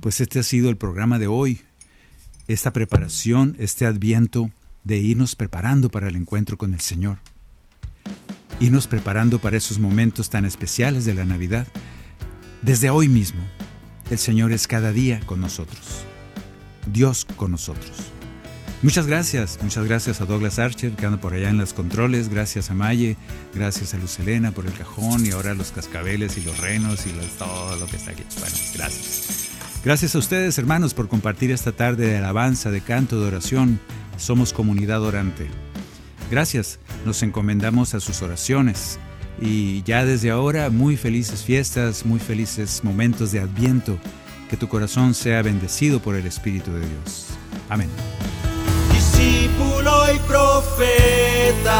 pues 0.00 0.20
este 0.20 0.38
ha 0.38 0.44
sido 0.44 0.70
el 0.70 0.76
programa 0.76 1.18
de 1.18 1.26
hoy 1.26 1.62
esta 2.46 2.72
preparación, 2.72 3.56
este 3.58 3.86
adviento 3.86 4.52
de 4.84 4.98
irnos 4.98 5.34
preparando 5.34 5.90
para 5.90 6.06
el 6.06 6.14
encuentro 6.14 6.56
con 6.56 6.72
el 6.72 6.80
Señor. 6.80 7.18
Irnos 8.60 8.86
preparando 8.86 9.40
para 9.40 9.56
esos 9.56 9.80
momentos 9.80 10.30
tan 10.30 10.44
especiales 10.44 11.04
de 11.04 11.14
la 11.14 11.24
Navidad. 11.24 11.66
Desde 12.62 12.88
hoy 12.88 13.08
mismo, 13.08 13.42
el 14.12 14.18
Señor 14.18 14.52
es 14.52 14.68
cada 14.68 14.92
día 14.92 15.18
con 15.26 15.40
nosotros. 15.40 16.04
Dios 16.86 17.24
con 17.24 17.50
nosotros. 17.50 18.12
Muchas 18.82 19.06
gracias, 19.06 19.60
muchas 19.62 19.84
gracias 19.84 20.20
a 20.20 20.24
Douglas 20.24 20.58
Archer 20.58 20.92
que 20.92 21.06
anda 21.06 21.20
por 21.20 21.34
allá 21.34 21.50
en 21.50 21.58
los 21.58 21.72
controles, 21.72 22.28
gracias 22.28 22.68
a 22.68 22.74
Maye, 22.74 23.16
gracias 23.54 23.94
a 23.94 23.98
Luz 23.98 24.18
Elena 24.18 24.50
por 24.50 24.66
el 24.66 24.72
cajón 24.72 25.24
y 25.24 25.30
ahora 25.30 25.54
los 25.54 25.70
cascabeles 25.70 26.36
y 26.36 26.40
los 26.40 26.58
renos 26.58 27.06
y 27.06 27.10
todo 27.38 27.76
lo 27.76 27.86
que 27.86 27.96
está 27.96 28.10
aquí. 28.10 28.24
Bueno, 28.40 28.56
gracias. 28.74 29.50
Gracias 29.84 30.16
a 30.16 30.18
ustedes, 30.18 30.58
hermanos, 30.58 30.94
por 30.94 31.08
compartir 31.08 31.52
esta 31.52 31.70
tarde 31.70 32.08
de 32.08 32.18
alabanza, 32.18 32.72
de 32.72 32.80
canto, 32.80 33.20
de 33.20 33.28
oración. 33.28 33.78
Somos 34.16 34.52
comunidad 34.52 35.02
orante. 35.02 35.46
Gracias, 36.28 36.80
nos 37.06 37.22
encomendamos 37.22 37.94
a 37.94 38.00
sus 38.00 38.20
oraciones. 38.20 38.98
Y 39.40 39.82
ya 39.84 40.04
desde 40.04 40.30
ahora, 40.32 40.70
muy 40.70 40.96
felices 40.96 41.44
fiestas, 41.44 42.04
muy 42.04 42.18
felices 42.18 42.82
momentos 42.82 43.30
de 43.30 43.40
adviento. 43.40 43.96
que 44.50 44.58
tu 44.58 44.68
corazón 44.68 45.14
sea 45.14 45.40
bendecido 45.40 46.02
por 46.02 46.14
el 46.14 46.26
Espíritu 46.26 46.72
de 46.72 46.80
Dios. 46.80 47.28
Amén. 47.70 47.88
Discípulo 49.12 50.10
y 50.14 50.18
profeta 50.20 51.72